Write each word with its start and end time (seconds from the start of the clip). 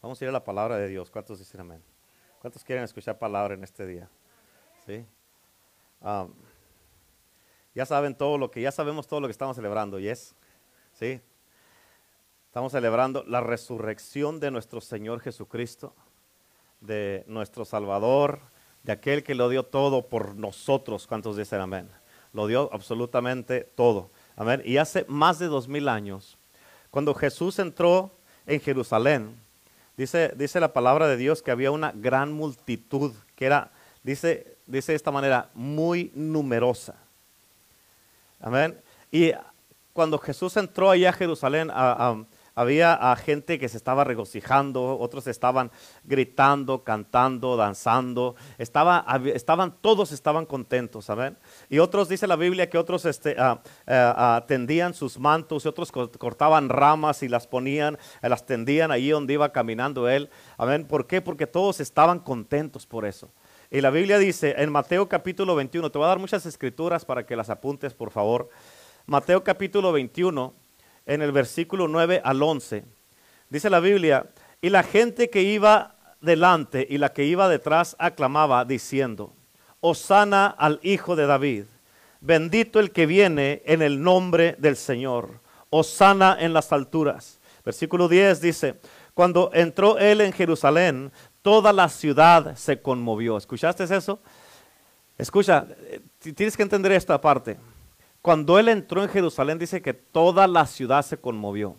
Vamos 0.00 0.20
a 0.20 0.24
ir 0.24 0.28
a 0.28 0.32
la 0.32 0.44
palabra 0.44 0.76
de 0.76 0.88
Dios. 0.88 1.10
¿Cuántos 1.10 1.40
dicen 1.40 1.60
amén? 1.60 1.82
¿Cuántos 2.40 2.62
quieren 2.62 2.84
escuchar 2.84 3.18
palabra 3.18 3.54
en 3.54 3.64
este 3.64 3.84
día? 3.84 4.08
¿Sí? 4.86 5.04
Um, 6.00 6.32
ya 7.74 7.84
saben 7.84 8.14
todo 8.14 8.38
lo 8.38 8.50
que, 8.50 8.60
ya 8.60 8.70
sabemos 8.70 9.08
todo 9.08 9.20
lo 9.20 9.26
que 9.26 9.32
estamos 9.32 9.56
celebrando, 9.56 9.98
¿yes? 9.98 10.36
¿Sí? 10.92 11.20
Estamos 12.46 12.72
celebrando 12.72 13.24
la 13.24 13.40
resurrección 13.40 14.38
de 14.38 14.52
nuestro 14.52 14.80
Señor 14.80 15.20
Jesucristo, 15.20 15.94
de 16.80 17.24
nuestro 17.26 17.64
Salvador, 17.64 18.38
de 18.84 18.92
aquel 18.92 19.24
que 19.24 19.34
lo 19.34 19.48
dio 19.48 19.64
todo 19.64 20.08
por 20.08 20.36
nosotros. 20.36 21.08
¿Cuántos 21.08 21.36
dicen 21.36 21.60
amén? 21.60 21.90
Lo 22.32 22.46
dio 22.46 22.70
absolutamente 22.72 23.62
todo. 23.62 24.10
Amén. 24.36 24.62
Y 24.64 24.76
hace 24.76 25.04
más 25.08 25.40
de 25.40 25.46
dos 25.46 25.66
mil 25.66 25.88
años, 25.88 26.38
cuando 26.90 27.14
Jesús 27.14 27.58
entró 27.58 28.12
en 28.46 28.60
Jerusalén, 28.60 29.47
dice, 29.98 30.32
dice 30.36 30.60
la 30.60 30.72
palabra 30.72 31.08
de 31.08 31.18
Dios 31.18 31.42
que 31.42 31.50
había 31.50 31.70
una 31.70 31.92
gran 31.92 32.32
multitud, 32.32 33.12
que 33.36 33.44
era, 33.44 33.70
dice, 34.02 34.56
dice 34.66 34.92
de 34.92 34.96
esta 34.96 35.10
manera, 35.10 35.50
muy 35.52 36.10
numerosa. 36.14 36.94
Amén. 38.40 38.78
Y 39.10 39.32
cuando 39.92 40.18
Jesús 40.18 40.56
entró 40.56 40.90
allá 40.90 41.10
a 41.10 41.12
Jerusalén, 41.12 41.70
a, 41.70 42.10
a 42.10 42.24
había 42.58 43.14
gente 43.16 43.58
que 43.60 43.68
se 43.68 43.76
estaba 43.76 44.02
regocijando, 44.02 44.98
otros 44.98 45.28
estaban 45.28 45.70
gritando, 46.02 46.82
cantando, 46.82 47.56
danzando. 47.56 48.34
Estaba, 48.58 49.06
estaban, 49.32 49.76
todos 49.80 50.10
estaban 50.10 50.44
contentos, 50.44 51.08
amén. 51.08 51.38
Y 51.68 51.78
otros, 51.78 52.08
dice 52.08 52.26
la 52.26 52.34
Biblia, 52.34 52.68
que 52.68 52.76
otros 52.76 53.04
este, 53.04 53.36
ah, 53.38 53.62
ah, 53.86 54.44
tendían 54.48 54.92
sus 54.92 55.20
mantos 55.20 55.64
y 55.64 55.68
otros 55.68 55.92
cortaban 55.92 56.68
ramas 56.68 57.22
y 57.22 57.28
las 57.28 57.46
ponían, 57.46 57.96
eh, 58.22 58.28
las 58.28 58.44
tendían 58.44 58.90
allí 58.90 59.10
donde 59.10 59.34
iba 59.34 59.52
caminando 59.52 60.08
él. 60.08 60.28
Amén. 60.56 60.84
¿Por 60.84 61.06
qué? 61.06 61.22
Porque 61.22 61.46
todos 61.46 61.78
estaban 61.78 62.18
contentos 62.18 62.86
por 62.86 63.06
eso. 63.06 63.30
Y 63.70 63.82
la 63.82 63.90
Biblia 63.90 64.18
dice 64.18 64.56
en 64.58 64.72
Mateo 64.72 65.08
capítulo 65.08 65.54
21, 65.54 65.90
te 65.92 65.98
voy 65.98 66.06
a 66.06 66.08
dar 66.08 66.18
muchas 66.18 66.44
escrituras 66.44 67.04
para 67.04 67.24
que 67.24 67.36
las 67.36 67.50
apuntes, 67.50 67.94
por 67.94 68.10
favor. 68.10 68.48
Mateo 69.06 69.44
capítulo 69.44 69.92
21 69.92 70.67
en 71.08 71.22
el 71.22 71.32
versículo 71.32 71.88
9 71.88 72.20
al 72.22 72.40
11. 72.40 72.84
Dice 73.48 73.70
la 73.70 73.80
Biblia, 73.80 74.26
y 74.60 74.68
la 74.68 74.82
gente 74.82 75.30
que 75.30 75.42
iba 75.42 75.96
delante 76.20 76.86
y 76.88 76.98
la 76.98 77.12
que 77.12 77.24
iba 77.24 77.48
detrás 77.48 77.96
aclamaba 77.98 78.64
diciendo, 78.64 79.32
Osana 79.80 80.46
al 80.46 80.78
Hijo 80.82 81.16
de 81.16 81.26
David, 81.26 81.64
bendito 82.20 82.78
el 82.78 82.92
que 82.92 83.06
viene 83.06 83.62
en 83.64 83.80
el 83.80 84.02
nombre 84.02 84.54
del 84.58 84.76
Señor, 84.76 85.40
Osana 85.70 86.36
en 86.38 86.52
las 86.52 86.72
alturas. 86.72 87.40
Versículo 87.64 88.06
10 88.06 88.40
dice, 88.40 88.74
cuando 89.14 89.50
entró 89.54 89.98
él 89.98 90.20
en 90.20 90.32
Jerusalén, 90.32 91.10
toda 91.40 91.72
la 91.72 91.88
ciudad 91.88 92.54
se 92.56 92.82
conmovió. 92.82 93.38
¿Escuchaste 93.38 93.84
eso? 93.84 94.20
Escucha, 95.16 95.66
eh, 95.80 96.00
tienes 96.34 96.56
que 96.56 96.62
entender 96.62 96.92
esta 96.92 97.18
parte. 97.20 97.56
Cuando 98.28 98.58
él 98.58 98.68
entró 98.68 99.02
en 99.02 99.08
Jerusalén 99.08 99.58
dice 99.58 99.80
que 99.80 99.94
toda 99.94 100.46
la 100.46 100.66
ciudad 100.66 101.00
se 101.00 101.16
conmovió. 101.16 101.76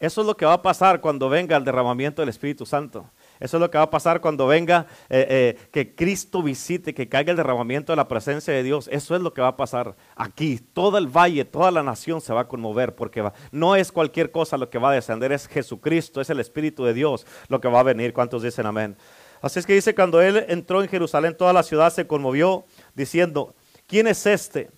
Eso 0.00 0.20
es 0.20 0.26
lo 0.26 0.36
que 0.36 0.44
va 0.44 0.54
a 0.54 0.62
pasar 0.62 1.00
cuando 1.00 1.28
venga 1.28 1.56
el 1.56 1.64
derramamiento 1.64 2.22
del 2.22 2.28
Espíritu 2.28 2.66
Santo. 2.66 3.08
Eso 3.38 3.56
es 3.56 3.60
lo 3.60 3.70
que 3.70 3.78
va 3.78 3.84
a 3.84 3.90
pasar 3.90 4.20
cuando 4.20 4.48
venga 4.48 4.88
eh, 5.08 5.26
eh, 5.30 5.68
que 5.70 5.94
Cristo 5.94 6.42
visite, 6.42 6.92
que 6.92 7.08
caiga 7.08 7.30
el 7.30 7.36
derramamiento 7.36 7.92
de 7.92 7.96
la 7.98 8.08
presencia 8.08 8.52
de 8.52 8.64
Dios. 8.64 8.88
Eso 8.90 9.14
es 9.14 9.22
lo 9.22 9.32
que 9.32 9.42
va 9.42 9.46
a 9.46 9.56
pasar 9.56 9.94
aquí. 10.16 10.58
Todo 10.58 10.98
el 10.98 11.06
valle, 11.06 11.44
toda 11.44 11.70
la 11.70 11.84
nación 11.84 12.20
se 12.20 12.34
va 12.34 12.40
a 12.40 12.48
conmover 12.48 12.96
porque 12.96 13.22
no 13.52 13.76
es 13.76 13.92
cualquier 13.92 14.32
cosa 14.32 14.58
lo 14.58 14.68
que 14.68 14.78
va 14.78 14.90
a 14.90 14.94
descender, 14.94 15.30
es 15.30 15.46
Jesucristo, 15.46 16.20
es 16.20 16.30
el 16.30 16.40
Espíritu 16.40 16.82
de 16.82 16.94
Dios 16.94 17.24
lo 17.46 17.60
que 17.60 17.68
va 17.68 17.78
a 17.78 17.84
venir. 17.84 18.12
¿Cuántos 18.12 18.42
dicen 18.42 18.66
amén? 18.66 18.96
Así 19.40 19.60
es 19.60 19.66
que 19.66 19.74
dice, 19.74 19.94
cuando 19.94 20.20
él 20.20 20.46
entró 20.48 20.82
en 20.82 20.88
Jerusalén, 20.88 21.36
toda 21.36 21.52
la 21.52 21.62
ciudad 21.62 21.92
se 21.92 22.08
conmovió 22.08 22.64
diciendo, 22.96 23.54
¿quién 23.86 24.08
es 24.08 24.26
este? 24.26 24.72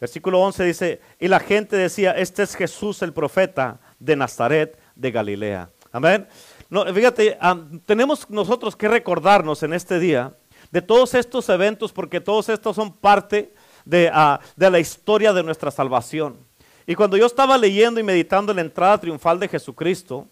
Versículo 0.00 0.40
11 0.40 0.64
dice, 0.64 1.00
y 1.18 1.26
la 1.26 1.40
gente 1.40 1.76
decía, 1.76 2.12
este 2.12 2.44
es 2.44 2.54
Jesús 2.54 3.02
el 3.02 3.12
profeta 3.12 3.80
de 3.98 4.14
Nazaret 4.14 4.78
de 4.94 5.10
Galilea. 5.10 5.70
Amén. 5.90 6.28
Fíjate, 6.94 7.36
tenemos 7.84 8.28
nosotros 8.30 8.76
que 8.76 8.86
recordarnos 8.86 9.62
en 9.62 9.72
este 9.72 9.98
día 9.98 10.34
de 10.70 10.82
todos 10.82 11.14
estos 11.14 11.48
eventos 11.48 11.92
porque 11.92 12.20
todos 12.20 12.48
estos 12.48 12.76
son 12.76 12.92
parte 12.92 13.52
de, 13.84 14.10
ah, 14.12 14.38
de 14.54 14.70
la 14.70 14.78
historia 14.78 15.32
de 15.32 15.42
nuestra 15.42 15.70
salvación. 15.70 16.46
Y 16.86 16.94
cuando 16.94 17.16
yo 17.16 17.26
estaba 17.26 17.58
leyendo 17.58 17.98
y 17.98 18.04
meditando 18.04 18.54
la 18.54 18.60
entrada 18.60 18.98
triunfal 18.98 19.40
de 19.40 19.48
Jesucristo, 19.48 20.28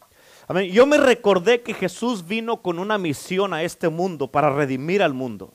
amén, 0.46 0.70
yo 0.70 0.86
me 0.86 0.98
recordé 0.98 1.62
que 1.62 1.74
Jesús 1.74 2.24
vino 2.24 2.62
con 2.62 2.78
una 2.78 2.98
misión 2.98 3.52
a 3.52 3.64
este 3.64 3.88
mundo 3.88 4.30
para 4.30 4.50
redimir 4.50 5.02
al 5.02 5.12
mundo. 5.12 5.54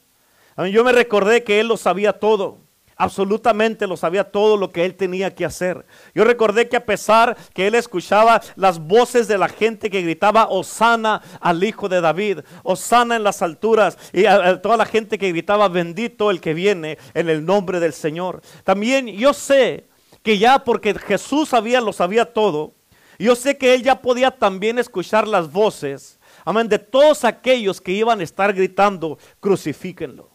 Amén, 0.58 0.74
yo 0.74 0.84
me 0.84 0.92
recordé 0.92 1.44
que 1.44 1.62
Él 1.62 1.68
lo 1.68 1.78
sabía 1.78 2.14
todo 2.14 2.58
absolutamente 3.02 3.88
lo 3.88 3.98
sabía 3.98 4.24
todo 4.24 4.58
lo 4.58 4.70
que 4.70 4.86
él 4.86 4.94
tenía 4.94 5.34
que 5.34 5.44
hacer. 5.44 5.88
Yo 6.14 6.24
recordé 6.24 6.70
que 6.70 6.78
a 6.78 6.86
pesar 6.86 7.36
que 7.52 7.66
él 7.66 7.74
escuchaba 7.74 8.42
las 8.56 8.78
voces 8.78 9.28
de 9.28 9.40
la 9.40 9.50
gente 9.50 9.90
que 9.90 10.04
gritaba 10.04 10.50
Osana 10.50 11.20
al 11.40 11.64
hijo 11.64 11.90
de 11.90 12.00
David, 12.00 12.42
Osana 12.62 13.16
en 13.16 13.24
las 13.24 13.42
alturas 13.42 13.98
y 14.14 14.26
a, 14.26 14.62
toda 14.62 14.78
la 14.78 14.86
gente 14.86 15.18
que 15.18 15.30
gritaba 15.30 15.68
bendito 15.68 16.30
el 16.30 16.40
que 16.40 16.54
viene 16.54 17.00
en 17.16 17.28
el 17.28 17.44
nombre 17.44 17.80
del 17.80 17.94
Señor. 17.94 18.42
También 18.64 19.08
yo 19.08 19.34
sé 19.34 19.88
que 20.22 20.38
ya 20.38 20.64
porque 20.64 20.94
Jesús 20.94 21.50
sabía 21.50 21.82
lo 21.82 21.94
sabía 21.94 22.32
todo, 22.32 22.76
yo 23.18 23.36
sé 23.36 23.58
que 23.58 23.74
él 23.74 23.82
ya 23.82 24.00
podía 24.00 24.30
también 24.30 24.78
escuchar 24.78 25.28
las 25.28 25.52
voces, 25.52 26.20
amén, 26.46 26.70
de 26.70 26.78
todos 26.78 27.26
aquellos 27.26 27.82
que 27.82 27.94
iban 27.94 28.20
a 28.20 28.24
estar 28.24 28.54
gritando, 28.54 29.18
crucifíquenlo. 29.40 30.31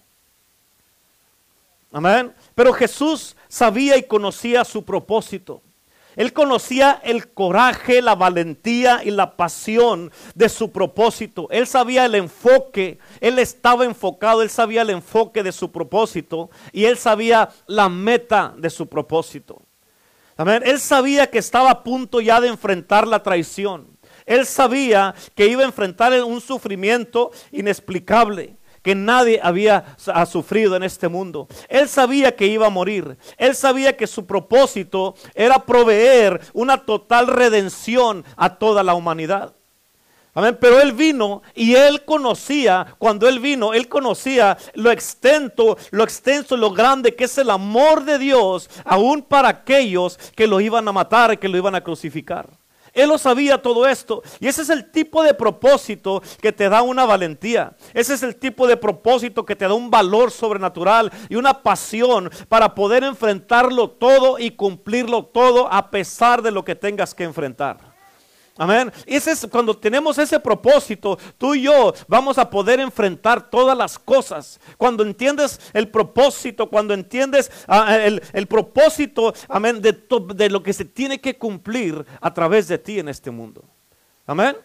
Amén. 1.97 2.35
Pero 2.55 2.75
Jesús 2.75 3.35
sabía 3.49 3.97
y 3.97 4.03
conocía 4.03 4.67
su 4.67 4.85
propósito. 4.85 5.63
Él 6.15 6.35
conocía 6.35 7.01
el 7.03 7.33
coraje, 7.33 8.03
la 8.03 8.15
valentía 8.15 9.01
y 9.03 9.11
la 9.11 9.35
pasión 9.35 10.13
de 10.35 10.51
su 10.51 10.71
propósito. 10.71 11.49
Él 11.51 11.67
sabía 11.67 12.05
el 12.05 12.15
enfoque, 12.17 12.99
él 13.19 13.39
estaba 13.39 13.87
enfocado, 13.87 14.43
él 14.43 14.51
sabía 14.51 14.83
el 14.83 14.91
enfoque 14.91 15.43
de 15.43 15.53
su 15.53 15.73
propósito 15.73 16.51
y 16.71 16.85
él 16.85 16.99
sabía 16.99 17.49
la 17.67 17.89
meta 17.89 18.53
de 18.59 18.69
su 18.69 18.87
propósito. 18.87 19.63
Amén. 20.37 20.63
Él 20.67 20.79
sabía 20.79 21.31
que 21.31 21.39
estaba 21.39 21.71
a 21.71 21.83
punto 21.83 22.21
ya 22.21 22.43
de 22.43 22.49
enfrentar 22.49 23.09
la 23.09 23.23
traición. 23.23 23.97
Él 24.27 24.45
sabía 24.45 25.15
que 25.35 25.47
iba 25.47 25.63
a 25.63 25.67
enfrentar 25.67 26.13
un 26.25 26.43
sufrimiento 26.43 27.31
inexplicable 27.53 28.56
que 28.87 28.95
nadie 28.95 29.41
había 29.43 29.97
sufrido 30.31 30.77
en 30.77 30.85
este 30.85 31.09
mundo. 31.09 31.49
Él 31.69 31.89
sabía 31.89 32.37
que 32.37 32.47
iba 32.47 32.69
a 32.69 32.71
morir. 32.71 33.19
Él 33.37 33.57
sabía 33.57 33.97
que 33.97 34.07
su 34.07 34.27
propósito 34.27 35.17
era 35.35 35.59
proveer 35.59 36.41
una 36.53 36.85
total 36.85 37.27
redención 37.27 38.25
a 38.37 38.59
toda 38.59 38.85
la 38.85 38.95
humanidad. 38.95 39.55
Amén. 40.35 40.57
Pero 40.61 40.81
él 40.81 40.93
vino 40.93 41.43
y 41.57 41.75
él 41.75 42.05
conocía, 42.05 42.95
cuando 42.99 43.27
él 43.27 43.41
vino, 43.41 43.75
él 43.75 43.89
conocía 43.89 44.57
lo 44.75 44.93
extenso, 44.93 45.77
lo 45.91 46.05
extenso, 46.05 46.57
lo 46.57 46.71
grande 46.71 47.17
que 47.17 47.25
es 47.25 47.37
el 47.39 47.51
amor 47.51 48.05
de 48.05 48.21
Dios, 48.21 48.71
aún 48.85 49.21
para 49.21 49.49
aquellos 49.49 50.17
que 50.37 50.47
lo 50.47 50.61
iban 50.61 50.87
a 50.87 50.93
matar, 50.93 51.41
que 51.41 51.49
lo 51.49 51.57
iban 51.57 51.75
a 51.75 51.81
crucificar. 51.81 52.49
Él 52.97 53.11
lo 53.11 53.19
sabía 53.19 53.61
todo 53.61 53.87
esto. 53.87 54.23
Y 54.41 54.49
ese 54.49 54.63
es 54.63 54.71
el 54.71 54.91
tipo 54.91 55.23
de 55.23 55.35
propósito 55.35 56.23
que 56.41 56.51
te 56.51 56.69
da 56.69 56.83
una 56.83 57.05
valentía. 57.05 57.77
Ese 57.95 58.15
es 58.15 58.23
el 58.23 58.37
tipo 58.37 58.67
de 58.67 58.77
propósito 58.77 59.45
que 59.45 59.55
te 59.55 59.69
da 59.69 59.75
un 59.75 59.91
valor 59.91 60.31
sobrenatural 60.31 61.13
y 61.29 61.37
una 61.37 61.63
pasión 61.63 62.31
para 62.49 62.75
poder 62.75 63.05
enfrentarlo 63.05 63.91
todo 63.91 64.39
y 64.39 64.53
cumplirlo 64.53 65.27
todo 65.27 65.71
a 65.71 65.91
pesar 65.91 66.41
de 66.41 66.51
lo 66.51 66.65
que 66.65 66.75
tengas 66.75 67.15
que 67.15 67.25
enfrentar. 67.25 67.86
Amén. 68.59 68.91
Ese 69.05 69.33
es 69.33 69.47
cuando 69.51 69.77
tenemos 69.77 70.17
ese 70.17 70.41
propósito, 70.41 71.19
tú 71.37 71.55
y 71.55 71.63
yo 71.63 71.93
vamos 72.09 72.39
a 72.39 72.49
poder 72.49 72.81
enfrentar 72.81 73.51
todas 73.51 73.77
las 73.77 73.99
cosas. 73.99 74.59
Cuando 74.79 75.03
entiendes 75.03 75.61
el 75.75 75.89
propósito, 75.89 76.69
cuando 76.71 76.95
entiendes 76.95 77.51
ah, 77.69 77.97
el, 77.99 78.47
propósito, 78.47 79.35
amén, 79.49 79.83
de, 79.83 79.93
de 80.35 80.49
lo 80.49 80.63
que 80.63 80.73
se 80.73 80.87
tiene 80.87 81.21
que 81.21 81.37
cumplir 81.37 82.05
a 82.21 82.33
través 82.33 82.69
de 82.69 82.79
ti 82.79 82.99
en 82.99 83.09
este 83.11 83.31
mundo. 83.31 83.63
Amén. 84.27 84.57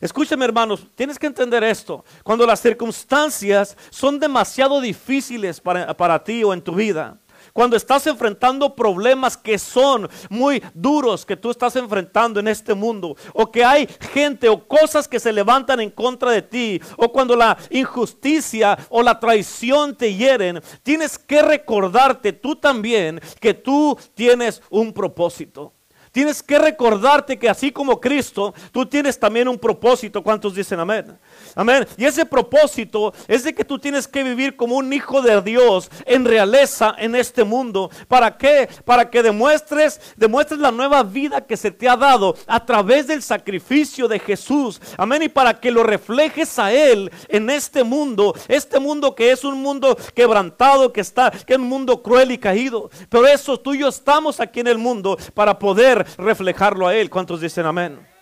Escúchame 0.00 0.44
hermanos, 0.44 0.86
tienes 0.94 1.18
que 1.18 1.26
entender 1.26 1.64
esto. 1.64 2.04
Cuando 2.22 2.44
las 2.44 2.60
circunstancias 2.60 3.76
son 3.90 4.18
demasiado 4.18 4.80
difíciles 4.80 5.60
para, 5.60 5.96
para 5.96 6.22
ti 6.22 6.44
o 6.44 6.52
en 6.52 6.60
tu 6.60 6.74
vida, 6.74 7.18
cuando 7.56 7.74
estás 7.74 8.06
enfrentando 8.06 8.76
problemas 8.76 9.34
que 9.34 9.58
son 9.58 10.10
muy 10.28 10.62
duros 10.74 11.24
que 11.24 11.38
tú 11.38 11.50
estás 11.50 11.74
enfrentando 11.76 12.38
en 12.38 12.48
este 12.48 12.74
mundo, 12.74 13.16
o 13.32 13.50
que 13.50 13.64
hay 13.64 13.88
gente 14.12 14.46
o 14.50 14.68
cosas 14.68 15.08
que 15.08 15.18
se 15.18 15.32
levantan 15.32 15.80
en 15.80 15.88
contra 15.88 16.32
de 16.32 16.42
ti, 16.42 16.78
o 16.98 17.10
cuando 17.10 17.34
la 17.34 17.56
injusticia 17.70 18.76
o 18.90 19.02
la 19.02 19.18
traición 19.18 19.96
te 19.96 20.14
hieren, 20.14 20.60
tienes 20.82 21.18
que 21.18 21.40
recordarte 21.40 22.34
tú 22.34 22.56
también 22.56 23.22
que 23.40 23.54
tú 23.54 23.98
tienes 24.14 24.60
un 24.68 24.92
propósito. 24.92 25.72
Tienes 26.12 26.42
que 26.42 26.58
recordarte 26.58 27.38
que 27.38 27.46
así 27.46 27.70
como 27.70 28.00
Cristo, 28.00 28.54
tú 28.72 28.84
tienes 28.84 29.18
también 29.18 29.48
un 29.48 29.58
propósito. 29.58 30.22
¿Cuántos 30.22 30.54
dicen 30.54 30.80
amén? 30.80 31.18
Amén. 31.58 31.88
Y 31.96 32.04
ese 32.04 32.26
propósito 32.26 33.14
es 33.26 33.42
de 33.42 33.54
que 33.54 33.64
tú 33.64 33.78
tienes 33.78 34.06
que 34.06 34.22
vivir 34.22 34.56
como 34.56 34.76
un 34.76 34.92
hijo 34.92 35.22
de 35.22 35.40
Dios 35.40 35.90
en 36.04 36.26
realeza 36.26 36.94
en 36.98 37.16
este 37.16 37.44
mundo. 37.44 37.90
¿Para 38.08 38.36
qué? 38.36 38.68
Para 38.84 39.08
que 39.08 39.22
demuestres, 39.22 39.98
demuestres 40.18 40.60
la 40.60 40.70
nueva 40.70 41.02
vida 41.02 41.46
que 41.46 41.56
se 41.56 41.70
te 41.70 41.88
ha 41.88 41.96
dado 41.96 42.36
a 42.46 42.66
través 42.66 43.06
del 43.06 43.22
sacrificio 43.22 44.06
de 44.06 44.18
Jesús. 44.18 44.82
Amén. 44.98 45.22
Y 45.22 45.30
para 45.30 45.58
que 45.58 45.70
lo 45.70 45.82
reflejes 45.82 46.58
a 46.58 46.74
Él 46.74 47.10
en 47.28 47.48
este 47.48 47.84
mundo. 47.84 48.34
Este 48.48 48.78
mundo 48.78 49.14
que 49.14 49.30
es 49.30 49.42
un 49.42 49.62
mundo 49.62 49.96
quebrantado, 50.14 50.92
que 50.92 51.00
está, 51.00 51.30
que 51.30 51.54
es 51.54 51.58
un 51.58 51.68
mundo 51.68 52.02
cruel 52.02 52.32
y 52.32 52.38
caído. 52.38 52.90
Pero 53.08 53.26
eso 53.26 53.58
tú 53.58 53.72
y 53.72 53.78
yo 53.78 53.88
estamos 53.88 54.40
aquí 54.40 54.60
en 54.60 54.66
el 54.66 54.76
mundo 54.76 55.16
para 55.32 55.58
poder 55.58 56.06
reflejarlo 56.18 56.86
a 56.86 56.94
Él. 56.94 57.08
¿Cuántos 57.08 57.40
dicen 57.40 57.64
amén? 57.64 58.15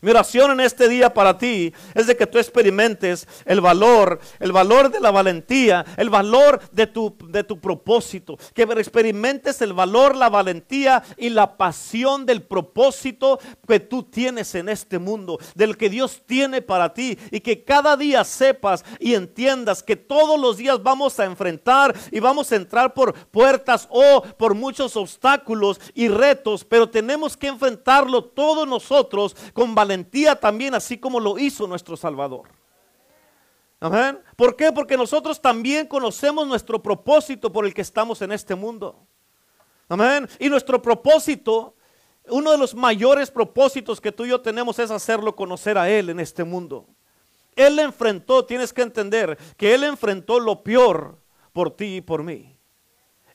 Mi 0.00 0.10
oración 0.10 0.52
en 0.52 0.60
este 0.60 0.88
día 0.88 1.12
para 1.12 1.36
ti 1.38 1.72
es 1.94 2.06
de 2.06 2.16
que 2.16 2.26
tú 2.26 2.38
experimentes 2.38 3.26
el 3.44 3.60
valor, 3.60 4.20
el 4.38 4.52
valor 4.52 4.90
de 4.90 5.00
la 5.00 5.10
valentía, 5.10 5.84
el 5.96 6.08
valor 6.08 6.60
de 6.70 6.86
tu, 6.86 7.16
de 7.28 7.42
tu 7.42 7.58
propósito. 7.60 8.38
Que 8.54 8.62
experimentes 8.62 9.60
el 9.60 9.72
valor, 9.72 10.14
la 10.14 10.28
valentía 10.28 11.02
y 11.16 11.30
la 11.30 11.56
pasión 11.56 12.26
del 12.26 12.42
propósito 12.42 13.40
que 13.66 13.80
tú 13.80 14.04
tienes 14.04 14.54
en 14.54 14.68
este 14.68 14.98
mundo, 14.98 15.38
del 15.54 15.76
que 15.76 15.90
Dios 15.90 16.22
tiene 16.26 16.62
para 16.62 16.94
ti. 16.94 17.18
Y 17.30 17.40
que 17.40 17.64
cada 17.64 17.96
día 17.96 18.22
sepas 18.24 18.84
y 19.00 19.14
entiendas 19.14 19.82
que 19.82 19.96
todos 19.96 20.38
los 20.38 20.56
días 20.56 20.82
vamos 20.82 21.18
a 21.18 21.24
enfrentar 21.24 21.94
y 22.12 22.20
vamos 22.20 22.52
a 22.52 22.56
entrar 22.56 22.94
por 22.94 23.14
puertas 23.14 23.88
o 23.90 24.22
por 24.22 24.54
muchos 24.54 24.96
obstáculos 24.96 25.80
y 25.94 26.08
retos, 26.08 26.64
pero 26.64 26.88
tenemos 26.88 27.36
que 27.36 27.48
enfrentarlo 27.48 28.24
todos 28.24 28.66
nosotros 28.66 29.34
con 29.52 29.74
valentía 29.74 29.87
valentía 29.88 30.36
también, 30.36 30.74
así 30.74 30.98
como 30.98 31.18
lo 31.18 31.38
hizo 31.38 31.66
nuestro 31.66 31.96
Salvador. 31.96 32.48
Amén. 33.80 34.20
¿Por 34.36 34.54
qué? 34.54 34.70
Porque 34.70 34.96
nosotros 34.96 35.40
también 35.40 35.86
conocemos 35.86 36.46
nuestro 36.46 36.82
propósito 36.82 37.50
por 37.50 37.64
el 37.64 37.72
que 37.72 37.80
estamos 37.80 38.20
en 38.20 38.32
este 38.32 38.54
mundo. 38.54 39.06
Amén. 39.88 40.28
Y 40.38 40.50
nuestro 40.50 40.82
propósito, 40.82 41.74
uno 42.28 42.50
de 42.50 42.58
los 42.58 42.74
mayores 42.74 43.30
propósitos 43.30 44.00
que 44.00 44.12
tú 44.12 44.26
y 44.26 44.30
yo 44.30 44.40
tenemos 44.40 44.78
es 44.78 44.90
hacerlo 44.90 45.34
conocer 45.34 45.78
a 45.78 45.88
Él 45.88 46.10
en 46.10 46.20
este 46.20 46.44
mundo. 46.44 46.86
Él 47.56 47.78
enfrentó, 47.78 48.44
tienes 48.44 48.72
que 48.72 48.82
entender 48.82 49.38
que 49.56 49.74
Él 49.74 49.84
enfrentó 49.84 50.38
lo 50.38 50.62
peor 50.62 51.16
por 51.52 51.74
ti 51.74 51.96
y 51.96 52.00
por 52.00 52.22
mí. 52.22 52.58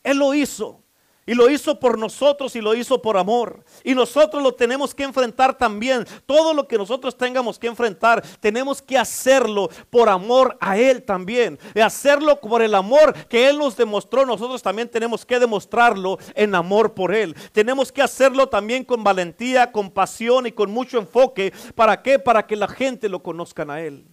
Él 0.04 0.18
lo 0.18 0.34
hizo. 0.34 0.83
Y 1.26 1.34
lo 1.36 1.50
hizo 1.50 1.80
por 1.80 1.98
nosotros 1.98 2.56
y 2.56 2.62
lo 2.62 2.76
hizo 2.76 3.02
por 3.02 3.18
amor. 3.18 3.64
Y 3.84 3.96
nosotros 3.96 4.44
lo 4.44 4.54
tenemos 4.54 4.94
que 4.94 5.04
enfrentar 5.04 5.58
también. 5.58 6.06
Todo 6.26 6.54
lo 6.54 6.68
que 6.68 6.78
nosotros 6.78 7.18
tengamos 7.18 7.58
que 7.58 7.68
enfrentar, 7.68 8.22
tenemos 8.42 8.82
que 8.82 8.98
hacerlo 8.98 9.70
por 9.90 10.10
amor 10.10 10.58
a 10.60 10.78
Él 10.78 11.04
también. 11.04 11.58
Y 11.74 11.80
hacerlo 11.80 12.42
por 12.42 12.62
el 12.62 12.76
amor 12.76 13.14
que 13.28 13.48
Él 13.48 13.58
nos 13.58 13.78
demostró. 13.78 14.26
Nosotros 14.26 14.62
también 14.62 14.90
tenemos 14.90 15.26
que 15.26 15.40
demostrarlo 15.40 16.18
en 16.36 16.56
amor 16.56 16.94
por 16.94 17.16
Él. 17.16 17.36
Tenemos 17.54 17.92
que 17.92 18.02
hacerlo 18.02 18.50
también 18.50 18.84
con 18.84 19.04
valentía, 19.04 19.72
con 19.72 19.92
pasión 19.92 20.48
y 20.48 20.52
con 20.52 20.72
mucho 20.72 20.98
enfoque. 20.98 21.54
¿Para 21.74 22.02
qué? 22.02 22.20
Para 22.20 22.46
que 22.46 22.58
la 22.58 22.68
gente 22.68 23.08
lo 23.08 23.24
conozcan 23.24 23.70
a 23.70 23.82
Él. 23.82 24.06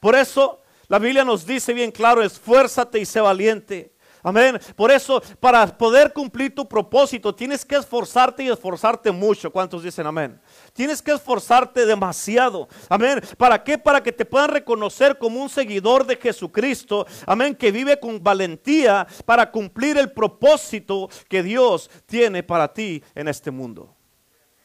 Por 0.00 0.16
eso 0.16 0.60
la 0.88 0.98
Biblia 0.98 1.24
nos 1.24 1.46
dice 1.46 1.72
bien 1.72 1.92
claro, 1.92 2.20
esfuérzate 2.20 2.98
y 2.98 3.06
sé 3.06 3.20
valiente. 3.20 3.92
Amén. 4.22 4.58
Por 4.76 4.90
eso, 4.90 5.22
para 5.40 5.66
poder 5.66 6.12
cumplir 6.12 6.54
tu 6.54 6.68
propósito, 6.68 7.34
tienes 7.34 7.64
que 7.64 7.76
esforzarte 7.76 8.42
y 8.42 8.48
esforzarte 8.48 9.10
mucho. 9.10 9.50
¿Cuántos 9.50 9.82
dicen 9.82 10.06
amén? 10.06 10.40
Tienes 10.72 11.00
que 11.00 11.12
esforzarte 11.12 11.86
demasiado. 11.86 12.68
Amén. 12.88 13.20
¿Para 13.36 13.62
qué? 13.62 13.78
Para 13.78 14.02
que 14.02 14.12
te 14.12 14.24
puedan 14.24 14.50
reconocer 14.50 15.18
como 15.18 15.42
un 15.42 15.48
seguidor 15.48 16.06
de 16.06 16.16
Jesucristo. 16.16 17.06
Amén. 17.26 17.54
Que 17.54 17.72
vive 17.72 17.98
con 17.98 18.22
valentía 18.22 19.06
para 19.24 19.50
cumplir 19.50 19.96
el 19.96 20.12
propósito 20.12 21.08
que 21.28 21.42
Dios 21.42 21.90
tiene 22.06 22.42
para 22.42 22.72
ti 22.72 23.02
en 23.14 23.28
este 23.28 23.50
mundo. 23.50 23.96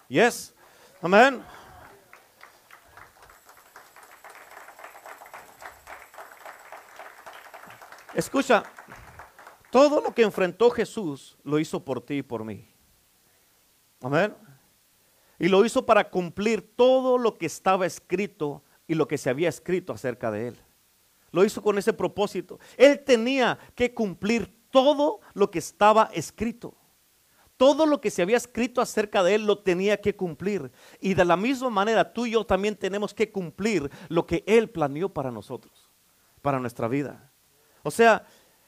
Yes. 0.09 0.53
Amén. 1.01 1.41
Escucha, 8.13 8.63
todo 9.75 9.99
lo 9.99 10.15
que 10.15 10.21
enfrentó 10.21 10.69
Jesús 10.69 11.37
lo 11.43 11.59
hizo 11.59 11.83
por 11.83 11.99
ti 11.99 12.19
y 12.19 12.23
por 12.23 12.45
mí. 12.45 12.65
Amén. 14.01 14.33
Y 15.37 15.49
lo 15.49 15.65
hizo 15.65 15.85
para 15.85 16.09
cumplir 16.09 16.73
todo 16.77 17.17
lo 17.17 17.37
que 17.37 17.45
estaba 17.45 17.85
escrito 17.85 18.63
y 18.87 18.95
lo 18.95 19.05
que 19.05 19.17
se 19.17 19.29
había 19.29 19.49
escrito 19.49 19.91
acerca 19.91 20.31
de 20.31 20.47
él. 20.47 20.57
Lo 21.31 21.43
hizo 21.43 21.61
con 21.61 21.77
ese 21.77 21.91
propósito. 21.91 22.57
Él 22.77 23.03
tenía 23.03 23.59
que 23.75 23.93
cumplir 23.93 24.49
todo 24.71 25.19
lo 25.33 25.51
que 25.51 25.59
estaba 25.59 26.09
escrito. 26.13 26.77
Todo 27.57 27.85
lo 27.85 27.99
que 27.99 28.11
se 28.11 28.21
había 28.21 28.37
escrito 28.37 28.79
acerca 28.79 29.23
de 29.23 29.35
él 29.35 29.45
lo 29.45 29.59
tenía 29.59 29.99
que 29.99 30.15
cumplir. 30.15 30.71
Y 31.01 31.15
de 31.15 31.25
la 31.25 31.35
misma 31.35 31.69
manera 31.69 32.13
tú 32.13 32.25
y 32.25 32.31
yo 32.31 32.45
también 32.45 32.77
tenemos 32.77 33.13
que 33.13 33.29
cumplir 33.29 33.91
lo 34.07 34.25
que 34.25 34.45
él 34.47 34.69
planeó 34.69 35.09
para 35.09 35.31
nosotros, 35.31 35.89
para 36.41 36.61
nuestra 36.61 36.87
vida. 36.87 37.29
O 37.83 37.91
sea, 37.91 38.25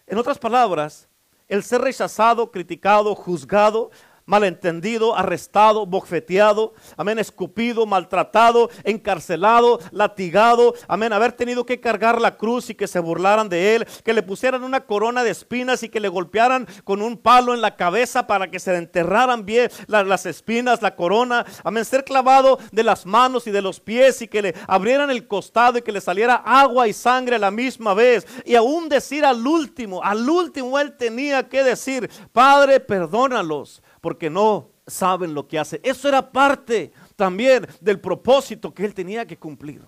en 0.07 0.17
otras 0.17 0.39
palabras, 0.39 1.07
el 1.47 1.63
ser 1.63 1.81
rechazado, 1.81 2.51
criticado, 2.51 3.13
juzgado, 3.15 3.91
malentendido, 4.27 5.15
arrestado, 5.15 5.87
bofeteado, 5.87 6.73
amén, 6.97 7.17
escupido, 7.17 7.87
maltratado, 7.87 8.69
encarcelado, 8.83 9.79
latigado, 9.91 10.75
amén, 10.87 11.13
haber 11.13 11.31
tenido 11.31 11.65
que 11.65 11.79
cargar 11.79 12.21
la 12.21 12.37
cruz 12.37 12.69
y 12.69 12.75
que 12.75 12.87
se 12.87 12.99
burlaran 12.99 13.49
de 13.49 13.75
él, 13.75 13.87
que 14.03 14.13
le 14.13 14.21
pusieran 14.21 14.63
una 14.63 14.81
corona 14.81 15.23
de 15.23 15.31
espinas 15.31 15.81
y 15.81 15.89
que 15.89 16.01
le 16.01 16.09
golpearan 16.09 16.67
con 16.83 17.01
un 17.01 17.17
palo 17.17 17.53
en 17.53 17.61
la 17.61 17.75
cabeza 17.75 18.27
para 18.27 18.51
que 18.51 18.59
se 18.59 18.75
enterraran 18.75 19.45
bien 19.45 19.71
las 19.87 20.25
espinas, 20.25 20.81
la 20.81 20.95
corona, 20.95 21.45
amén, 21.63 21.85
ser 21.85 22.03
clavado 22.03 22.59
de 22.71 22.83
las 22.83 23.05
manos 23.05 23.47
y 23.47 23.51
de 23.51 23.61
los 23.61 23.79
pies 23.79 24.21
y 24.21 24.27
que 24.27 24.41
le 24.41 24.55
abrieran 24.67 25.09
el 25.09 25.27
costado 25.27 25.77
y 25.77 25.81
que 25.81 25.93
le 25.93 26.01
saliera 26.01 26.35
agua 26.35 26.89
y 26.89 26.93
sangre 26.93 27.37
a 27.37 27.39
la 27.39 27.51
misma 27.51 27.93
vez 27.93 28.27
y 28.43 28.55
aún 28.55 28.89
decir 28.89 29.23
al 29.23 29.47
último, 29.47 30.03
al 30.03 30.29
último 30.29 30.77
él 30.79 30.97
tenía 30.97 31.47
que 31.47 31.63
decir, 31.63 32.09
Padre, 32.33 32.81
perdónalos 32.81 33.81
porque 34.07 34.29
no 34.29 34.69
saben 34.85 35.33
lo 35.33 35.49
que 35.49 35.59
hace. 35.59 35.81
Eso 35.83 36.07
era 36.07 36.31
parte 36.31 36.93
también 37.17 37.67
del 37.81 37.99
propósito 37.99 38.73
que 38.73 38.85
él 38.85 38.93
tenía 38.93 39.27
que 39.27 39.37
cumplir. 39.37 39.85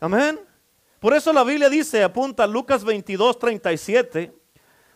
Amén. 0.00 0.40
Por 0.98 1.14
eso 1.14 1.32
la 1.32 1.44
Biblia 1.44 1.68
dice, 1.68 2.02
apunta 2.02 2.48
Lucas 2.48 2.82
22, 2.82 3.38
37, 3.38 4.34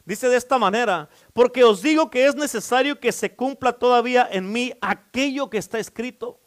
dice 0.05 0.29
de 0.29 0.37
esta 0.37 0.59
manera, 0.59 1.09
porque 1.33 1.63
os 1.63 1.81
digo 1.81 2.11
que 2.11 2.27
es 2.27 2.35
necesario 2.35 2.99
que 2.99 3.13
se 3.13 3.37
cumpla 3.37 3.73
todavía 3.73 4.29
en 4.29 4.51
mí 4.51 4.73
aquello 4.81 5.49
que 5.49 5.59
está 5.59 5.79
escrito. 5.79 6.41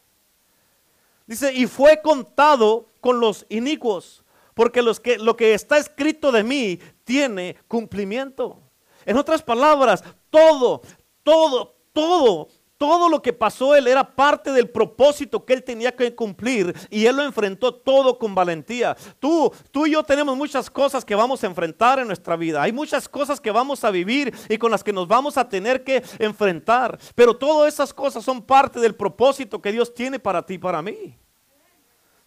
Dice, 1.27 1.53
y 1.53 1.65
fue 1.65 2.01
contado 2.01 2.89
con 2.99 3.21
los 3.21 3.45
inicuos, 3.47 4.25
porque 4.53 4.81
los 4.81 4.99
que, 4.99 5.17
lo 5.17 5.37
que 5.37 5.53
está 5.53 5.77
escrito 5.77 6.29
de 6.29 6.43
mí 6.43 6.77
tiene 7.05 7.55
cumplimiento. 7.69 8.61
En 9.05 9.17
otras 9.17 9.41
palabras, 9.41 10.03
todo, 10.29 10.81
todo, 11.23 11.75
todo, 11.93 12.47
todo 12.81 13.09
lo 13.09 13.21
que 13.21 13.31
pasó 13.31 13.75
él 13.75 13.87
era 13.87 14.03
parte 14.15 14.51
del 14.51 14.67
propósito 14.67 15.45
que 15.45 15.53
él 15.53 15.63
tenía 15.63 15.95
que 15.95 16.15
cumplir 16.15 16.75
y 16.89 17.05
él 17.05 17.15
lo 17.15 17.23
enfrentó 17.23 17.75
todo 17.75 18.17
con 18.17 18.33
valentía. 18.33 18.97
Tú, 19.19 19.53
tú 19.69 19.85
y 19.85 19.91
yo 19.91 20.01
tenemos 20.01 20.35
muchas 20.35 20.67
cosas 20.67 21.05
que 21.05 21.13
vamos 21.13 21.43
a 21.43 21.45
enfrentar 21.47 21.99
en 21.99 22.07
nuestra 22.07 22.35
vida. 22.35 22.59
Hay 22.61 22.71
muchas 22.71 23.07
cosas 23.07 23.39
que 23.39 23.51
vamos 23.51 23.83
a 23.83 23.91
vivir 23.91 24.33
y 24.49 24.57
con 24.57 24.71
las 24.71 24.83
que 24.83 24.91
nos 24.93 25.07
vamos 25.07 25.37
a 25.37 25.47
tener 25.47 25.83
que 25.83 26.03
enfrentar. 26.17 26.97
Pero 27.13 27.35
todas 27.35 27.71
esas 27.71 27.93
cosas 27.93 28.23
son 28.23 28.41
parte 28.41 28.79
del 28.79 28.95
propósito 28.95 29.61
que 29.61 29.71
Dios 29.71 29.93
tiene 29.93 30.17
para 30.17 30.43
ti 30.43 30.55
y 30.55 30.57
para 30.57 30.81
mí. 30.81 31.15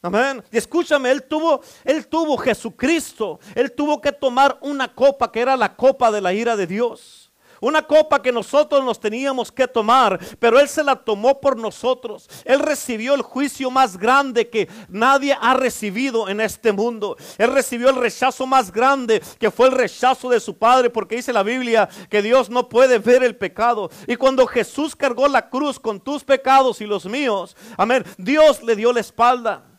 Amén. 0.05 0.45
Y 0.53 0.59
escúchame, 0.59 1.11
él 1.11 1.25
tuvo, 1.25 1.63
él 1.83 2.07
tuvo 2.07 2.37
Jesucristo. 2.37 3.41
Él 3.55 3.73
tuvo 3.73 4.01
que 4.01 4.13
tomar 4.13 4.59
una 4.61 4.95
copa 4.95 5.33
que 5.33 5.41
era 5.41 5.57
la 5.57 5.75
copa 5.75 6.13
de 6.13 6.21
la 6.21 6.33
ira 6.33 6.57
de 6.57 6.67
Dios. 6.67 7.24
Una 7.61 7.83
copa 7.83 8.23
que 8.23 8.33
nosotros 8.33 8.85
nos 8.85 9.01
teníamos 9.01 9.51
que 9.51 9.69
tomar, 9.69 10.19
pero 10.39 10.59
Él 10.61 10.69
se 10.69 10.85
la 10.85 10.97
tomó 10.97 11.41
por 11.41 11.57
nosotros. 11.57 12.29
Él 12.45 12.61
recibió 12.61 13.15
el 13.15 13.23
juicio 13.23 13.71
más 13.71 13.97
grande 13.97 14.49
que 14.49 14.69
nadie 14.89 15.37
ha 15.41 15.55
recibido 15.55 16.29
en 16.29 16.41
este 16.41 16.73
mundo. 16.73 17.17
Él 17.39 17.53
recibió 17.53 17.91
el 17.91 17.97
rechazo 17.97 18.47
más 18.47 18.73
grande 18.73 19.23
que 19.39 19.51
fue 19.51 19.69
el 19.69 19.75
rechazo 19.75 20.29
de 20.29 20.41
su 20.41 20.57
Padre, 20.57 20.91
porque 20.91 21.17
dice 21.17 21.33
la 21.33 21.43
Biblia 21.43 21.89
que 22.09 22.23
Dios 22.23 22.51
no 22.51 22.69
puede 22.69 22.99
ver 22.99 23.23
el 23.23 23.37
pecado. 23.37 23.91
Y 24.07 24.17
cuando 24.17 24.47
Jesús 24.47 24.97
cargó 24.97 25.29
la 25.29 25.49
cruz 25.49 25.79
con 25.79 26.01
tus 26.01 26.25
pecados 26.25 26.81
y 26.81 26.87
los 26.87 27.07
míos, 27.07 27.57
amén, 27.77 28.05
Dios 28.19 28.63
le 28.63 28.77
dio 28.77 28.93
la 28.93 29.01
espalda. 29.01 29.74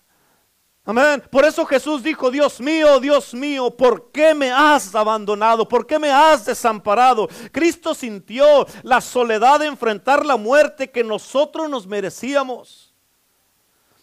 Amén. 0.88 1.24
Por 1.32 1.44
eso 1.44 1.66
Jesús 1.66 2.04
dijo, 2.04 2.30
Dios 2.30 2.62
mío, 2.62 3.00
Dios 3.00 3.34
mío, 3.34 3.72
¿por 3.72 4.12
qué 4.12 4.36
me 4.36 4.52
has 4.52 4.94
abandonado? 4.94 5.68
¿Por 5.68 5.88
qué 5.88 5.98
me 5.98 6.12
has 6.12 6.46
desamparado? 6.46 7.28
Cristo 7.52 7.96
sintió 7.96 8.68
la 8.84 9.02
soledad 9.02 9.62
de 9.62 9.66
enfrentar 9.66 10.24
la 10.24 10.38
muerte 10.38 10.92
que 10.92 11.04
nosotros 11.04 11.68
nos 11.68 11.88
merecíamos. 11.88 12.85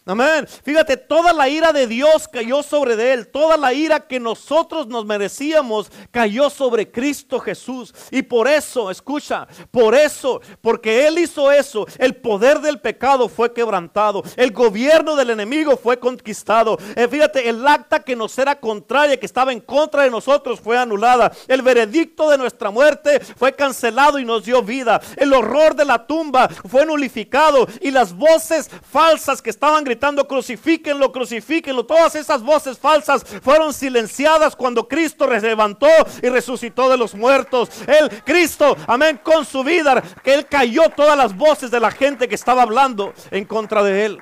Amén. 0.05 0.45
Fíjate, 0.63 0.97
toda 0.97 1.31
la 1.31 1.47
ira 1.47 1.71
de 1.71 1.87
Dios 1.87 2.27
cayó 2.27 2.61
sobre 2.61 3.13
él. 3.13 3.27
Toda 3.27 3.55
la 3.55 3.71
ira 3.71 4.01
que 4.01 4.19
nosotros 4.19 4.87
nos 4.87 5.05
merecíamos 5.05 5.89
cayó 6.11 6.49
sobre 6.49 6.91
Cristo 6.91 7.39
Jesús. 7.39 7.93
Y 8.11 8.21
por 8.21 8.49
eso, 8.49 8.91
escucha, 8.91 9.47
por 9.71 9.95
eso, 9.95 10.41
porque 10.59 11.07
él 11.07 11.19
hizo 11.19 11.53
eso, 11.53 11.87
el 11.99 12.17
poder 12.17 12.59
del 12.59 12.81
pecado 12.81 13.29
fue 13.29 13.53
quebrantado. 13.53 14.23
El 14.35 14.51
gobierno 14.51 15.15
del 15.15 15.29
enemigo 15.29 15.77
fue 15.77 15.97
conquistado. 15.97 16.77
Eh, 16.97 17.07
fíjate, 17.07 17.47
el 17.47 17.65
acta 17.65 18.01
que 18.01 18.17
nos 18.17 18.37
era 18.37 18.59
contraria, 18.59 19.17
que 19.17 19.25
estaba 19.25 19.53
en 19.53 19.61
contra 19.61 20.03
de 20.03 20.11
nosotros, 20.11 20.59
fue 20.59 20.77
anulada. 20.77 21.31
El 21.47 21.61
veredicto 21.61 22.29
de 22.29 22.37
nuestra 22.37 22.71
muerte 22.71 23.21
fue 23.21 23.55
cancelado 23.55 24.19
y 24.19 24.25
nos 24.25 24.43
dio 24.43 24.61
vida. 24.63 24.99
El 25.15 25.31
horror 25.31 25.75
de 25.75 25.85
la 25.85 26.05
tumba 26.05 26.49
fue 26.49 26.85
nulificado. 26.85 27.67
Y 27.79 27.91
las 27.91 28.13
voces 28.13 28.69
falsas 28.91 29.41
que 29.41 29.49
estaban 29.49 29.85
gritando, 29.85 29.92
crucifíquenlo, 30.27 31.11
crucifíquenlo. 31.11 31.85
Todas 31.85 32.15
esas 32.15 32.41
voces 32.41 32.77
falsas 32.77 33.23
fueron 33.41 33.73
silenciadas 33.73 34.55
cuando 34.55 34.87
Cristo 34.87 35.27
levantó 35.27 35.87
y 36.21 36.29
resucitó 36.29 36.89
de 36.89 36.97
los 36.97 37.15
muertos. 37.15 37.69
El 37.87 38.09
Cristo, 38.23 38.75
amén, 38.87 39.19
con 39.23 39.45
su 39.45 39.63
vida, 39.63 40.01
que 40.23 40.33
Él 40.33 40.47
cayó 40.47 40.89
todas 40.89 41.17
las 41.17 41.35
voces 41.35 41.71
de 41.71 41.79
la 41.79 41.91
gente 41.91 42.27
que 42.27 42.35
estaba 42.35 42.61
hablando 42.61 43.13
en 43.31 43.45
contra 43.45 43.83
de 43.83 44.05
Él. 44.05 44.21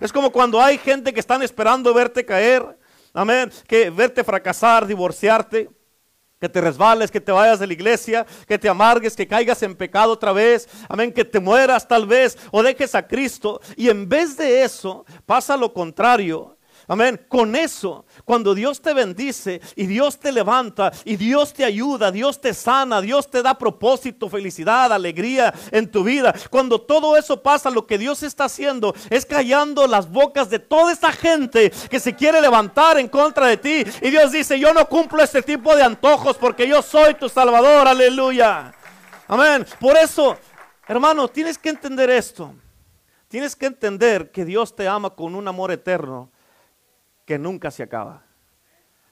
Es 0.00 0.12
como 0.12 0.32
cuando 0.32 0.60
hay 0.60 0.78
gente 0.78 1.12
que 1.12 1.20
están 1.20 1.42
esperando 1.42 1.94
verte 1.94 2.24
caer, 2.24 2.64
amén, 3.14 3.52
que 3.68 3.90
verte 3.90 4.24
fracasar, 4.24 4.86
divorciarte 4.86 5.70
que 6.42 6.48
te 6.48 6.60
resbales, 6.60 7.08
que 7.08 7.20
te 7.20 7.30
vayas 7.30 7.60
de 7.60 7.68
la 7.68 7.72
iglesia, 7.72 8.26
que 8.48 8.58
te 8.58 8.68
amargues, 8.68 9.14
que 9.14 9.28
caigas 9.28 9.62
en 9.62 9.76
pecado 9.76 10.10
otra 10.10 10.32
vez, 10.32 10.68
amén, 10.88 11.12
que 11.12 11.24
te 11.24 11.38
mueras 11.38 11.86
tal 11.86 12.04
vez 12.04 12.36
o 12.50 12.64
dejes 12.64 12.96
a 12.96 13.06
Cristo. 13.06 13.60
Y 13.76 13.88
en 13.88 14.08
vez 14.08 14.36
de 14.36 14.64
eso 14.64 15.06
pasa 15.24 15.56
lo 15.56 15.72
contrario. 15.72 16.56
Amén. 16.88 17.24
Con 17.28 17.54
eso, 17.54 18.04
cuando 18.24 18.54
Dios 18.54 18.80
te 18.80 18.92
bendice 18.92 19.60
y 19.76 19.86
Dios 19.86 20.18
te 20.18 20.32
levanta 20.32 20.92
y 21.04 21.16
Dios 21.16 21.52
te 21.52 21.64
ayuda, 21.64 22.10
Dios 22.10 22.40
te 22.40 22.54
sana, 22.54 23.00
Dios 23.00 23.30
te 23.30 23.42
da 23.42 23.56
propósito, 23.56 24.28
felicidad, 24.28 24.92
alegría 24.92 25.54
en 25.70 25.90
tu 25.90 26.02
vida. 26.02 26.34
Cuando 26.50 26.80
todo 26.80 27.16
eso 27.16 27.42
pasa, 27.42 27.70
lo 27.70 27.86
que 27.86 27.98
Dios 27.98 28.22
está 28.22 28.44
haciendo 28.44 28.94
es 29.10 29.24
callando 29.24 29.86
las 29.86 30.10
bocas 30.10 30.50
de 30.50 30.58
toda 30.58 30.92
esta 30.92 31.12
gente 31.12 31.70
que 31.90 32.00
se 32.00 32.14
quiere 32.14 32.40
levantar 32.40 32.98
en 32.98 33.08
contra 33.08 33.46
de 33.46 33.56
ti. 33.56 33.84
Y 34.00 34.10
Dios 34.10 34.32
dice, 34.32 34.58
yo 34.58 34.74
no 34.74 34.88
cumplo 34.88 35.22
este 35.22 35.42
tipo 35.42 35.76
de 35.76 35.82
antojos 35.82 36.36
porque 36.36 36.66
yo 36.66 36.82
soy 36.82 37.14
tu 37.14 37.28
Salvador. 37.28 37.86
Aleluya. 37.86 38.74
Amén. 39.28 39.64
Por 39.78 39.96
eso, 39.96 40.36
hermano, 40.88 41.28
tienes 41.28 41.58
que 41.58 41.68
entender 41.68 42.10
esto. 42.10 42.54
Tienes 43.28 43.56
que 43.56 43.66
entender 43.66 44.30
que 44.30 44.44
Dios 44.44 44.76
te 44.76 44.86
ama 44.88 45.10
con 45.10 45.34
un 45.34 45.46
amor 45.48 45.70
eterno 45.70 46.31
que 47.24 47.38
nunca 47.38 47.70
se 47.70 47.82
acaba. 47.82 48.24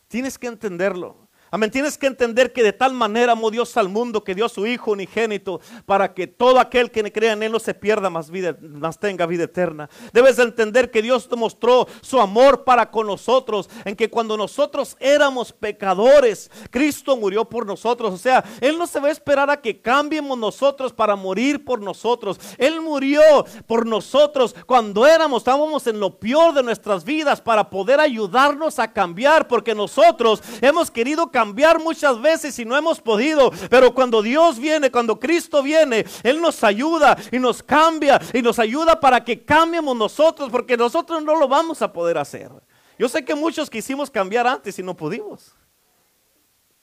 Tienes 0.09 0.39
que 0.39 0.49
entenderlo. 0.49 1.30
Amén. 1.53 1.73
Tienes 1.73 1.99
que 1.99 2.07
entender 2.07 2.53
que 2.53 2.63
de 2.63 2.73
tal 2.73 2.93
manera 2.95 3.33
amó 3.33 3.51
Dios 3.51 3.77
al 3.77 3.89
mundo 3.89 4.23
que 4.23 4.37
dio 4.37 4.47
a 4.47 4.49
su 4.49 4.69
Hijo 4.69 4.93
unigénito 4.93 5.61
para 5.85 6.15
que 6.15 6.29
todo 6.29 6.61
aquel 6.61 6.93
que 6.93 7.11
crea 7.11 7.33
en 7.33 7.43
Él 7.43 7.51
no 7.51 7.59
se 7.59 7.75
pierda, 7.75 8.09
más, 8.09 8.31
vida, 8.31 8.57
más 8.61 9.01
tenga 9.01 9.27
vida 9.27 9.45
eterna. 9.45 9.91
Debes 10.13 10.37
de 10.37 10.45
entender 10.45 10.93
que 10.93 11.03
Dios 11.03 11.29
demostró 11.29 11.89
su 12.03 12.21
amor 12.21 12.63
para 12.63 12.93
con 12.93 13.09
nosotros, 13.09 13.69
en 13.85 13.97
que 13.97 14.09
cuando 14.09 14.37
nosotros 14.37 14.97
éramos 15.01 15.53
pecadores, 15.53 16.53
Cristo 16.71 17.17
murió 17.17 17.45
por 17.45 17.67
nosotros. 17.67 18.15
O 18.15 18.19
sea, 18.19 18.45
Él 18.61 18.79
no 18.79 18.87
se 18.87 19.01
va 19.01 19.09
a 19.09 19.13
esperar 19.13 19.51
a 19.51 19.61
que 19.61 19.81
cambiemos 19.81 20.39
nosotros 20.39 20.93
para 20.93 21.17
morir 21.17 21.65
por 21.65 21.81
nosotros. 21.81 22.39
Él 22.59 22.81
murió 22.81 23.21
por 23.67 23.87
nosotros 23.87 24.55
cuando 24.67 25.05
éramos, 25.05 25.41
estábamos 25.41 25.85
en 25.89 25.99
lo 25.99 26.17
peor 26.21 26.55
de 26.55 26.63
nuestras 26.63 27.03
vidas 27.03 27.41
para 27.41 27.71
poder 27.71 27.99
ayudarnos 27.99 28.79
a 28.79 28.93
cambiar, 28.93 29.49
porque 29.49 29.75
nosotros 29.75 30.41
hemos 30.61 30.93
querido 30.93 31.33
cambiar 31.33 31.40
cambiar 31.41 31.81
muchas 31.81 32.21
veces 32.21 32.59
y 32.59 32.67
no 32.67 32.77
hemos 32.77 33.01
podido. 33.01 33.51
Pero 33.71 33.95
cuando 33.95 34.21
Dios 34.21 34.59
viene, 34.59 34.91
cuando 34.91 35.19
Cristo 35.19 35.63
viene, 35.63 36.05
Él 36.23 36.41
nos 36.41 36.63
ayuda 36.63 37.17
y 37.33 37.39
nos 37.39 37.63
cambia 37.63 38.21
y 38.35 38.43
nos 38.43 38.59
ayuda 38.59 39.01
para 39.01 39.25
que 39.25 39.43
cambiemos 39.43 39.97
nosotros, 39.97 40.51
porque 40.51 40.77
nosotros 40.77 41.23
no 41.23 41.35
lo 41.37 41.49
vamos 41.49 41.81
a 41.81 41.91
poder 41.91 42.19
hacer. 42.19 42.51
Yo 42.99 43.09
sé 43.09 43.25
que 43.25 43.35
muchos 43.35 43.71
quisimos 43.71 44.11
cambiar 44.11 44.47
antes 44.47 44.79
y 44.79 44.83
no 44.83 44.95
pudimos. 44.95 45.55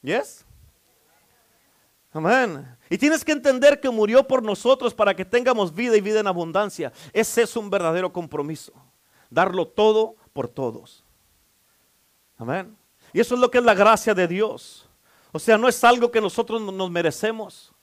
¿Yes? 0.01 0.43
Amén. 2.11 2.75
Y 2.89 2.97
tienes 2.97 3.23
que 3.23 3.33
entender 3.33 3.79
que 3.79 3.91
murió 3.91 4.27
por 4.27 4.41
nosotros 4.41 4.95
para 4.95 5.15
que 5.15 5.23
tengamos 5.23 5.75
vida 5.75 5.95
y 5.95 6.01
vida 6.01 6.19
en 6.19 6.27
abundancia. 6.27 6.91
Ese 7.13 7.43
es 7.43 7.55
un 7.55 7.69
verdadero 7.69 8.11
compromiso. 8.11 8.73
Darlo 9.29 9.67
todo 9.67 10.15
por 10.33 10.47
todos. 10.47 11.03
Amén. 12.37 12.75
Y 13.13 13.19
eso 13.19 13.35
es 13.35 13.41
lo 13.41 13.49
que 13.49 13.57
es 13.57 13.63
la 13.63 13.73
gracia 13.73 14.13
de 14.13 14.27
Dios. 14.27 14.87
O 15.31 15.39
sea, 15.39 15.57
no 15.57 15.67
es 15.67 15.83
algo 15.83 16.11
que 16.11 16.21
nosotros 16.21 16.61
nos 16.61 16.91
merecemos. 16.91 17.73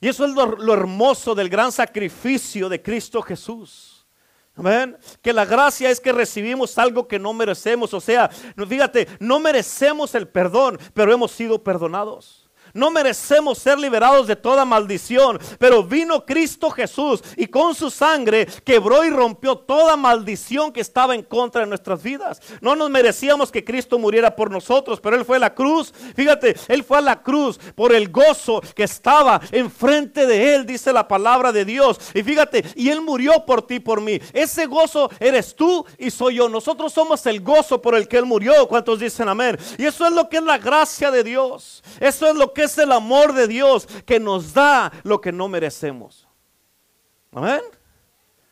Y 0.00 0.08
eso 0.08 0.24
es 0.24 0.32
lo, 0.32 0.74
hermoso 0.74 1.32
del 1.32 1.48
gran 1.48 1.70
sacrificio 1.70 2.68
de 2.68 2.82
Cristo 2.82 3.22
Jesús. 3.22 4.04
Amén. 4.56 4.96
Que 5.22 5.32
la 5.32 5.44
gracia 5.44 5.90
es 5.90 6.00
que 6.00 6.12
recibimos 6.12 6.76
algo 6.76 7.06
que 7.06 7.20
no 7.20 7.32
merecemos. 7.32 7.94
O 7.94 8.00
sea, 8.00 8.28
fíjate, 8.28 9.06
no 9.20 9.38
merecemos 9.38 10.14
el 10.16 10.26
perdón, 10.26 10.78
pero 10.92 11.12
hemos 11.12 11.30
sido 11.30 11.62
perdonados. 11.62 12.41
No 12.74 12.90
merecemos 12.90 13.58
ser 13.58 13.78
liberados 13.78 14.26
de 14.26 14.36
toda 14.36 14.64
maldición, 14.64 15.38
pero 15.58 15.82
vino 15.82 16.24
Cristo 16.24 16.70
Jesús 16.70 17.22
y 17.36 17.46
con 17.46 17.74
su 17.74 17.90
sangre 17.90 18.46
quebró 18.64 19.04
y 19.04 19.10
rompió 19.10 19.56
toda 19.56 19.96
maldición 19.96 20.72
que 20.72 20.80
estaba 20.80 21.14
en 21.14 21.22
contra 21.22 21.62
de 21.62 21.66
nuestras 21.66 22.02
vidas. 22.02 22.40
No 22.60 22.74
nos 22.74 22.90
merecíamos 22.90 23.50
que 23.50 23.64
Cristo 23.64 23.98
muriera 23.98 24.34
por 24.34 24.50
nosotros, 24.50 25.00
pero 25.00 25.16
Él 25.16 25.24
fue 25.24 25.36
a 25.36 25.40
la 25.40 25.54
cruz. 25.54 25.92
Fíjate, 26.14 26.56
Él 26.68 26.84
fue 26.84 26.98
a 26.98 27.02
la 27.02 27.22
cruz 27.22 27.58
por 27.74 27.94
el 27.94 28.10
gozo 28.10 28.62
que 28.74 28.84
estaba 28.84 29.40
enfrente 29.50 30.26
de 30.26 30.54
Él, 30.54 30.66
dice 30.66 30.92
la 30.92 31.06
palabra 31.06 31.52
de 31.52 31.64
Dios. 31.64 31.98
Y 32.14 32.22
fíjate, 32.22 32.64
y 32.74 32.88
Él 32.88 33.00
murió 33.00 33.44
por 33.44 33.66
ti, 33.66 33.80
por 33.80 34.00
mí. 34.00 34.20
Ese 34.32 34.66
gozo 34.66 35.10
eres 35.20 35.54
tú 35.54 35.84
y 35.98 36.10
soy 36.10 36.36
yo. 36.36 36.48
Nosotros 36.48 36.92
somos 36.92 37.24
el 37.26 37.40
gozo 37.40 37.82
por 37.82 37.94
el 37.94 38.08
que 38.08 38.18
Él 38.18 38.24
murió. 38.24 38.66
¿Cuántos 38.66 39.00
dicen 39.00 39.28
amén? 39.28 39.58
Y 39.78 39.84
eso 39.84 40.06
es 40.06 40.12
lo 40.12 40.28
que 40.28 40.38
es 40.38 40.42
la 40.42 40.58
gracia 40.58 41.10
de 41.10 41.24
Dios. 41.24 41.82
Eso 42.00 42.26
es 42.26 42.34
lo 42.34 42.52
que 42.52 42.61
es 42.62 42.78
el 42.78 42.92
amor 42.92 43.32
de 43.32 43.48
Dios 43.48 43.86
que 44.06 44.20
nos 44.20 44.54
da 44.54 44.92
lo 45.02 45.20
que 45.20 45.32
no 45.32 45.48
merecemos. 45.48 46.28
Amén. 47.32 47.62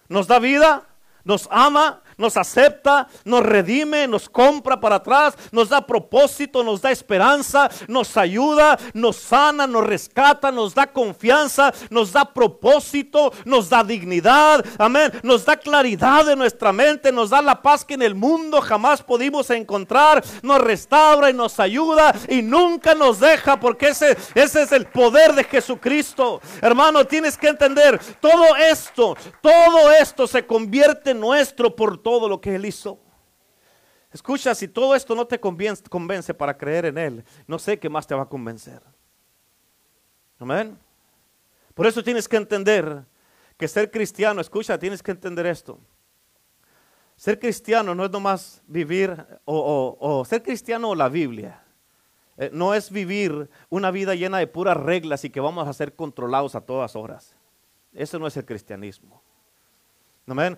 Nos 0.08 0.26
da 0.26 0.38
vida, 0.38 0.86
nos 1.24 1.48
ama, 1.50 2.02
nos 2.20 2.36
acepta, 2.36 3.08
nos 3.24 3.42
redime, 3.42 4.06
nos 4.06 4.28
compra 4.28 4.78
para 4.78 4.96
atrás, 4.96 5.34
nos 5.50 5.70
da 5.70 5.84
propósito, 5.84 6.62
nos 6.62 6.82
da 6.82 6.90
esperanza, 6.90 7.70
nos 7.88 8.16
ayuda, 8.16 8.78
nos 8.92 9.16
sana, 9.16 9.66
nos 9.66 9.84
rescata, 9.84 10.52
nos 10.52 10.74
da 10.74 10.86
confianza, 10.86 11.72
nos 11.88 12.12
da 12.12 12.26
propósito, 12.26 13.32
nos 13.44 13.70
da 13.70 13.82
dignidad, 13.82 14.64
amén, 14.78 15.10
nos 15.22 15.44
da 15.46 15.56
claridad 15.56 16.28
en 16.28 16.38
nuestra 16.38 16.72
mente, 16.72 17.10
nos 17.10 17.30
da 17.30 17.40
la 17.40 17.62
paz 17.62 17.84
que 17.84 17.94
en 17.94 18.02
el 18.02 18.14
mundo 18.14 18.60
jamás 18.60 19.02
pudimos 19.02 19.48
encontrar, 19.50 20.22
nos 20.42 20.60
restaura 20.60 21.30
y 21.30 21.34
nos 21.34 21.58
ayuda 21.58 22.14
y 22.28 22.42
nunca 22.42 22.94
nos 22.94 23.18
deja 23.18 23.58
porque 23.58 23.88
ese, 23.88 24.16
ese 24.34 24.62
es 24.62 24.72
el 24.72 24.86
poder 24.86 25.34
de 25.34 25.44
Jesucristo. 25.44 26.42
Hermano, 26.60 27.06
tienes 27.06 27.38
que 27.38 27.48
entender, 27.48 27.98
todo 28.20 28.56
esto, 28.56 29.16
todo 29.40 29.90
esto 29.92 30.26
se 30.26 30.46
convierte 30.46 31.12
en 31.12 31.20
nuestro 31.20 31.74
por 31.74 31.96
todo 31.96 32.09
todo 32.10 32.28
lo 32.28 32.40
que 32.40 32.56
Él 32.56 32.66
hizo. 32.66 32.98
Escucha, 34.12 34.52
si 34.52 34.66
todo 34.66 34.96
esto 34.96 35.14
no 35.14 35.28
te 35.28 35.38
convence, 35.38 35.84
convence 35.84 36.34
para 36.34 36.58
creer 36.58 36.86
en 36.86 36.98
Él, 36.98 37.24
no 37.46 37.56
sé 37.56 37.78
qué 37.78 37.88
más 37.88 38.04
te 38.04 38.16
va 38.16 38.22
a 38.22 38.28
convencer. 38.28 38.82
Amén. 40.40 40.76
Por 41.72 41.86
eso 41.86 42.02
tienes 42.02 42.26
que 42.26 42.36
entender 42.36 43.04
que 43.56 43.68
ser 43.68 43.92
cristiano, 43.92 44.40
escucha, 44.40 44.76
tienes 44.76 45.04
que 45.04 45.12
entender 45.12 45.46
esto. 45.46 45.78
Ser 47.14 47.38
cristiano 47.38 47.94
no 47.94 48.04
es 48.04 48.10
nomás 48.10 48.60
vivir 48.66 49.24
o, 49.44 50.24
ser 50.28 50.42
cristiano 50.42 50.88
o 50.88 50.94
la 50.96 51.08
Biblia. 51.08 51.62
Eh, 52.36 52.50
no 52.52 52.74
es 52.74 52.90
vivir 52.90 53.48
una 53.68 53.92
vida 53.92 54.16
llena 54.16 54.38
de 54.38 54.48
puras 54.48 54.76
reglas 54.76 55.24
y 55.24 55.30
que 55.30 55.38
vamos 55.38 55.68
a 55.68 55.72
ser 55.72 55.94
controlados 55.94 56.56
a 56.56 56.60
todas 56.60 56.96
horas. 56.96 57.36
Eso 57.92 58.18
no 58.18 58.26
es 58.26 58.36
el 58.36 58.44
cristianismo. 58.44 59.22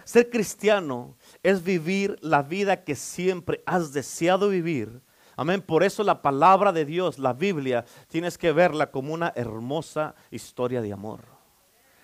Ser 0.05 0.31
cristiano 0.31 1.17
es 1.43 1.63
vivir 1.63 2.17
la 2.21 2.43
vida 2.43 2.85
que 2.85 2.95
siempre 2.95 3.63
has 3.67 3.93
deseado 3.93 4.49
vivir. 4.49 5.01
Amén. 5.37 5.63
Por 5.63 5.83
eso 5.83 6.05
la 6.05 6.21
palabra 6.21 6.73
de 6.73 6.85
Dios, 6.85 7.19
la 7.19 7.33
Biblia, 7.33 7.85
tienes 8.09 8.37
que 8.37 8.53
verla 8.53 8.91
como 8.91 9.15
una 9.15 9.33
hermosa 9.35 10.15
historia 10.31 10.83
de 10.83 10.93
amor. 10.93 11.32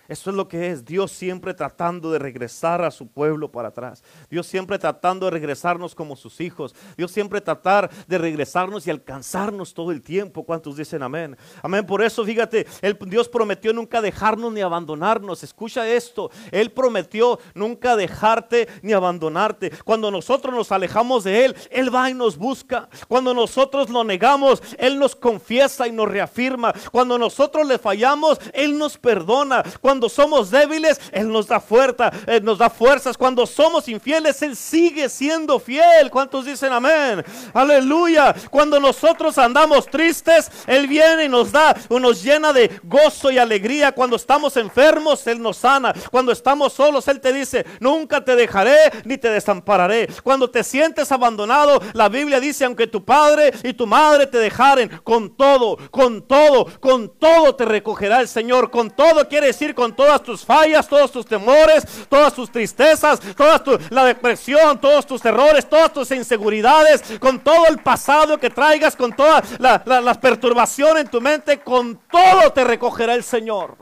Eso 0.09 0.31
es 0.31 0.35
lo 0.35 0.47
que 0.47 0.71
es 0.71 0.83
Dios 0.83 1.11
siempre 1.11 1.53
tratando 1.53 2.11
de 2.11 2.17
regresar 2.17 2.83
a 2.83 2.89
su 2.89 3.07
pueblo 3.07 3.51
para 3.51 3.67
atrás. 3.67 4.03
Dios 4.27 4.47
siempre 4.47 4.79
tratando 4.79 5.27
de 5.27 5.31
regresarnos 5.31 5.93
como 5.93 6.15
sus 6.15 6.41
hijos. 6.41 6.73
Dios 6.97 7.11
siempre 7.11 7.41
tratar 7.41 7.91
de 8.07 8.17
regresarnos 8.17 8.87
y 8.87 8.89
alcanzarnos 8.89 9.75
todo 9.75 9.91
el 9.91 10.01
tiempo. 10.01 10.43
¿Cuántos 10.43 10.77
dicen 10.77 11.03
amén? 11.03 11.37
Amén. 11.61 11.85
Por 11.85 12.01
eso, 12.01 12.25
fíjate, 12.25 12.65
el, 12.81 12.97
Dios 13.05 13.29
prometió 13.29 13.71
nunca 13.71 14.01
dejarnos 14.01 14.51
ni 14.51 14.61
abandonarnos. 14.61 15.43
Escucha 15.43 15.87
esto. 15.87 16.31
Él 16.51 16.71
prometió 16.71 17.39
nunca 17.53 17.95
dejarte 17.95 18.67
ni 18.81 18.93
abandonarte. 18.93 19.71
Cuando 19.85 20.09
nosotros 20.09 20.55
nos 20.55 20.71
alejamos 20.71 21.23
de 21.23 21.45
Él, 21.45 21.55
Él 21.69 21.93
va 21.93 22.09
y 22.09 22.15
nos 22.15 22.35
busca. 22.35 22.89
Cuando 23.07 23.35
nosotros 23.35 23.91
lo 23.91 24.03
negamos, 24.03 24.63
Él 24.79 24.97
nos 24.97 25.15
confiesa 25.15 25.87
y 25.87 25.91
nos 25.91 26.07
reafirma. 26.07 26.73
Cuando 26.91 27.19
nosotros 27.19 27.67
le 27.67 27.77
fallamos, 27.77 28.39
Él 28.53 28.75
nos 28.75 28.97
perdona. 28.97 29.63
Cuando 29.81 29.98
cuando 29.99 30.07
somos 30.15 30.49
débiles, 30.49 30.97
Él 31.11 31.29
nos 31.29 31.45
da 31.47 31.59
fuerza, 31.59 32.09
Él 32.25 32.41
nos 32.41 32.57
da 32.57 32.69
fuerzas. 32.69 33.17
Cuando 33.17 33.45
somos 33.45 33.85
infieles, 33.89 34.41
Él 34.41 34.55
sigue 34.55 35.09
siendo 35.09 35.59
fiel. 35.59 36.09
¿Cuántos 36.09 36.45
dicen 36.45 36.71
amén? 36.71 37.21
Aleluya. 37.53 38.33
Cuando 38.49 38.79
nosotros 38.79 39.37
andamos 39.37 39.87
tristes, 39.87 40.49
Él 40.67 40.87
viene 40.87 41.25
y 41.25 41.27
nos 41.27 41.51
da, 41.51 41.75
nos 41.89 42.23
llena 42.23 42.53
de 42.53 42.79
gozo 42.83 43.29
y 43.29 43.37
alegría. 43.37 43.91
Cuando 43.91 44.15
estamos 44.15 44.55
enfermos, 44.55 45.27
Él 45.27 45.41
nos 45.41 45.57
sana. 45.57 45.93
Cuando 46.09 46.31
estamos 46.31 46.71
solos, 46.71 47.05
Él 47.09 47.19
te 47.19 47.33
dice, 47.33 47.65
nunca 47.81 48.23
te 48.23 48.37
dejaré 48.37 48.77
ni 49.03 49.17
te 49.17 49.29
desampararé. 49.29 50.07
Cuando 50.23 50.49
te 50.49 50.63
sientes 50.63 51.11
abandonado, 51.11 51.81
la 51.91 52.07
Biblia 52.07 52.39
dice, 52.39 52.63
aunque 52.63 52.87
tu 52.87 53.03
padre 53.03 53.51
y 53.63 53.73
tu 53.73 53.85
madre 53.85 54.27
te 54.27 54.37
dejaren, 54.37 55.01
con 55.03 55.35
todo, 55.35 55.77
con 55.91 56.21
todo, 56.21 56.67
con 56.79 57.09
todo 57.19 57.53
te 57.53 57.65
recogerá 57.65 58.21
el 58.21 58.29
Señor. 58.29 58.71
Con 58.71 58.91
todo 58.91 59.27
quiere 59.27 59.47
decir 59.47 59.75
con 59.75 59.88
todas 59.95 60.21
tus 60.23 60.45
fallas, 60.45 60.87
todos 60.87 61.11
tus 61.11 61.25
temores, 61.25 61.85
todas 62.07 62.33
tus 62.33 62.51
tristezas, 62.51 63.19
toda 63.35 63.61
la 63.89 64.05
depresión, 64.05 64.79
todos 64.79 65.05
tus 65.05 65.23
errores, 65.25 65.67
todas 65.67 65.93
tus 65.93 66.11
inseguridades, 66.11 67.03
con 67.19 67.39
todo 67.39 67.67
el 67.67 67.79
pasado 67.79 68.37
que 68.37 68.49
traigas, 68.49 68.95
con 68.95 69.13
toda 69.13 69.43
la, 69.59 69.83
la 69.85 70.13
perturbación 70.15 70.97
en 70.97 71.07
tu 71.07 71.21
mente, 71.21 71.59
con 71.59 71.99
todo 72.09 72.51
te 72.51 72.63
recogerá 72.63 73.13
el 73.15 73.23
Señor. 73.23 73.77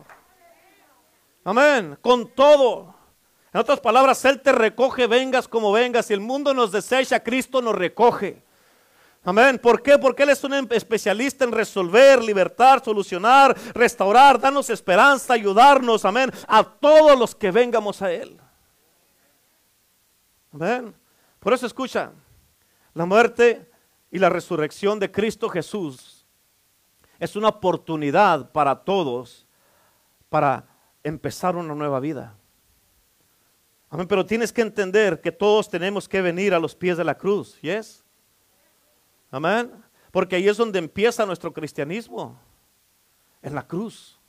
Amén, 1.43 1.97
con 2.01 2.33
todo. 2.33 2.93
En 3.53 3.61
otras 3.61 3.79
palabras, 3.79 4.23
Él 4.25 4.41
te 4.41 4.51
recoge, 4.51 5.07
vengas 5.07 5.47
como 5.47 5.71
vengas. 5.71 6.07
Si 6.07 6.13
el 6.13 6.19
mundo 6.19 6.53
nos 6.53 6.71
desecha, 6.71 7.21
Cristo 7.23 7.61
nos 7.61 7.73
recoge. 7.73 8.43
Amén. 9.27 9.60
¿Por 9.60 9.84
qué? 9.84 9.98
Porque 9.98 10.24
Él 10.24 10.29
es 10.29 10.41
un 10.46 10.53
especialista 10.72 11.43
en 11.43 11.51
resolver, 11.51 12.24
libertar, 12.24 12.81
solucionar, 12.81 13.53
restaurar, 13.74 14.39
darnos 14.39 14.69
esperanza, 14.69 15.34
ayudarnos. 15.34 16.05
Amén. 16.05 16.31
A 16.48 16.63
todos 16.63 17.19
los 17.19 17.36
que 17.36 17.51
vengamos 17.51 18.01
a 18.01 18.10
Él. 18.10 18.39
Amén. 20.53 20.96
Por 21.41 21.51
eso 21.51 21.65
escucha, 21.65 22.13
la 22.93 23.05
muerte 23.05 23.69
y 24.10 24.17
la 24.17 24.29
resurrección 24.29 24.98
de 24.98 25.12
Cristo 25.12 25.50
Jesús 25.50 26.25
es 27.19 27.36
una 27.36 27.50
oportunidad 27.50 28.53
para 28.53 28.75
todos 28.86 29.46
para 30.29 30.69
empezar 31.03 31.57
una 31.57 31.75
nueva 31.75 32.00
vida. 32.00 32.34
Amén, 33.89 34.07
pero 34.07 34.25
tienes 34.25 34.53
que 34.53 34.62
entender 34.62 35.19
que 35.19 35.34
todos 35.34 35.69
tenemos 35.69 36.07
que 36.07 36.22
venir 36.22 36.53
a 36.53 36.60
los 36.60 36.74
pies 36.74 36.96
de 36.96 37.03
la 37.03 37.17
cruz, 37.17 37.60
¿yes? 37.60 38.06
Amén. 39.29 39.72
Porque 40.12 40.36
ahí 40.36 40.48
es 40.48 40.57
donde 40.57 40.79
empieza 40.79 41.25
nuestro 41.25 41.53
cristianismo, 41.53 42.39
en 43.41 43.55
la 43.55 43.67
cruz. 43.67 44.19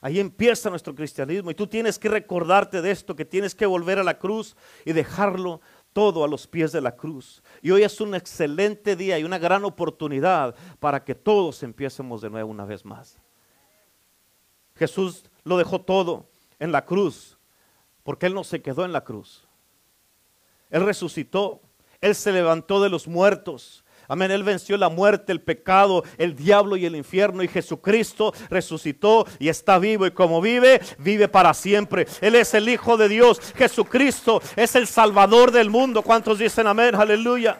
Ahí 0.00 0.20
empieza 0.20 0.70
nuestro 0.70 0.94
cristianismo 0.94 1.50
y 1.50 1.54
tú 1.54 1.66
tienes 1.66 1.98
que 1.98 2.08
recordarte 2.08 2.82
de 2.82 2.90
esto, 2.90 3.16
que 3.16 3.24
tienes 3.24 3.54
que 3.54 3.66
volver 3.66 3.98
a 3.98 4.04
la 4.04 4.18
cruz 4.18 4.56
y 4.84 4.92
dejarlo 4.92 5.60
todo 5.92 6.22
a 6.22 6.28
los 6.28 6.46
pies 6.46 6.72
de 6.72 6.80
la 6.80 6.94
cruz. 6.94 7.42
Y 7.62 7.70
hoy 7.70 7.82
es 7.82 8.00
un 8.00 8.14
excelente 8.14 8.94
día 8.94 9.18
y 9.18 9.24
una 9.24 9.38
gran 9.38 9.64
oportunidad 9.64 10.54
para 10.78 11.02
que 11.02 11.14
todos 11.14 11.62
empiecemos 11.62 12.20
de 12.20 12.30
nuevo 12.30 12.50
una 12.50 12.66
vez 12.66 12.84
más. 12.84 13.18
Jesús 14.74 15.24
lo 15.42 15.56
dejó 15.56 15.80
todo 15.80 16.28
en 16.58 16.70
la 16.70 16.84
cruz, 16.84 17.38
porque 18.02 18.26
Él 18.26 18.34
no 18.34 18.44
se 18.44 18.60
quedó 18.60 18.84
en 18.84 18.92
la 18.92 19.04
cruz. 19.04 19.48
Él 20.68 20.84
resucitó, 20.84 21.62
Él 22.00 22.14
se 22.14 22.30
levantó 22.32 22.82
de 22.82 22.90
los 22.90 23.08
muertos, 23.08 23.84
Amén. 24.08 24.30
Él 24.30 24.42
venció 24.42 24.76
la 24.76 24.88
muerte, 24.88 25.32
el 25.32 25.40
pecado, 25.40 26.04
el 26.18 26.34
diablo 26.34 26.76
y 26.76 26.86
el 26.86 26.96
infierno. 26.96 27.42
Y 27.42 27.48
Jesucristo 27.48 28.32
resucitó 28.50 29.26
y 29.38 29.48
está 29.48 29.78
vivo. 29.78 30.06
Y 30.06 30.10
como 30.10 30.40
vive, 30.40 30.80
vive 30.98 31.28
para 31.28 31.54
siempre. 31.54 32.06
Él 32.20 32.34
es 32.34 32.54
el 32.54 32.68
Hijo 32.68 32.96
de 32.96 33.08
Dios. 33.08 33.40
Jesucristo 33.56 34.40
es 34.56 34.74
el 34.74 34.86
Salvador 34.86 35.50
del 35.50 35.70
mundo. 35.70 36.02
¿Cuántos 36.02 36.38
dicen 36.38 36.66
amén? 36.66 36.94
Aleluya. 36.94 37.58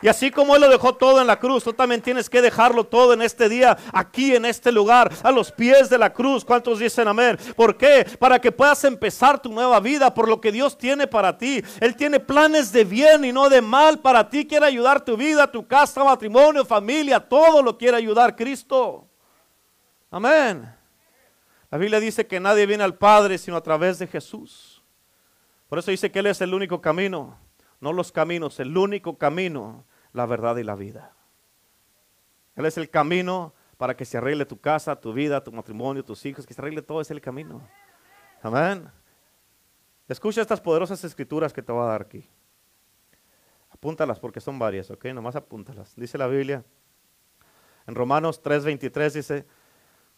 Y 0.00 0.08
así 0.08 0.30
como 0.30 0.54
Él 0.54 0.62
lo 0.62 0.68
dejó 0.68 0.94
todo 0.94 1.20
en 1.20 1.26
la 1.26 1.38
cruz, 1.38 1.64
tú 1.64 1.72
también 1.72 2.00
tienes 2.00 2.30
que 2.30 2.40
dejarlo 2.40 2.84
todo 2.84 3.12
en 3.12 3.22
este 3.22 3.48
día, 3.48 3.76
aquí 3.92 4.34
en 4.34 4.44
este 4.44 4.70
lugar, 4.70 5.12
a 5.22 5.30
los 5.32 5.50
pies 5.50 5.90
de 5.90 5.98
la 5.98 6.12
cruz. 6.12 6.44
¿Cuántos 6.44 6.78
dicen 6.78 7.08
amén? 7.08 7.36
¿Por 7.56 7.76
qué? 7.76 8.06
Para 8.18 8.40
que 8.40 8.52
puedas 8.52 8.84
empezar 8.84 9.40
tu 9.40 9.52
nueva 9.52 9.80
vida 9.80 10.14
por 10.14 10.28
lo 10.28 10.40
que 10.40 10.52
Dios 10.52 10.78
tiene 10.78 11.06
para 11.06 11.36
ti. 11.36 11.62
Él 11.80 11.96
tiene 11.96 12.20
planes 12.20 12.70
de 12.70 12.84
bien 12.84 13.24
y 13.24 13.32
no 13.32 13.48
de 13.48 13.60
mal 13.60 13.98
para 13.98 14.28
ti. 14.28 14.46
Quiere 14.46 14.66
ayudar 14.66 15.04
tu 15.04 15.16
vida, 15.16 15.50
tu 15.50 15.66
casa, 15.66 16.04
matrimonio, 16.04 16.64
familia, 16.64 17.18
todo 17.18 17.62
lo 17.62 17.76
quiere 17.76 17.96
ayudar 17.96 18.36
Cristo. 18.36 19.08
Amén. 20.10 20.74
La 21.70 21.76
Biblia 21.76 22.00
dice 22.00 22.26
que 22.26 22.40
nadie 22.40 22.66
viene 22.66 22.84
al 22.84 22.94
Padre 22.94 23.36
sino 23.36 23.56
a 23.56 23.62
través 23.62 23.98
de 23.98 24.06
Jesús. 24.06 24.82
Por 25.68 25.78
eso 25.78 25.90
dice 25.90 26.10
que 26.10 26.20
Él 26.20 26.26
es 26.26 26.40
el 26.40 26.54
único 26.54 26.80
camino, 26.80 27.38
no 27.80 27.92
los 27.92 28.12
caminos, 28.12 28.60
el 28.60 28.76
único 28.76 29.18
camino 29.18 29.84
la 30.12 30.26
verdad 30.26 30.56
y 30.56 30.64
la 30.64 30.74
vida. 30.74 31.14
Él 32.56 32.66
es 32.66 32.76
el 32.76 32.90
camino 32.90 33.54
para 33.76 33.96
que 33.96 34.04
se 34.04 34.18
arregle 34.18 34.44
tu 34.44 34.60
casa, 34.60 35.00
tu 35.00 35.12
vida, 35.12 35.42
tu 35.42 35.52
matrimonio, 35.52 36.04
tus 36.04 36.24
hijos, 36.26 36.44
que 36.44 36.54
se 36.54 36.60
arregle 36.60 36.82
todo, 36.82 37.00
es 37.00 37.10
el 37.10 37.20
camino. 37.20 37.62
Amén. 38.42 38.90
Escucha 40.08 40.40
estas 40.40 40.60
poderosas 40.60 41.02
escrituras 41.04 41.52
que 41.52 41.62
te 41.62 41.70
voy 41.70 41.82
a 41.82 41.90
dar 41.90 42.02
aquí. 42.02 42.28
Apúntalas 43.70 44.18
porque 44.18 44.40
son 44.40 44.58
varias, 44.58 44.90
¿ok? 44.90 45.04
Nomás 45.06 45.36
apúntalas. 45.36 45.94
Dice 45.94 46.18
la 46.18 46.26
Biblia 46.26 46.64
en 47.88 47.94
Romanos 47.94 48.42
3:23 48.42 49.12
dice, 49.14 49.46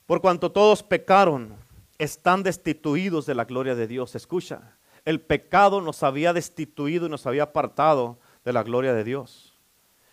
por 0.05 0.21
cuanto 0.21 0.51
todos 0.51 0.83
pecaron, 0.83 1.55
están 1.99 2.43
destituidos 2.43 3.27
de 3.27 3.35
la 3.35 3.45
gloria 3.45 3.77
de 3.77 3.87
Dios. 3.87 4.17
Escucha, 4.17 4.77
el 5.05 5.21
pecado 5.21 5.81
nos 5.81 6.03
había 6.03 6.33
destituido 6.33 7.07
y 7.07 7.11
nos 7.11 7.27
había 7.27 7.45
apartado 7.45 8.19
de 8.45 8.53
la 8.53 8.63
gloria 8.63 8.95
de 8.95 9.05
Dios. 9.05 9.55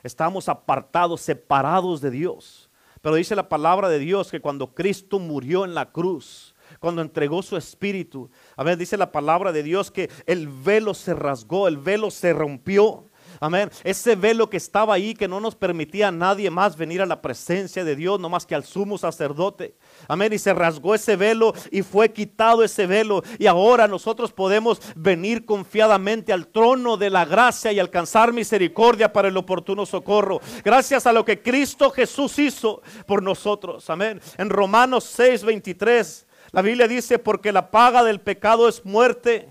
Estamos 0.03 0.49
apartados, 0.49 1.21
separados 1.21 2.01
de 2.01 2.11
Dios. 2.11 2.69
Pero 3.01 3.15
dice 3.15 3.35
la 3.35 3.49
palabra 3.49 3.89
de 3.89 3.99
Dios 3.99 4.31
que 4.31 4.39
cuando 4.39 4.73
Cristo 4.73 5.19
murió 5.19 5.65
en 5.65 5.73
la 5.73 5.91
cruz, 5.91 6.55
cuando 6.79 7.01
entregó 7.01 7.41
su 7.41 7.57
espíritu, 7.57 8.29
a 8.55 8.63
ver, 8.63 8.77
dice 8.77 8.97
la 8.97 9.11
palabra 9.11 9.51
de 9.51 9.63
Dios 9.63 9.91
que 9.91 10.09
el 10.25 10.47
velo 10.47 10.93
se 10.93 11.13
rasgó, 11.13 11.67
el 11.67 11.77
velo 11.77 12.11
se 12.11 12.33
rompió. 12.33 13.06
Amén. 13.39 13.69
Ese 13.83 14.15
velo 14.15 14.49
que 14.49 14.57
estaba 14.57 14.93
ahí 14.93 15.13
que 15.13 15.27
no 15.27 15.39
nos 15.39 15.55
permitía 15.55 16.07
a 16.07 16.11
nadie 16.11 16.49
más 16.49 16.77
venir 16.77 17.01
a 17.01 17.05
la 17.05 17.21
presencia 17.21 17.83
de 17.83 17.95
Dios, 17.95 18.19
no 18.19 18.29
más 18.29 18.45
que 18.45 18.55
al 18.55 18.63
sumo 18.63 18.97
sacerdote. 18.97 19.75
Amén. 20.07 20.33
Y 20.33 20.39
se 20.39 20.53
rasgó 20.53 20.95
ese 20.95 21.15
velo 21.15 21.53
y 21.71 21.81
fue 21.81 22.11
quitado 22.11 22.63
ese 22.63 22.87
velo. 22.87 23.23
Y 23.37 23.47
ahora 23.47 23.87
nosotros 23.87 24.31
podemos 24.31 24.81
venir 24.95 25.45
confiadamente 25.45 26.33
al 26.33 26.47
trono 26.47 26.97
de 26.97 27.09
la 27.09 27.25
gracia 27.25 27.71
y 27.71 27.79
alcanzar 27.79 28.33
misericordia 28.33 29.13
para 29.13 29.27
el 29.27 29.37
oportuno 29.37 29.85
socorro. 29.85 30.41
Gracias 30.63 31.05
a 31.05 31.13
lo 31.13 31.23
que 31.25 31.41
Cristo 31.41 31.91
Jesús 31.91 32.39
hizo 32.39 32.81
por 33.05 33.21
nosotros. 33.21 33.89
Amén. 33.89 34.19
En 34.37 34.49
Romanos 34.49 35.03
6, 35.05 35.43
23, 35.43 36.27
la 36.51 36.61
Biblia 36.61 36.87
dice, 36.87 37.19
porque 37.19 37.51
la 37.51 37.71
paga 37.71 38.03
del 38.03 38.21
pecado 38.21 38.67
es 38.67 38.85
muerte 38.85 39.49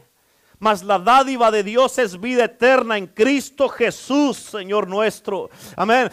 mas 0.59 0.83
la 0.83 0.99
dádiva 0.99 1.51
de 1.51 1.63
Dios 1.63 1.99
es 1.99 2.21
vida 2.21 2.45
eterna 2.45 2.97
en 2.97 3.07
Cristo 3.07 3.69
Jesús, 3.69 4.37
Señor 4.37 4.89
nuestro. 4.89 5.51
Amén. 5.77 6.11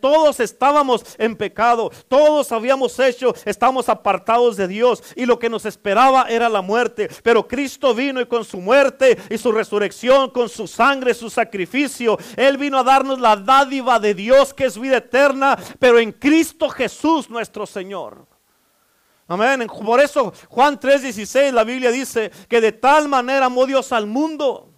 todos 0.00 0.40
estábamos 0.40 1.04
en 1.18 1.36
pecado, 1.36 1.90
todos 2.08 2.52
habíamos 2.52 2.98
hecho, 2.98 3.34
estamos 3.44 3.88
apartados 3.88 4.56
de 4.56 4.68
Dios 4.68 5.02
y 5.16 5.26
lo 5.26 5.38
que 5.38 5.50
nos 5.50 5.64
esperaba 5.66 6.26
era 6.28 6.48
la 6.48 6.62
muerte. 6.62 7.08
Pero 7.22 7.46
Cristo 7.46 7.94
vino 7.94 8.20
y 8.20 8.26
con 8.26 8.44
su 8.44 8.60
muerte 8.60 9.18
y 9.28 9.38
su 9.38 9.52
resurrección, 9.52 10.30
con 10.30 10.48
su 10.48 10.66
sangre, 10.66 11.14
su 11.14 11.30
sacrificio, 11.30 12.18
Él 12.36 12.56
vino 12.56 12.78
a 12.78 12.84
darnos 12.84 13.20
la 13.20 13.36
dádiva 13.36 13.98
de 13.98 14.14
Dios 14.14 14.54
que 14.54 14.66
es 14.66 14.78
vida 14.78 14.98
eterna, 14.98 15.58
pero 15.78 15.98
en 15.98 16.12
Cristo 16.12 16.68
Jesús 16.68 17.28
nuestro 17.28 17.66
Señor. 17.66 18.29
Amén. 19.30 19.64
Por 19.68 20.00
eso 20.00 20.32
Juan 20.48 20.76
3:16 20.76 21.52
la 21.52 21.62
Biblia 21.62 21.92
dice 21.92 22.32
que 22.48 22.60
de 22.60 22.72
tal 22.72 23.06
manera 23.06 23.46
amó 23.46 23.64
Dios 23.64 23.92
al 23.92 24.08
mundo, 24.08 24.72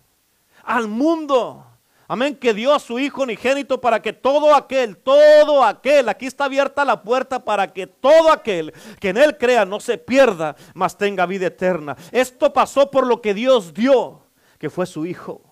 al 0.62 0.88
mundo. 0.88 1.66
Amén, 2.06 2.36
que 2.36 2.52
dio 2.52 2.74
a 2.74 2.78
su 2.78 2.98
Hijo 2.98 3.22
unigénito 3.22 3.80
para 3.80 4.02
que 4.02 4.12
todo 4.12 4.54
aquel, 4.54 4.98
todo 4.98 5.64
aquel, 5.64 6.10
aquí 6.10 6.26
está 6.26 6.44
abierta 6.44 6.84
la 6.84 7.02
puerta 7.02 7.42
para 7.42 7.72
que 7.72 7.86
todo 7.86 8.30
aquel 8.30 8.74
que 9.00 9.08
en 9.08 9.16
Él 9.16 9.38
crea 9.38 9.64
no 9.64 9.80
se 9.80 9.96
pierda, 9.96 10.54
mas 10.74 10.98
tenga 10.98 11.24
vida 11.24 11.46
eterna. 11.46 11.96
Esto 12.10 12.52
pasó 12.52 12.90
por 12.90 13.06
lo 13.06 13.22
que 13.22 13.32
Dios 13.32 13.72
dio, 13.72 14.26
que 14.58 14.68
fue 14.68 14.84
su 14.84 15.06
Hijo. 15.06 15.51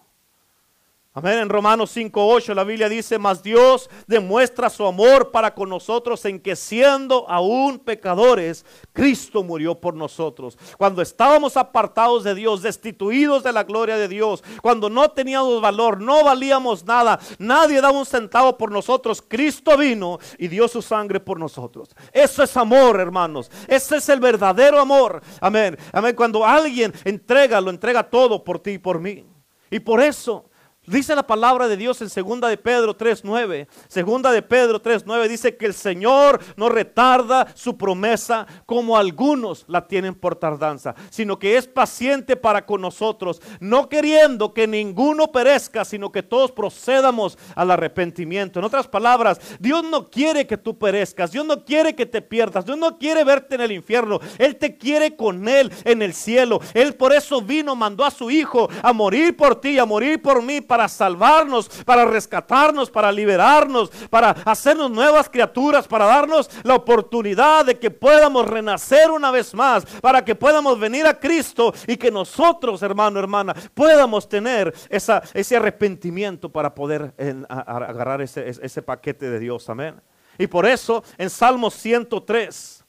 Amén. 1.13 1.41
En 1.41 1.49
Romanos 1.49 1.91
5:8 1.91 2.55
la 2.55 2.63
Biblia 2.63 2.89
dice, 2.89 3.19
mas 3.19 3.43
Dios 3.43 3.91
demuestra 4.07 4.71
su 4.71 4.87
amor 4.87 5.33
para 5.33 5.53
con 5.53 5.69
nosotros 5.69 6.25
en 6.25 6.39
que 6.39 6.55
siendo 6.55 7.29
aún 7.29 7.81
pecadores, 7.81 8.65
Cristo 8.93 9.43
murió 9.43 9.75
por 9.75 9.95
nosotros. 9.95 10.57
Cuando 10.79 11.03
estábamos 11.03 11.57
apartados 11.57 12.23
de 12.23 12.37
Dios, 12.37 12.63
destituidos 12.63 13.43
de 13.43 13.53
la 13.53 13.65
gloria 13.65 13.97
de 13.97 14.07
Dios, 14.07 14.45
cuando 14.63 14.89
no 14.89 15.11
teníamos 15.11 15.61
valor, 15.61 16.01
no 16.01 16.23
valíamos 16.23 16.85
nada, 16.85 17.19
nadie 17.41 17.81
daba 17.81 17.99
un 17.99 18.07
centavo 18.07 18.57
por 18.57 18.71
nosotros, 18.71 19.21
Cristo 19.21 19.77
vino 19.77 20.21
y 20.39 20.47
dio 20.47 20.69
su 20.69 20.81
sangre 20.81 21.19
por 21.19 21.41
nosotros. 21.41 21.89
Eso 22.13 22.45
es 22.45 22.57
amor, 22.57 23.01
hermanos. 23.01 23.51
Ese 23.67 23.97
es 23.97 24.09
el 24.11 24.21
verdadero 24.21 24.79
amor. 24.79 25.21
Amén. 25.41 25.77
Amén. 25.93 26.15
Cuando 26.15 26.47
alguien 26.47 26.93
entrega, 27.03 27.61
lo 27.61 27.71
entrega 27.71 28.09
todo 28.09 28.45
por 28.45 28.61
ti 28.61 28.73
y 28.73 28.79
por 28.79 29.01
mí. 29.01 29.25
Y 29.73 29.81
por 29.81 30.01
eso 30.01 30.50
Dice 30.87 31.15
la 31.15 31.27
palabra 31.27 31.69
de 31.69 31.77
Dios 31.77 32.01
en 32.01 32.09
segunda 32.09 32.49
de 32.49 32.57
Pedro 32.57 32.97
3:9. 32.97 33.69
Segunda 33.87 34.33
de 34.33 34.41
Pedro 34.41 34.81
3:9 34.81 35.29
dice 35.29 35.59
que 35.59 35.67
el 35.67 35.75
Señor 35.75 36.41
no 36.57 36.71
retarda 36.71 37.53
su 37.55 37.77
promesa 37.77 38.47
como 38.65 38.97
algunos 38.97 39.67
la 39.69 39.87
tienen 39.87 40.15
por 40.15 40.37
tardanza, 40.37 40.95
sino 41.11 41.39
que 41.39 41.59
es 41.59 41.69
paciente 41.69 42.35
para 42.35 42.65
con 42.65 42.81
nosotros, 42.81 43.43
no 43.61 43.91
queriendo 43.91 44.55
que 44.55 44.67
ninguno 44.67 45.31
perezca, 45.31 45.85
sino 45.85 46.11
que 46.11 46.23
todos 46.23 46.51
procedamos 46.51 47.37
al 47.55 47.71
arrepentimiento. 47.71 48.59
En 48.59 48.65
otras 48.65 48.89
palabras, 48.89 49.39
Dios 49.61 49.85
no 49.85 50.09
quiere 50.09 50.47
que 50.47 50.57
tú 50.57 50.79
perezcas, 50.79 51.31
Dios 51.31 51.45
no 51.45 51.63
quiere 51.63 51.95
que 51.95 52.07
te 52.07 52.23
pierdas, 52.23 52.65
Dios 52.65 52.79
no 52.79 52.97
quiere 52.97 53.23
verte 53.23 53.55
en 53.55 53.61
el 53.61 53.73
infierno, 53.73 54.19
él 54.39 54.57
te 54.57 54.79
quiere 54.79 55.15
con 55.15 55.47
él 55.47 55.71
en 55.85 56.01
el 56.01 56.15
cielo. 56.15 56.59
Él 56.73 56.95
por 56.95 57.13
eso 57.13 57.43
vino, 57.43 57.77
mandó 57.77 58.03
a 58.03 58.11
su 58.11 58.31
hijo 58.31 58.71
a 58.83 58.95
morir 58.95 59.37
por 59.37 59.61
ti, 59.61 59.79
a 59.79 59.85
morir 59.85 60.23
por 60.23 60.43
mí 60.43 60.63
para 60.71 60.87
salvarnos, 60.87 61.69
para 61.85 62.05
rescatarnos, 62.05 62.89
para 62.93 63.11
liberarnos, 63.11 63.91
para 64.09 64.31
hacernos 64.45 64.89
nuevas 64.89 65.29
criaturas, 65.29 65.89
para 65.89 66.05
darnos 66.05 66.49
la 66.63 66.77
oportunidad 66.77 67.65
de 67.65 67.77
que 67.77 67.91
podamos 67.91 68.47
renacer 68.47 69.11
una 69.11 69.33
vez 69.33 69.53
más, 69.53 69.85
para 70.01 70.25
que 70.25 70.37
podamos 70.37 70.79
venir 70.79 71.09
a 71.09 71.19
Cristo 71.19 71.75
y 71.89 71.97
que 71.97 72.13
nosotros, 72.13 72.85
hermano, 72.85 73.19
hermana, 73.19 73.53
podamos 73.75 74.29
tener 74.29 74.73
esa, 74.89 75.21
ese 75.35 75.57
arrepentimiento 75.57 76.49
para 76.49 76.73
poder 76.73 77.15
agarrar 77.49 78.23
ese, 78.23 78.49
ese 78.49 78.81
paquete 78.81 79.29
de 79.29 79.41
Dios. 79.41 79.69
Amén. 79.69 80.01
Y 80.39 80.47
por 80.47 80.67
eso 80.67 81.03
en 81.19 81.31
Salmos 81.31 81.75
103, 81.75 82.85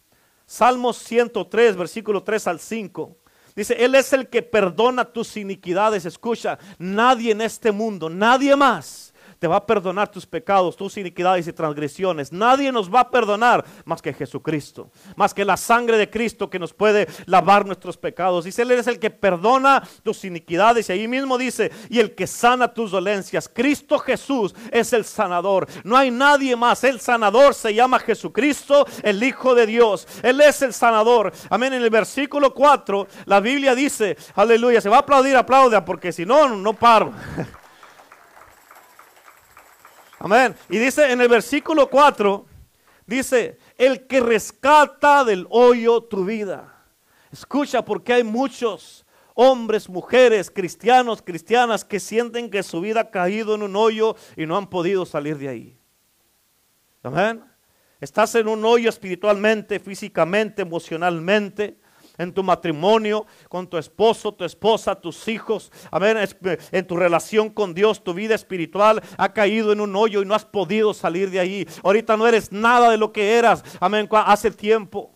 Salmos 0.45 0.97
103, 0.97 1.75
versículo 1.75 2.21
3 2.21 2.45
al 2.45 2.59
5. 2.59 3.17
Dice, 3.55 3.83
Él 3.83 3.95
es 3.95 4.13
el 4.13 4.27
que 4.29 4.41
perdona 4.41 5.05
tus 5.05 5.37
iniquidades. 5.37 6.05
Escucha, 6.05 6.57
nadie 6.77 7.31
en 7.31 7.41
este 7.41 7.71
mundo, 7.71 8.09
nadie 8.09 8.55
más 8.55 9.10
te 9.41 9.47
va 9.47 9.55
a 9.55 9.65
perdonar 9.65 10.07
tus 10.07 10.27
pecados, 10.27 10.77
tus 10.77 10.97
iniquidades 10.97 11.47
y 11.47 11.51
transgresiones. 11.51 12.31
Nadie 12.31 12.71
nos 12.71 12.93
va 12.93 12.99
a 12.99 13.09
perdonar 13.09 13.65
más 13.85 13.99
que 13.99 14.13
Jesucristo, 14.13 14.91
más 15.15 15.33
que 15.33 15.43
la 15.43 15.57
sangre 15.57 15.97
de 15.97 16.11
Cristo 16.11 16.47
que 16.47 16.59
nos 16.59 16.75
puede 16.75 17.07
lavar 17.25 17.65
nuestros 17.65 17.97
pecados. 17.97 18.45
Dice, 18.45 18.61
Él 18.61 18.69
es 18.69 18.85
el 18.85 18.99
que 18.99 19.09
perdona 19.09 19.81
tus 20.03 20.25
iniquidades 20.25 20.87
y 20.89 20.91
ahí 20.91 21.07
mismo 21.07 21.39
dice, 21.39 21.71
y 21.89 21.97
el 21.97 22.13
que 22.13 22.27
sana 22.27 22.71
tus 22.71 22.91
dolencias. 22.91 23.49
Cristo 23.51 23.97
Jesús 23.97 24.53
es 24.71 24.93
el 24.93 25.05
sanador. 25.05 25.67
No 25.83 25.97
hay 25.97 26.11
nadie 26.11 26.55
más. 26.55 26.83
El 26.83 26.99
sanador 26.99 27.55
se 27.55 27.73
llama 27.73 27.97
Jesucristo, 27.97 28.85
el 29.01 29.23
Hijo 29.23 29.55
de 29.55 29.65
Dios. 29.65 30.07
Él 30.21 30.39
es 30.41 30.61
el 30.61 30.71
sanador. 30.71 31.33
Amén. 31.49 31.73
En 31.73 31.81
el 31.81 31.89
versículo 31.89 32.53
4, 32.53 33.07
la 33.25 33.39
Biblia 33.39 33.73
dice, 33.73 34.15
aleluya, 34.35 34.81
se 34.81 34.89
va 34.89 34.97
a 34.97 34.99
aplaudir, 34.99 35.35
aplauda, 35.35 35.83
porque 35.83 36.11
si 36.11 36.27
no, 36.27 36.47
no 36.47 36.73
paro. 36.73 37.11
Amén. 40.23 40.55
Y 40.69 40.77
dice 40.77 41.11
en 41.11 41.19
el 41.19 41.27
versículo 41.27 41.89
4, 41.89 42.45
dice, 43.07 43.57
el 43.75 44.05
que 44.05 44.19
rescata 44.19 45.23
del 45.23 45.47
hoyo 45.49 46.03
tu 46.03 46.25
vida. 46.25 46.85
Escucha 47.31 47.83
porque 47.83 48.13
hay 48.13 48.23
muchos 48.23 49.03
hombres, 49.33 49.89
mujeres, 49.89 50.51
cristianos, 50.51 51.23
cristianas 51.23 51.83
que 51.83 51.99
sienten 51.99 52.51
que 52.51 52.61
su 52.61 52.81
vida 52.81 52.99
ha 52.99 53.09
caído 53.09 53.55
en 53.55 53.63
un 53.63 53.75
hoyo 53.75 54.15
y 54.37 54.45
no 54.45 54.57
han 54.57 54.69
podido 54.69 55.07
salir 55.07 55.39
de 55.39 55.49
ahí. 55.49 55.79
Amén. 57.01 57.43
Estás 57.99 58.35
en 58.35 58.47
un 58.47 58.63
hoyo 58.63 58.89
espiritualmente, 58.89 59.79
físicamente, 59.79 60.61
emocionalmente 60.61 61.80
en 62.21 62.33
tu 62.33 62.43
matrimonio, 62.43 63.25
con 63.49 63.67
tu 63.67 63.77
esposo, 63.77 64.33
tu 64.33 64.45
esposa, 64.45 64.95
tus 64.95 65.27
hijos, 65.27 65.71
amén, 65.89 66.17
en 66.71 66.87
tu 66.87 66.95
relación 66.95 67.49
con 67.49 67.73
Dios, 67.73 68.03
tu 68.03 68.13
vida 68.13 68.35
espiritual 68.35 69.01
ha 69.17 69.33
caído 69.33 69.71
en 69.71 69.81
un 69.81 69.95
hoyo 69.95 70.21
y 70.21 70.25
no 70.25 70.35
has 70.35 70.45
podido 70.45 70.93
salir 70.93 71.31
de 71.31 71.39
ahí. 71.39 71.67
Ahorita 71.83 72.15
no 72.17 72.27
eres 72.27 72.51
nada 72.51 72.91
de 72.91 72.97
lo 72.97 73.11
que 73.11 73.37
eras, 73.37 73.63
amén, 73.79 74.07
hace 74.11 74.51
tiempo. 74.51 75.11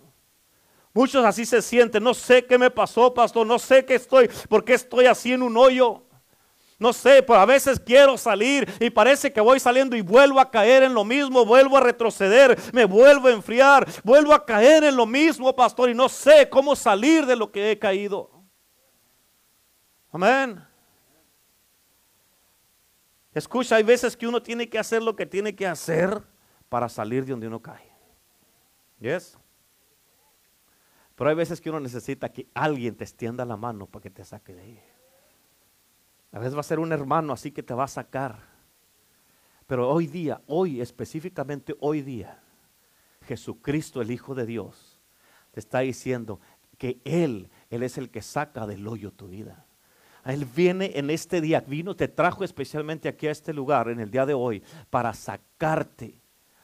Muchos 0.94 1.26
así 1.26 1.46
se 1.46 1.62
sienten, 1.62 2.04
no 2.04 2.14
sé 2.14 2.46
qué 2.46 2.58
me 2.58 2.72
pasó, 2.72 3.14
pastor, 3.14 3.46
no 3.46 3.60
sé 3.60 3.86
qué 3.86 3.96
estoy, 3.96 4.30
por 4.50 4.64
qué 4.64 4.74
estoy 4.74 5.06
así 5.06 5.34
en 5.34 5.44
un 5.44 5.58
hoyo. 5.58 6.05
No 6.78 6.92
sé, 6.92 7.24
pero 7.24 7.40
a 7.40 7.46
veces 7.46 7.80
quiero 7.80 8.18
salir 8.18 8.70
y 8.82 8.90
parece 8.90 9.32
que 9.32 9.40
voy 9.40 9.60
saliendo 9.62 9.96
y 9.96 10.02
vuelvo 10.02 10.42
a 10.42 10.52
caer 10.52 10.84
en 10.84 10.94
lo 10.94 11.06
mismo, 11.06 11.46
vuelvo 11.46 11.78
a 11.78 11.82
retroceder, 11.82 12.60
me 12.74 12.84
vuelvo 12.84 13.30
a 13.30 13.32
enfriar, 13.32 13.88
vuelvo 14.04 14.34
a 14.34 14.46
caer 14.46 14.84
en 14.84 14.96
lo 14.96 15.06
mismo, 15.06 15.56
pastor, 15.56 15.90
y 15.90 15.94
no 15.94 16.10
sé 16.10 16.50
cómo 16.50 16.76
salir 16.76 17.26
de 17.26 17.38
lo 17.38 17.50
que 17.50 17.72
he 17.72 17.80
caído. 17.80 18.30
Amén. 20.12 20.62
Escucha, 23.34 23.78
hay 23.78 23.84
veces 23.84 24.18
que 24.18 24.28
uno 24.28 24.42
tiene 24.42 24.70
que 24.70 24.80
hacer 24.80 25.02
lo 25.02 25.16
que 25.16 25.26
tiene 25.26 25.56
que 25.56 25.68
hacer 25.68 26.22
para 26.68 26.90
salir 26.90 27.24
de 27.26 27.32
donde 27.32 27.48
uno 27.48 27.62
cae. 27.62 27.90
¿Yes? 29.00 29.38
Pero 31.16 31.30
hay 31.30 31.36
veces 31.36 31.62
que 31.62 31.70
uno 31.70 31.80
necesita 31.80 32.30
que 32.30 32.48
alguien 32.54 32.96
te 32.96 33.06
extienda 33.06 33.46
la 33.46 33.56
mano 33.56 33.88
para 33.88 34.04
que 34.04 34.10
te 34.10 34.26
saque 34.26 34.54
de 34.54 34.62
ahí. 34.62 34.95
A 36.36 36.40
veces 36.40 36.54
va 36.54 36.60
a 36.60 36.64
ser 36.64 36.80
un 36.80 36.92
hermano 36.92 37.32
así 37.32 37.52
que 37.52 37.64
te 37.64 37.74
va 37.74 37.86
a 37.86 37.88
sacar. 37.88 38.40
Pero 39.68 39.90
hoy 39.90 40.06
día, 40.06 40.42
hoy 40.48 40.82
específicamente 40.82 41.78
hoy 41.80 42.02
día, 42.02 42.44
Jesucristo, 43.22 44.02
el 44.02 44.12
Hijo 44.12 44.36
de 44.36 44.46
Dios, 44.46 45.00
te 45.52 45.62
está 45.62 45.80
diciendo 45.80 46.42
que 46.78 47.00
Él, 47.06 47.50
Él 47.70 47.84
es 47.84 47.98
el 47.98 48.10
que 48.10 48.22
saca 48.22 48.68
del 48.68 48.86
hoyo 48.86 49.14
tu 49.14 49.30
vida. 49.30 49.66
Él 50.26 50.44
viene 50.44 50.92
en 50.96 51.10
este 51.10 51.40
día, 51.40 51.62
vino, 51.62 51.96
te 51.96 52.10
trajo 52.10 52.44
especialmente 52.44 53.08
aquí 53.08 53.28
a 53.28 53.32
este 53.32 53.54
lugar 53.54 53.88
en 53.88 54.02
el 54.02 54.12
día 54.12 54.26
de 54.26 54.34
hoy 54.34 54.62
para 54.90 55.14
sacarte 55.14 56.20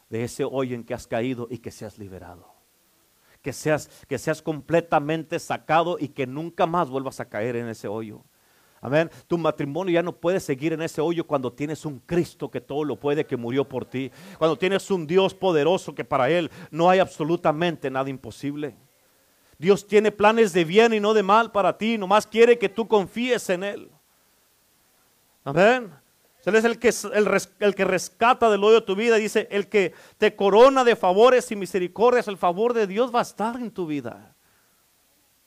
de 0.10 0.25
ese 0.25 0.43
hoyo 0.43 0.75
en 0.75 0.84
que 0.84 0.93
has 0.93 1.07
caído 1.07 1.47
y 1.49 1.60
que 1.60 1.71
seas 1.71 1.97
liberado. 1.97 2.45
Que 3.41 3.53
seas, 3.53 3.88
que 4.10 4.17
seas 4.17 4.41
completamente 4.41 5.39
sacado 5.39 5.95
y 5.97 6.10
que 6.10 6.27
nunca 6.27 6.65
más 6.65 6.89
vuelvas 6.89 7.21
a 7.21 7.29
caer 7.29 7.55
en 7.55 7.69
ese 7.69 7.88
hoyo. 7.88 8.25
Amén. 8.84 9.12
Tu 9.28 9.38
matrimonio 9.38 9.94
ya 9.94 10.02
no 10.02 10.12
puede 10.12 10.39
seguir 10.39 10.74
en 10.74 10.82
ese 10.82 11.02
hoyo 11.02 11.26
cuando 11.26 11.54
tienes 11.54 11.86
un 11.86 12.00
Cristo 12.00 12.50
que 12.50 12.60
todo 12.60 12.84
lo 12.84 12.96
puede, 12.96 13.28
que 13.28 13.38
murió 13.38 13.63
por 13.63 13.86
ti. 13.86 14.12
Cuando 14.39 14.58
tienes 14.58 14.89
un 14.89 15.06
Dios 15.06 15.36
poderoso 15.36 15.94
que 15.94 16.04
para 16.04 16.32
Él 16.32 16.50
no 16.72 16.89
hay 16.89 16.98
absolutamente 16.98 17.91
nada 17.91 18.10
imposible. 18.10 18.76
Dios 19.60 19.86
tiene 19.86 20.12
planes 20.12 20.52
de 20.52 20.65
bien 20.65 20.96
y 20.96 21.00
no 21.00 21.13
de 21.13 21.22
mal 21.22 21.52
para 21.52 21.78
ti. 21.78 22.00
Nomás 22.00 22.26
quiere 22.26 22.58
que 22.58 22.70
tú 22.70 22.88
confíes 22.88 23.48
en 23.52 23.63
Él. 23.63 23.91
Amén. 25.44 25.91
Él 26.44 26.56
es 26.56 26.65
el 26.65 26.80
que, 26.80 26.91
el, 27.60 27.76
que 27.76 27.86
rescata 27.86 28.50
del 28.50 28.63
hoyo 28.63 28.84
tu 28.84 28.96
vida. 28.96 29.17
Dice, 29.17 29.48
el 29.52 29.67
que 29.67 29.94
te 30.17 30.36
corona 30.36 30.84
de 30.84 30.96
favores 30.96 31.52
y 31.52 31.56
misericordias. 31.56 32.28
El 32.28 32.38
favor 32.38 32.74
de 32.74 32.88
Dios 32.88 33.13
va 33.13 33.20
a 33.20 33.22
estar 33.22 33.58
en 33.58 33.70
tu 33.70 33.86
vida 33.86 34.36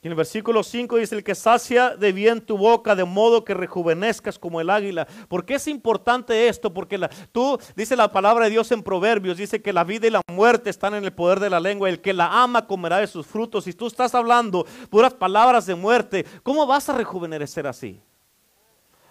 en 0.05 0.11
el 0.11 0.15
versículo 0.15 0.61
5 0.61 0.97
dice, 0.97 1.15
el 1.15 1.23
que 1.23 1.33
sacia 1.33 1.95
de 1.95 2.11
bien 2.11 2.39
tu 2.39 2.59
boca, 2.59 2.93
de 2.93 3.05
modo 3.05 3.43
que 3.43 3.55
rejuvenezcas 3.55 4.37
como 4.37 4.61
el 4.61 4.69
águila. 4.69 5.07
¿Por 5.27 5.45
qué 5.45 5.55
es 5.55 5.67
importante 5.67 6.47
esto? 6.47 6.71
Porque 6.71 7.09
tú, 7.31 7.57
dice 7.75 7.95
la 7.95 8.11
palabra 8.11 8.45
de 8.45 8.51
Dios 8.51 8.71
en 8.71 8.83
Proverbios, 8.83 9.35
dice 9.35 9.63
que 9.63 9.73
la 9.73 9.83
vida 9.83 10.05
y 10.05 10.11
la 10.11 10.21
muerte 10.31 10.69
están 10.69 10.93
en 10.93 11.05
el 11.05 11.11
poder 11.11 11.39
de 11.39 11.49
la 11.49 11.59
lengua. 11.59 11.89
El 11.89 12.01
que 12.01 12.13
la 12.13 12.43
ama 12.43 12.67
comerá 12.67 12.97
de 12.99 13.07
sus 13.07 13.25
frutos. 13.25 13.63
Si 13.63 13.73
tú 13.73 13.87
estás 13.87 14.13
hablando 14.13 14.67
puras 14.91 15.11
palabras 15.11 15.65
de 15.65 15.73
muerte, 15.73 16.23
¿cómo 16.43 16.67
vas 16.67 16.87
a 16.87 16.93
rejuvenecer 16.93 17.65
así? 17.65 17.99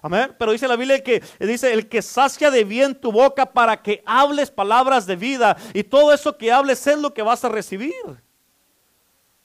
Amén. 0.00 0.32
Pero 0.38 0.52
dice 0.52 0.68
la 0.68 0.76
Biblia 0.76 1.02
que 1.02 1.24
dice 1.40 1.72
el 1.72 1.88
que 1.88 2.02
sacia 2.02 2.52
de 2.52 2.62
bien 2.62 2.94
tu 2.94 3.10
boca 3.10 3.46
para 3.46 3.82
que 3.82 4.00
hables 4.06 4.48
palabras 4.48 5.06
de 5.06 5.16
vida 5.16 5.56
y 5.72 5.82
todo 5.82 6.14
eso 6.14 6.38
que 6.38 6.52
hables 6.52 6.86
es 6.86 6.98
lo 7.00 7.12
que 7.12 7.22
vas 7.22 7.44
a 7.44 7.48
recibir. 7.48 7.92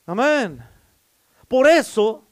Amén. 0.06 0.64
Por 1.50 1.68
eso, 1.68 2.28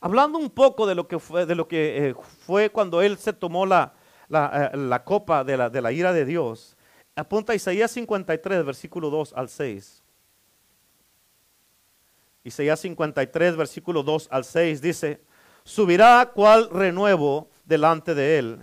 hablando 0.00 0.38
un 0.38 0.50
poco 0.50 0.86
de 0.86 0.96
lo 0.96 1.06
que 1.06 1.18
fue, 1.20 1.46
de 1.46 1.54
lo 1.54 1.68
que, 1.68 2.08
eh, 2.08 2.14
fue 2.44 2.70
cuando 2.70 3.02
él 3.02 3.18
se 3.18 3.32
tomó 3.32 3.66
la, 3.66 3.94
eh, 4.30 4.70
la 4.76 5.04
copa 5.04 5.44
de 5.44 5.56
la, 5.56 5.70
de 5.70 5.80
la 5.82 5.92
ira 5.92 6.12
de 6.12 6.24
Dios, 6.24 6.76
apunta 7.14 7.52
a 7.52 7.56
Isaías 7.56 7.90
53, 7.90 8.64
versículo 8.64 9.10
2 9.10 9.34
al 9.36 9.50
6. 9.50 10.02
Isaías 12.44 12.80
53, 12.80 13.56
versículo 13.56 14.02
2 14.02 14.28
al 14.30 14.44
6 14.44 14.80
dice, 14.80 15.20
subirá 15.64 16.32
cual 16.34 16.70
renuevo 16.70 17.50
delante 17.64 18.14
de 18.14 18.38
él 18.38 18.58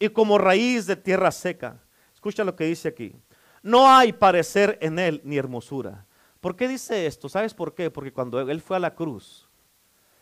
y 0.00 0.08
como 0.08 0.38
raíz 0.38 0.86
de 0.86 0.96
tierra 0.96 1.30
seca. 1.30 1.80
Escucha 2.12 2.42
lo 2.42 2.56
que 2.56 2.64
dice 2.64 2.88
aquí. 2.88 3.14
No 3.62 3.88
hay 3.88 4.12
parecer 4.12 4.76
en 4.80 4.98
él 4.98 5.20
ni 5.22 5.38
hermosura. 5.38 6.04
¿Por 6.40 6.56
qué 6.56 6.68
dice 6.68 7.06
esto? 7.06 7.28
¿Sabes 7.28 7.54
por 7.54 7.74
qué? 7.74 7.90
Porque 7.90 8.12
cuando 8.12 8.40
él 8.40 8.60
fue 8.60 8.76
a 8.76 8.80
la 8.80 8.94
cruz, 8.94 9.48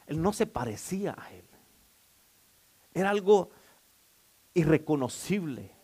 él 0.06 0.20
no 0.20 0.32
se 0.32 0.46
parecía 0.46 1.14
a 1.16 1.32
él. 1.32 1.44
Era 2.92 3.10
algo 3.10 3.50
irreconocible. 4.54 5.78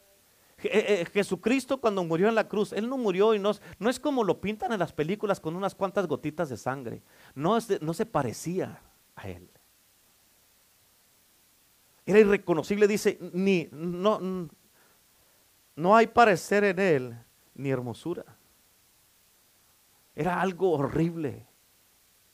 Eh, 0.58 1.02
eh, 1.02 1.06
Jesucristo 1.12 1.78
cuando 1.78 2.02
murió 2.04 2.28
en 2.28 2.34
la 2.34 2.48
cruz, 2.48 2.72
Él 2.72 2.88
no 2.88 2.96
murió 2.96 3.34
y 3.34 3.38
no, 3.38 3.50
es 3.50 4.00
como 4.00 4.24
lo 4.24 4.40
pintan 4.40 4.72
en 4.72 4.78
las 4.78 4.92
películas 4.92 5.38
con 5.38 5.56
unas 5.56 5.74
cuantas 5.74 6.06
gotitas 6.06 6.48
de 6.48 6.56
sangre. 6.56 7.02
No, 7.34 7.58
no 7.80 7.94
se 7.94 8.06
parecía 8.06 8.80
a 9.14 9.28
Él. 9.28 9.50
Era 12.06 12.18
irreconocible, 12.18 12.86
dice, 12.88 13.18
ni, 13.32 13.68
no, 13.72 14.48
no 15.76 15.96
hay 15.96 16.06
parecer 16.06 16.64
en 16.64 16.78
Él 16.78 17.18
ni 17.54 17.70
hermosura. 17.70 18.24
Era 20.14 20.40
algo 20.40 20.72
horrible 20.72 21.46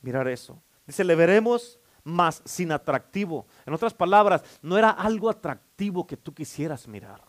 mirar 0.01 0.27
eso. 0.27 0.61
Dice, 0.85 1.03
le 1.03 1.15
veremos 1.15 1.79
más 2.03 2.41
sin 2.45 2.71
atractivo. 2.71 3.45
En 3.65 3.73
otras 3.73 3.93
palabras, 3.93 4.43
no 4.61 4.77
era 4.77 4.89
algo 4.89 5.29
atractivo 5.29 6.05
que 6.05 6.17
tú 6.17 6.33
quisieras 6.33 6.87
mirar. 6.87 7.21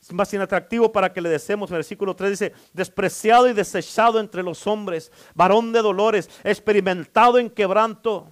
Es 0.00 0.12
más 0.14 0.32
inatractivo 0.32 0.90
para 0.90 1.12
que 1.12 1.20
le 1.20 1.28
deseemos. 1.28 1.70
Versículo 1.70 2.16
3 2.16 2.30
dice, 2.30 2.52
despreciado 2.72 3.48
y 3.48 3.52
desechado 3.52 4.18
entre 4.18 4.42
los 4.42 4.66
hombres, 4.66 5.12
varón 5.34 5.72
de 5.72 5.82
dolores, 5.82 6.30
experimentado 6.42 7.38
en 7.38 7.50
quebranto. 7.50 8.30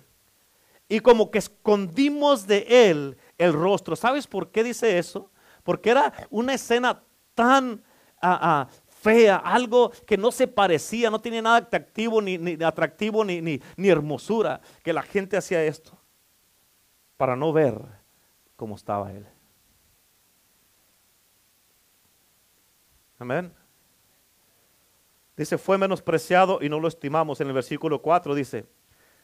Y 0.89 1.01
como 1.01 1.31
que 1.31 1.39
escondimos 1.39 2.47
de 2.47 2.67
él 2.69 3.19
el 3.37 3.53
rostro. 3.53 3.97
¿Sabes 3.97 4.27
por 4.27 4.51
qué 4.51 4.65
dice 4.65 4.99
eso? 4.99 5.31
Porque 5.63 5.91
era 5.91 6.15
una 6.31 6.55
escena 6.55 7.03
tan 7.35 7.83
ah, 8.23 8.39
ah, 8.41 8.69
fea, 9.01 9.37
algo 9.37 9.91
que 10.07 10.17
no 10.17 10.31
se 10.33 10.47
parecía, 10.47 11.11
no 11.11 11.21
tenía 11.21 11.43
nada 11.43 11.57
atractivo, 11.57 12.21
ni, 12.21 12.39
ni 12.39 12.63
atractivo, 12.63 13.25
ni, 13.25 13.41
ni, 13.41 13.61
ni 13.77 13.89
hermosura, 13.89 14.61
que 14.83 14.93
la 14.93 15.03
gente 15.03 15.37
hacía 15.37 15.65
esto 15.65 15.99
para 17.17 17.37
no 17.37 17.53
ver 17.53 17.81
cómo 18.57 18.77
estaba 18.77 19.13
él. 19.13 19.27
Amén. 23.19 23.53
Dice, 25.37 25.59
fue 25.59 25.79
menospreciado 25.79 26.59
y 26.61 26.69
no 26.69 26.81
lo 26.81 26.89
estimamos. 26.89 27.41
En 27.41 27.49
el 27.49 27.53
versículo 27.53 28.01
4 28.01 28.35
dice, 28.35 28.67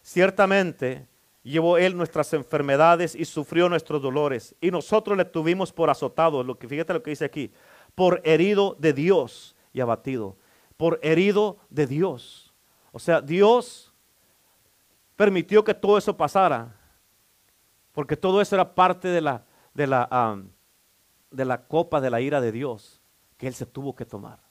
ciertamente 0.02 1.06
llevó 1.42 1.78
él 1.78 1.96
nuestras 1.96 2.32
enfermedades 2.32 3.14
y 3.14 3.24
sufrió 3.24 3.68
nuestros 3.68 4.02
dolores. 4.02 4.54
Y 4.60 4.70
nosotros 4.70 5.16
le 5.16 5.24
tuvimos 5.24 5.72
por 5.72 5.90
azotado. 5.90 6.42
Lo 6.42 6.58
que, 6.58 6.68
fíjate 6.68 6.92
lo 6.92 7.02
que 7.02 7.10
dice 7.10 7.24
aquí, 7.24 7.52
por 7.94 8.20
herido 8.24 8.76
de 8.78 8.92
Dios 8.92 9.54
y 9.74 9.80
abatido. 9.82 10.38
Por 10.78 10.98
herido 11.02 11.58
de 11.68 11.86
Dios. 11.86 12.54
O 12.92 12.98
sea, 12.98 13.20
Dios 13.20 13.92
permitió 15.16 15.62
que 15.62 15.74
todo 15.74 15.98
eso 15.98 16.16
pasara. 16.16 16.74
Porque 17.92 18.16
todo 18.16 18.40
eso 18.40 18.56
era 18.56 18.74
parte 18.74 19.08
de 19.08 19.20
la, 19.20 19.44
de 19.74 19.86
la, 19.86 20.42
de 21.30 21.44
la 21.44 21.66
copa 21.66 22.00
de 22.00 22.10
la 22.10 22.20
ira 22.20 22.40
de 22.40 22.50
Dios 22.50 23.02
que 23.36 23.46
él 23.46 23.54
se 23.54 23.66
tuvo 23.66 23.94
que 23.94 24.06
tomar. 24.06 24.42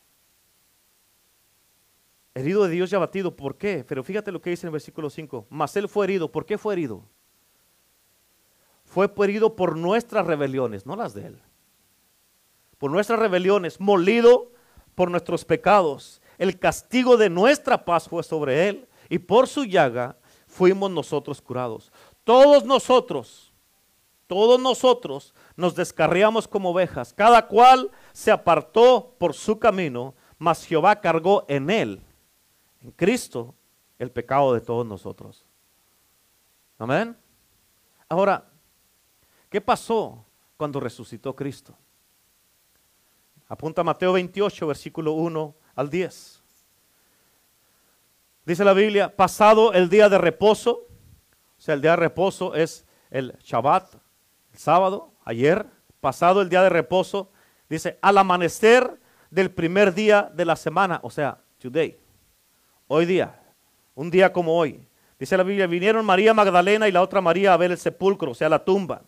Herido 2.35 2.63
de 2.63 2.69
Dios 2.69 2.91
y 2.91 2.95
abatido, 2.95 3.35
¿por 3.35 3.57
qué? 3.57 3.85
Pero 3.87 4.03
fíjate 4.03 4.31
lo 4.31 4.41
que 4.41 4.49
dice 4.49 4.65
en 4.65 4.69
el 4.69 4.73
versículo 4.73 5.09
5. 5.09 5.47
Mas 5.49 5.75
él 5.77 5.87
fue 5.87 6.05
herido, 6.05 6.31
¿por 6.31 6.45
qué 6.45 6.57
fue 6.57 6.73
herido? 6.73 7.03
Fue 8.85 9.11
herido 9.23 9.55
por 9.55 9.77
nuestras 9.77 10.25
rebeliones, 10.25 10.85
no 10.85 10.95
las 10.95 11.13
de 11.13 11.27
él. 11.27 11.41
Por 12.77 12.91
nuestras 12.91 13.19
rebeliones, 13.19 13.79
molido 13.79 14.51
por 14.95 15.09
nuestros 15.09 15.45
pecados. 15.45 16.21
El 16.37 16.59
castigo 16.59 17.17
de 17.17 17.29
nuestra 17.29 17.85
paz 17.85 18.07
fue 18.07 18.23
sobre 18.23 18.67
él 18.69 18.87
y 19.09 19.19
por 19.19 19.47
su 19.47 19.65
llaga 19.65 20.17
fuimos 20.47 20.91
nosotros 20.91 21.41
curados. 21.41 21.91
Todos 22.23 22.65
nosotros, 22.65 23.53
todos 24.27 24.59
nosotros 24.59 25.33
nos 25.55 25.75
descarriamos 25.75 26.47
como 26.47 26.71
ovejas, 26.71 27.13
cada 27.13 27.47
cual 27.47 27.91
se 28.13 28.31
apartó 28.31 29.15
por 29.17 29.33
su 29.33 29.59
camino, 29.59 30.15
mas 30.37 30.65
Jehová 30.65 30.99
cargó 30.99 31.45
en 31.47 31.69
él, 31.69 32.01
en 32.81 32.91
Cristo, 32.91 33.53
el 33.99 34.11
pecado 34.11 34.53
de 34.53 34.61
todos 34.61 34.85
nosotros. 34.85 35.45
Amén. 36.77 37.15
Ahora, 38.09 38.49
¿qué 39.49 39.61
pasó 39.61 40.25
cuando 40.57 40.79
resucitó 40.79 41.35
Cristo? 41.35 41.75
Apunta 43.53 43.83
Mateo 43.83 44.13
28, 44.13 44.65
versículo 44.65 45.11
1 45.11 45.55
al 45.75 45.87
10. 45.87 46.41
Dice 48.47 48.63
la 48.63 48.73
Biblia, 48.73 49.15
pasado 49.15 49.73
el 49.73 49.89
día 49.89 50.09
de 50.09 50.17
reposo, 50.17 50.87
o 51.55 51.61
sea, 51.61 51.75
el 51.75 51.81
día 51.81 51.91
de 51.91 51.97
reposo 51.97 52.55
es 52.55 52.87
el 53.11 53.37
Shabbat, 53.43 53.93
el 54.53 54.57
sábado, 54.57 55.13
ayer, 55.23 55.67
pasado 56.01 56.41
el 56.41 56.49
día 56.49 56.63
de 56.63 56.69
reposo, 56.69 57.29
Dice, 57.69 57.99
al 58.01 58.17
amanecer 58.17 58.99
del 59.29 59.51
primer 59.51 59.93
día 59.93 60.31
de 60.33 60.45
la 60.45 60.55
semana, 60.55 60.99
o 61.03 61.11
sea, 61.11 61.37
today, 61.59 61.99
hoy 62.87 63.05
día, 63.05 63.39
un 63.93 64.09
día 64.09 64.33
como 64.33 64.57
hoy. 64.57 64.87
Dice 65.19 65.37
la 65.37 65.43
Biblia, 65.43 65.67
vinieron 65.67 66.03
María 66.03 66.33
Magdalena 66.33 66.87
y 66.87 66.91
la 66.91 67.03
otra 67.03 67.21
María 67.21 67.53
a 67.53 67.57
ver 67.57 67.69
el 67.69 67.77
sepulcro, 67.77 68.31
o 68.31 68.35
sea, 68.35 68.49
la 68.49 68.65
tumba. 68.65 69.03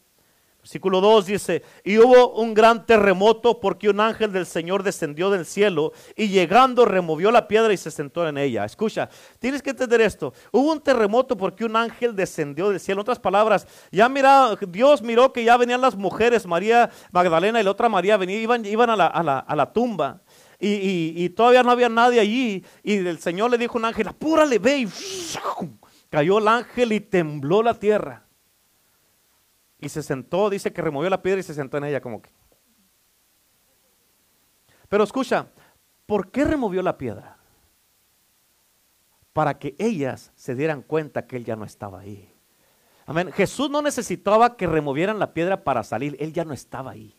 Versículo 0.65 0.99
2 0.99 1.27
dice, 1.27 1.61
y 1.83 1.99
hubo 1.99 2.33
un 2.41 2.55
gran 2.55 2.87
terremoto 2.87 3.59
porque 3.59 3.87
un 3.87 3.99
ángel 3.99 4.33
del 4.33 4.47
Señor 4.47 4.81
descendió 4.81 5.29
del 5.29 5.45
cielo 5.45 5.93
y 6.15 6.29
llegando 6.29 6.85
removió 6.85 7.29
la 7.29 7.47
piedra 7.47 7.71
y 7.71 7.77
se 7.77 7.91
sentó 7.91 8.27
en 8.27 8.39
ella. 8.39 8.65
Escucha, 8.65 9.07
tienes 9.37 9.61
que 9.61 9.69
entender 9.69 10.01
esto. 10.01 10.33
Hubo 10.51 10.71
un 10.71 10.81
terremoto 10.81 11.37
porque 11.37 11.65
un 11.65 11.75
ángel 11.75 12.15
descendió 12.15 12.71
del 12.71 12.79
cielo. 12.79 13.01
En 13.01 13.03
otras 13.03 13.19
palabras, 13.19 13.67
ya 13.91 14.09
mira, 14.09 14.57
Dios 14.67 15.03
miró 15.03 15.31
que 15.31 15.43
ya 15.43 15.55
venían 15.55 15.81
las 15.81 15.95
mujeres, 15.95 16.47
María 16.47 16.89
Magdalena 17.11 17.61
y 17.61 17.63
la 17.63 17.69
otra 17.69 17.87
María, 17.87 18.17
venían, 18.17 18.41
iban, 18.41 18.65
iban 18.65 18.89
a, 18.89 18.95
la, 18.95 19.71
tumba. 19.71 20.23
Y, 20.59 21.29
todavía 21.29 21.61
no 21.61 21.69
había 21.69 21.89
nadie 21.89 22.19
allí. 22.19 22.65
Y 22.81 22.95
el 23.05 23.19
Señor 23.19 23.51
le 23.51 23.59
dijo 23.59 23.77
a 23.77 23.81
un 23.81 23.85
ángel, 23.85 24.07
apúrale, 24.07 24.57
ve. 24.57 24.79
Y 24.79 24.89
cayó 26.09 26.39
el 26.39 26.47
ángel 26.47 26.91
y 26.91 27.01
tembló 27.01 27.61
la 27.61 27.75
tierra. 27.75 28.24
Y 29.79 29.89
se 29.89 30.01
sentó, 30.03 30.49
dice 30.49 30.71
que 30.71 30.81
removió 30.81 31.09
la 31.09 31.21
piedra 31.21 31.39
y 31.39 31.43
se 31.43 31.53
sentó 31.53 31.77
en 31.77 31.85
ella 31.85 32.01
como 32.01 32.21
que. 32.21 32.29
Pero 34.87 35.03
escucha, 35.03 35.47
¿por 36.05 36.31
qué 36.31 36.45
removió 36.45 36.81
la 36.81 36.97
piedra? 36.97 37.37
Para 39.33 39.59
que 39.59 39.75
ellas 39.77 40.31
se 40.35 40.55
dieran 40.55 40.81
cuenta 40.81 41.27
que 41.27 41.35
él 41.35 41.45
ya 41.45 41.55
no 41.55 41.65
estaba 41.65 41.99
ahí. 41.99 42.31
Amén. 43.05 43.31
Jesús 43.31 43.69
no 43.69 43.81
necesitaba 43.81 44.55
que 44.55 44.65
removieran 44.65 45.19
la 45.19 45.33
piedra 45.33 45.63
para 45.63 45.83
salir, 45.83 46.15
él 46.19 46.33
ya 46.33 46.45
no 46.45 46.53
estaba 46.53 46.91
ahí. 46.91 47.15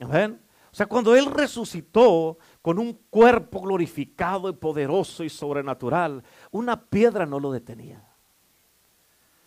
Amén. 0.00 0.40
O 0.72 0.74
sea, 0.74 0.86
cuando 0.86 1.16
Él 1.16 1.26
resucitó 1.26 2.38
con 2.62 2.78
un 2.78 2.94
cuerpo 3.10 3.60
glorificado 3.60 4.48
y 4.48 4.52
poderoso 4.52 5.24
y 5.24 5.28
sobrenatural, 5.28 6.22
una 6.52 6.86
piedra 6.86 7.26
no 7.26 7.40
lo 7.40 7.50
detenía. 7.50 8.09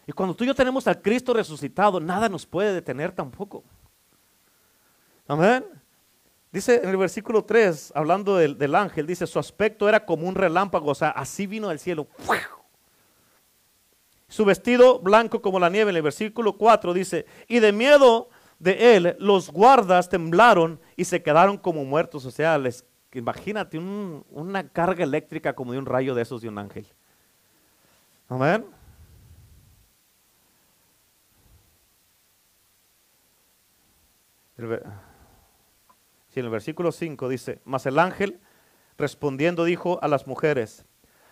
Y 0.05 0.11
cuando 0.11 0.35
tú 0.35 0.43
y 0.43 0.47
yo 0.47 0.55
tenemos 0.55 0.85
al 0.87 1.01
Cristo 1.01 1.33
resucitado, 1.33 1.99
nada 1.99 2.27
nos 2.29 2.45
puede 2.45 2.73
detener 2.73 3.11
tampoco. 3.11 3.63
Amén. 5.27 5.65
Dice 6.51 6.81
en 6.83 6.89
el 6.89 6.97
versículo 6.97 7.45
3, 7.45 7.93
hablando 7.95 8.37
del, 8.37 8.75
ángel, 8.75 9.07
dice, 9.07 9.25
su 9.25 9.39
aspecto 9.39 9.89
era 9.89 10.05
como 10.05 10.27
un 10.27 10.35
relámpago, 10.35 10.91
o 10.91 10.95
sea, 10.95 11.09
así 11.09 11.47
vino 11.47 11.69
del 11.69 11.79
cielo. 11.79 12.07
Su 14.27 14.45
vestido 14.45 14.99
blanco 14.99 15.41
como 15.41 15.59
la 15.59 15.69
nieve, 15.69 15.89
en 15.89 15.95
el 15.95 16.03
versículo 16.03 16.57
4 16.57 16.93
dice, 16.93 17.25
y 17.47 17.59
de 17.59 17.71
miedo 17.71 18.29
de 18.59 18.95
él, 18.95 19.15
los 19.19 19.49
guardas 19.49 20.09
temblaron 20.09 20.79
y 20.95 21.05
se 21.05 21.23
quedaron 21.23 21.57
como 21.57 21.85
muertos. 21.85 22.25
O 22.25 22.31
sea, 22.31 22.57
les, 22.57 22.85
imagínate 23.13 23.79
una 23.79 24.67
carga 24.69 25.03
eléctrica 25.03 25.53
como 25.53 25.71
de 25.71 25.79
un 25.79 25.85
rayo 25.85 26.13
de 26.13 26.21
esos 26.21 26.41
de 26.41 26.49
un 26.49 26.59
ángel. 26.59 26.85
Amén. 28.29 28.65
En 34.57 34.71
el 36.35 36.49
versículo 36.49 36.91
5 36.91 37.29
dice, 37.29 37.61
mas 37.65 37.85
el 37.85 37.99
ángel 37.99 38.39
respondiendo 38.97 39.63
dijo 39.63 39.99
a 40.01 40.07
las 40.07 40.27
mujeres, 40.27 40.85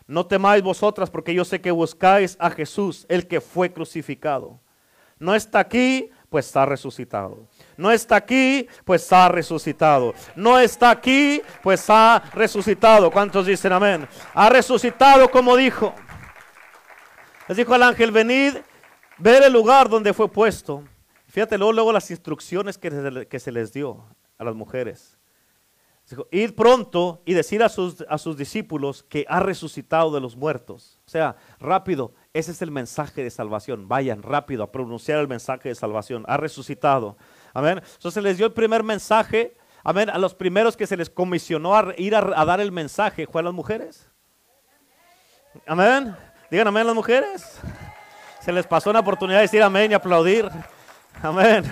no 0.07 0.25
temáis 0.25 0.63
vosotras 0.63 1.09
porque 1.09 1.33
yo 1.33 1.45
sé 1.45 1.61
que 1.61 1.71
buscáis 1.71 2.35
a 2.39 2.49
Jesús, 2.49 3.05
el 3.09 3.27
que 3.27 3.41
fue 3.41 3.71
crucificado. 3.71 4.59
No 5.19 5.35
está 5.35 5.59
aquí 5.59 6.11
pues 6.31 6.45
está 6.45 6.65
resucitado. 6.65 7.45
No 7.75 7.91
está 7.91 8.15
aquí, 8.15 8.65
pues 8.85 9.01
está 9.03 9.27
resucitado. 9.27 10.13
No 10.33 10.57
está 10.57 10.89
aquí, 10.89 11.41
pues 11.61 11.89
ha 11.89 12.23
resucitado. 12.33 13.11
¿Cuántos 13.11 13.47
dicen 13.47 13.73
amén? 13.73 14.07
Ha 14.33 14.49
resucitado 14.49 15.29
como 15.29 15.57
dijo. 15.57 15.93
Les 17.49 17.57
dijo 17.57 17.73
al 17.73 17.83
ángel, 17.83 18.11
venid, 18.11 18.55
ver 19.17 19.43
el 19.43 19.51
lugar 19.51 19.89
donde 19.89 20.13
fue 20.13 20.31
puesto. 20.31 20.85
Fíjate 21.31 21.57
luego, 21.57 21.71
luego 21.71 21.93
las 21.93 22.11
instrucciones 22.11 22.77
que 22.77 23.39
se, 23.39 23.51
les 23.53 23.71
dio 23.71 24.03
a 24.37 24.43
las 24.43 24.53
mujeres. 24.53 25.17
Dijo, 26.09 26.27
ir 26.29 26.57
pronto 26.57 27.21
y 27.25 27.33
decir 27.33 27.63
a 27.63 27.69
sus, 27.69 28.35
discípulos 28.35 29.03
que 29.03 29.25
ha 29.29 29.39
resucitado 29.39 30.11
de 30.11 30.19
los 30.19 30.35
muertos. 30.35 30.99
O 31.07 31.09
sea, 31.09 31.37
rápido, 31.57 32.13
ese 32.33 32.51
es 32.51 32.61
el 32.61 32.69
mensaje 32.69 33.23
de 33.23 33.29
salvación. 33.29 33.87
Vayan 33.87 34.23
rápido 34.23 34.61
a 34.61 34.73
pronunciar 34.73 35.19
el 35.19 35.29
mensaje 35.29 35.69
de 35.69 35.75
salvación. 35.75 36.25
Ha 36.27 36.35
resucitado. 36.35 37.15
Amén. 37.53 37.77
Entonces 37.77 38.13
se 38.13 38.21
les 38.21 38.35
dio 38.35 38.47
el 38.47 38.51
primer 38.51 38.83
mensaje. 38.83 39.55
Amén. 39.85 40.09
A 40.09 40.17
los 40.17 40.35
primeros 40.35 40.75
que 40.75 40.85
se 40.85 40.97
les 40.97 41.09
comisionó 41.09 41.77
a 41.77 41.93
ir 41.97 42.13
a, 42.13 42.43
dar 42.43 42.59
el 42.59 42.73
mensaje 42.73 43.25
fue 43.25 43.39
a 43.39 43.45
las 43.45 43.53
mujeres. 43.53 44.05
Amén. 45.65 46.13
Digan 46.49 46.67
amén 46.67 46.85
las 46.85 46.95
mujeres. 46.95 47.57
Se 48.41 48.51
les 48.51 48.67
pasó 48.67 48.89
una 48.89 48.99
oportunidad 48.99 49.37
de 49.37 49.43
decir 49.43 49.63
amén 49.63 49.91
y 49.91 49.93
aplaudir. 49.93 50.51
Amén. 51.21 51.63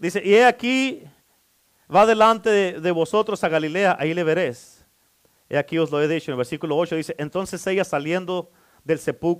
Dice, 0.00 0.22
y 0.24 0.34
he 0.34 0.46
aquí, 0.46 1.02
va 1.94 2.06
delante 2.06 2.80
de, 2.80 2.90
vosotros 2.90 3.44
a 3.44 3.48
Galilea, 3.50 3.96
ahí 4.00 4.14
le 4.14 4.24
veréis. 4.24 4.86
He 5.48 5.58
aquí 5.58 5.76
os 5.78 5.90
lo 5.90 6.00
he 6.00 6.08
dicho. 6.08 6.30
En 6.30 6.34
el 6.34 6.38
versículo 6.38 6.76
8 6.78 6.96
dice, 6.96 7.14
entonces 7.18 7.66
ella 7.66 7.84
saliendo 7.84 8.50
del, 8.82 8.98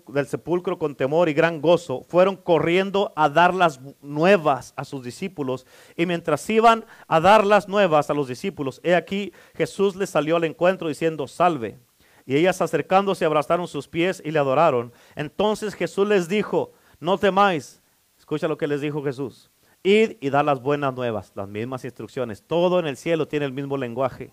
del 0.08 0.26
sepulcro 0.26 0.78
con 0.78 0.94
temor 0.94 1.30
y 1.30 1.32
gran 1.32 1.62
gozo, 1.62 2.04
fueron 2.08 2.36
corriendo 2.36 3.12
a 3.16 3.30
dar 3.30 3.54
las 3.54 3.80
nuevas 4.02 4.74
a 4.76 4.84
sus 4.84 5.02
discípulos. 5.02 5.66
Y 5.96 6.04
mientras 6.04 6.48
iban 6.50 6.84
a 7.08 7.20
dar 7.20 7.46
las 7.46 7.66
nuevas 7.66 8.10
a 8.10 8.14
los 8.14 8.28
discípulos, 8.28 8.80
he 8.84 8.94
aquí 8.94 9.32
Jesús 9.54 9.96
les 9.96 10.10
salió 10.10 10.36
al 10.36 10.44
encuentro 10.44 10.88
diciendo, 10.88 11.26
salve. 11.26 11.78
Y 12.26 12.36
ellas 12.36 12.60
acercándose 12.60 13.24
abrazaron 13.24 13.66
sus 13.68 13.88
pies 13.88 14.22
y 14.24 14.30
le 14.30 14.38
adoraron. 14.38 14.92
Entonces 15.14 15.74
Jesús 15.74 16.06
les 16.06 16.28
dijo, 16.28 16.72
no 16.98 17.18
temáis. 17.18 17.82
Escucha 18.18 18.48
lo 18.48 18.58
que 18.58 18.66
les 18.66 18.80
dijo 18.80 19.02
Jesús. 19.02 19.50
Id 19.82 20.16
y 20.20 20.30
dar 20.30 20.44
las 20.44 20.60
buenas 20.60 20.94
nuevas, 20.94 21.32
las 21.34 21.48
mismas 21.48 21.84
instrucciones. 21.84 22.42
Todo 22.42 22.78
en 22.78 22.86
el 22.86 22.96
cielo 22.96 23.26
tiene 23.26 23.46
el 23.46 23.52
mismo 23.52 23.76
lenguaje. 23.76 24.32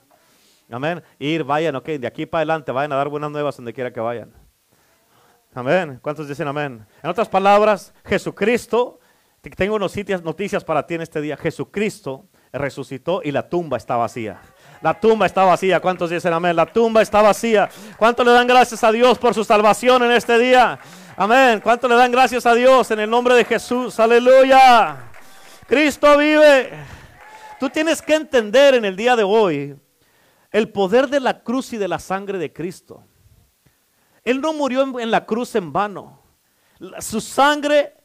Amén. 0.70 1.02
Ir, 1.18 1.44
vayan, 1.44 1.76
ok, 1.76 1.86
de 1.86 2.08
aquí 2.08 2.26
para 2.26 2.42
adelante, 2.42 2.72
vayan 2.72 2.92
a 2.92 2.98
dar 2.98 3.08
buenas 3.08 3.32
nuevas 3.32 3.56
donde 3.56 3.74
quiera 3.74 3.92
que 3.92 4.02
vayan. 4.02 4.34
Amén. 5.54 6.00
¿Cuántos 6.02 6.28
dicen 6.28 6.48
amén? 6.48 6.86
En 7.02 7.10
otras 7.10 7.30
palabras, 7.30 7.94
Jesucristo, 8.06 9.00
tengo 9.56 9.80
noticias, 9.80 10.22
noticias 10.22 10.64
para 10.64 10.86
ti 10.86 10.96
en 10.96 11.02
este 11.02 11.22
día. 11.22 11.38
Jesucristo 11.38 12.26
resucitó 12.52 13.22
y 13.24 13.32
la 13.32 13.48
tumba 13.48 13.78
está 13.78 13.96
vacía. 13.96 14.42
La 14.82 15.00
tumba 15.00 15.26
está 15.26 15.44
vacía. 15.44 15.80
¿Cuántos 15.80 16.10
dicen 16.10 16.34
amén? 16.34 16.56
La 16.56 16.66
tumba 16.66 17.02
está 17.02 17.22
vacía. 17.22 17.70
¿Cuántos 17.98 18.26
le 18.26 18.32
dan 18.32 18.48
gracias 18.48 18.84
a 18.84 18.92
Dios 18.92 19.18
por 19.18 19.34
su 19.34 19.44
salvación 19.44 20.04
en 20.04 20.12
este 20.12 20.38
día? 20.38 20.80
Amén. 21.16 21.60
¿Cuántos 21.62 21.90
le 21.90 21.96
dan 21.96 22.12
gracias 22.12 22.46
a 22.46 22.54
Dios 22.54 22.92
en 22.92 23.00
el 23.00 23.10
nombre 23.10 23.36
de 23.36 23.46
Jesús? 23.46 24.00
Aleluya. 24.00 24.98
Cristo 25.68 26.18
vive. 26.18 26.72
Tú 27.60 27.70
tienes 27.70 28.02
que 28.02 28.16
entender 28.16 28.76
en 28.76 28.86
el 28.86 28.96
día 28.96 29.16
de 29.16 29.24
hoy 29.24 29.76
el 30.52 30.72
poder 30.72 31.10
de 31.10 31.20
la 31.20 31.44
cruz 31.44 31.74
y 31.74 31.78
de 31.78 31.88
la 31.88 32.00
sangre 32.00 32.38
de 32.38 32.54
Cristo. 32.54 33.04
Él 34.24 34.42
no 34.42 34.54
murió 34.54 35.00
en, 35.00 35.10
la 35.10 35.26
cruz 35.26 35.56
en 35.56 35.74
vano. 35.74 36.22
Su 37.00 37.22
sangre 37.22 37.96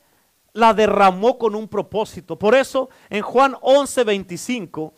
la 0.52 0.72
derramó 0.72 1.38
con 1.38 1.54
un 1.54 1.68
propósito. 1.68 2.38
Por 2.38 2.54
eso 2.54 2.88
en 3.10 3.22
Juan 3.22 3.56
11, 3.60 4.04
25, 4.04 4.94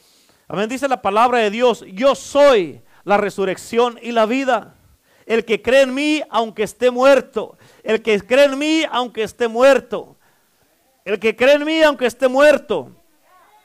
amén, 0.49 0.69
dice 0.69 0.89
la 0.89 1.03
palabra 1.03 1.39
de 1.39 1.51
Dios, 1.51 1.85
yo 1.93 2.15
soy 2.15 2.83
la 3.05 3.17
resurrección 3.17 3.99
y 4.03 4.13
la 4.13 4.27
vida. 4.27 4.75
El 5.27 5.45
que 5.45 5.63
cree 5.63 5.83
en 5.83 5.95
mí, 5.95 6.23
aunque 6.31 6.63
esté 6.63 6.91
muerto. 6.91 7.57
El 7.83 8.03
que 8.03 8.21
cree 8.21 8.45
en 8.45 8.59
mí, 8.59 8.83
aunque 8.91 9.23
esté 9.23 9.49
muerto. 9.49 10.17
El 11.05 11.19
que 11.19 11.35
cree 11.35 11.55
en 11.55 11.65
mí, 11.65 11.83
aunque 11.83 12.07
esté 12.07 12.29
muerto. 12.29 12.91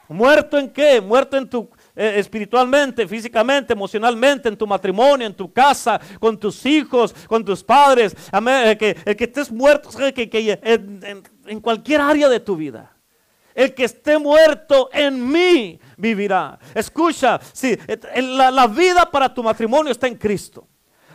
¿Muerto 0.07 0.57
en 0.57 0.69
qué? 0.69 0.99
Muerto 1.01 1.37
en 1.37 1.49
tu 1.49 1.69
eh, 1.95 2.13
espiritualmente, 2.17 3.07
físicamente, 3.07 3.73
emocionalmente, 3.73 4.47
en 4.47 4.57
tu 4.57 4.65
matrimonio, 4.65 5.27
en 5.27 5.33
tu 5.33 5.51
casa, 5.51 5.99
con 6.19 6.39
tus 6.39 6.65
hijos, 6.65 7.13
con 7.27 7.43
tus 7.43 7.63
padres. 7.63 8.15
Amén. 8.31 8.77
El 9.05 9.15
que 9.15 9.23
estés 9.25 9.51
muerto, 9.51 9.89
que 10.13 10.59
en, 10.63 11.61
cualquier 11.61 12.01
área 12.01 12.29
de 12.29 12.39
tu 12.39 12.55
vida. 12.55 12.95
El 13.53 13.73
que 13.73 13.83
esté 13.83 14.17
muerto 14.17 14.89
en 14.93 15.29
mí 15.29 15.79
vivirá. 15.99 16.57
Escucha, 16.73 17.39
si 17.53 17.77
la, 18.15 18.49
la, 18.49 18.67
vida 18.67 19.09
para 19.09 19.31
tu 19.31 19.43
matrimonio 19.43 19.91
está 19.91 20.07
en 20.07 20.15
Cristo. 20.15 20.67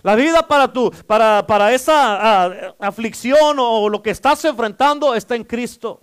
La 0.02 0.14
vida 0.14 0.46
para 0.46 0.70
tu, 0.70 0.90
para, 1.06 1.46
para 1.46 1.72
esa 1.72 2.74
aflicción 2.78 3.56
o 3.58 3.88
lo 3.88 4.02
que 4.02 4.10
estás 4.10 4.44
enfrentando 4.44 5.14
está 5.14 5.34
en 5.34 5.44
Cristo. 5.44 6.00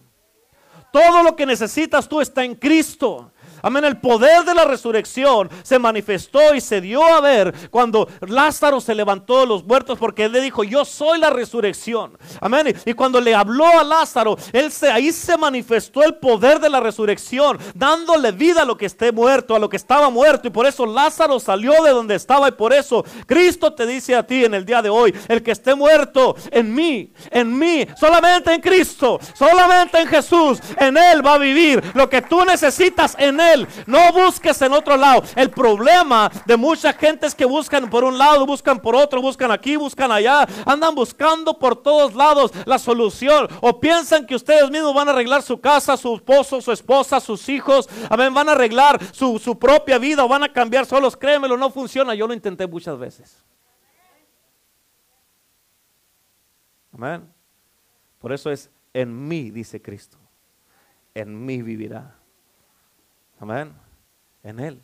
Todo 0.91 1.23
lo 1.23 1.35
que 1.35 1.45
necesitas 1.45 2.09
tú 2.09 2.19
está 2.19 2.43
en 2.43 2.55
Cristo. 2.55 3.31
Amén. 3.61 3.85
El 3.85 3.97
poder 3.97 4.43
de 4.43 4.53
la 4.53 4.65
resurrección 4.65 5.49
se 5.63 5.79
manifestó 5.79 6.53
y 6.55 6.61
se 6.61 6.81
dio 6.81 7.03
a 7.03 7.21
ver 7.21 7.53
cuando 7.69 8.07
Lázaro 8.21 8.81
se 8.81 8.95
levantó 8.95 9.41
de 9.41 9.47
los 9.47 9.63
muertos 9.63 9.97
porque 9.99 10.25
él 10.25 10.31
le 10.31 10.41
dijo, 10.41 10.63
yo 10.63 10.85
soy 10.85 11.19
la 11.19 11.29
resurrección. 11.29 12.17
Amén. 12.39 12.75
Y 12.85 12.93
cuando 12.93 13.19
le 13.19 13.35
habló 13.35 13.67
a 13.79 13.83
Lázaro, 13.83 14.37
él 14.53 14.71
se, 14.71 14.89
ahí 14.89 15.11
se 15.11 15.37
manifestó 15.37 16.03
el 16.03 16.15
poder 16.15 16.59
de 16.59 16.69
la 16.69 16.79
resurrección, 16.79 17.57
dándole 17.73 18.31
vida 18.31 18.63
a 18.63 18.65
lo 18.65 18.77
que 18.77 18.85
esté 18.85 19.11
muerto, 19.11 19.55
a 19.55 19.59
lo 19.59 19.69
que 19.69 19.77
estaba 19.77 20.09
muerto. 20.09 20.47
Y 20.47 20.51
por 20.51 20.65
eso 20.65 20.85
Lázaro 20.85 21.39
salió 21.39 21.83
de 21.83 21.91
donde 21.91 22.15
estaba. 22.15 22.47
Y 22.49 22.53
por 22.53 22.73
eso 22.73 23.03
Cristo 23.25 23.73
te 23.73 23.85
dice 23.85 24.15
a 24.15 24.25
ti 24.25 24.45
en 24.45 24.53
el 24.53 24.65
día 24.65 24.81
de 24.81 24.89
hoy, 24.89 25.13
el 25.27 25.43
que 25.43 25.51
esté 25.51 25.75
muerto 25.75 26.35
en 26.51 26.73
mí, 26.73 27.11
en 27.29 27.57
mí, 27.57 27.85
solamente 27.99 28.53
en 28.53 28.61
Cristo, 28.61 29.19
solamente 29.33 29.99
en 29.99 30.07
Jesús, 30.07 30.59
en 30.77 30.97
Él 30.97 31.25
va 31.25 31.35
a 31.35 31.37
vivir. 31.37 31.83
Lo 31.93 32.09
que 32.09 32.21
tú 32.21 32.43
necesitas 32.45 33.15
en 33.19 33.39
Él 33.39 33.50
no 33.85 34.11
busques 34.13 34.61
en 34.61 34.73
otro 34.73 34.97
lado. 34.97 35.23
El 35.35 35.49
problema 35.49 36.31
de 36.45 36.57
mucha 36.57 36.93
gente 36.93 37.27
es 37.27 37.35
que 37.35 37.45
buscan 37.45 37.89
por 37.89 38.03
un 38.03 38.17
lado, 38.17 38.45
buscan 38.45 38.79
por 38.79 38.95
otro, 38.95 39.21
buscan 39.21 39.51
aquí, 39.51 39.75
buscan 39.75 40.11
allá. 40.11 40.47
Andan 40.65 40.95
buscando 40.95 41.57
por 41.57 41.81
todos 41.81 42.13
lados 42.15 42.51
la 42.65 42.79
solución. 42.79 43.47
O 43.61 43.79
piensan 43.79 44.25
que 44.25 44.35
ustedes 44.35 44.69
mismos 44.69 44.93
van 44.93 45.07
a 45.07 45.11
arreglar 45.11 45.41
su 45.41 45.59
casa, 45.59 45.97
su 45.97 46.15
esposo, 46.15 46.61
su 46.61 46.71
esposa, 46.71 47.19
sus 47.19 47.47
hijos. 47.49 47.89
Amén, 48.09 48.33
van 48.33 48.49
a 48.49 48.53
arreglar 48.53 48.99
su, 49.13 49.39
su 49.39 49.57
propia 49.57 49.97
vida 49.97 50.23
o 50.23 50.27
van 50.27 50.43
a 50.43 50.51
cambiar 50.51 50.85
solos. 50.85 51.15
Créemelo, 51.17 51.57
no 51.57 51.69
funciona. 51.69 52.15
Yo 52.15 52.27
lo 52.27 52.33
intenté 52.33 52.67
muchas 52.67 52.97
veces. 52.97 53.43
Amén. 56.93 57.27
Por 58.19 58.31
eso 58.31 58.51
es 58.51 58.69
en 58.93 59.27
mí, 59.27 59.49
dice 59.49 59.81
Cristo. 59.81 60.17
En 61.13 61.45
mí 61.45 61.61
vivirá. 61.61 62.20
Amén. 63.41 63.73
En 64.43 64.59
Él. 64.59 64.79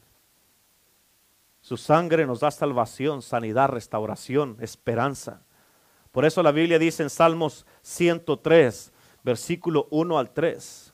Su 1.61 1.77
sangre 1.77 2.25
nos 2.25 2.39
da 2.39 2.49
salvación, 2.49 3.21
sanidad, 3.21 3.69
restauración, 3.69 4.57
esperanza. 4.59 5.43
Por 6.11 6.25
eso 6.25 6.41
la 6.41 6.51
Biblia 6.51 6.79
dice 6.79 7.03
en 7.03 7.11
Salmos 7.11 7.67
103, 7.83 8.91
versículo 9.21 9.87
1 9.91 10.17
al 10.17 10.31
3. 10.31 10.91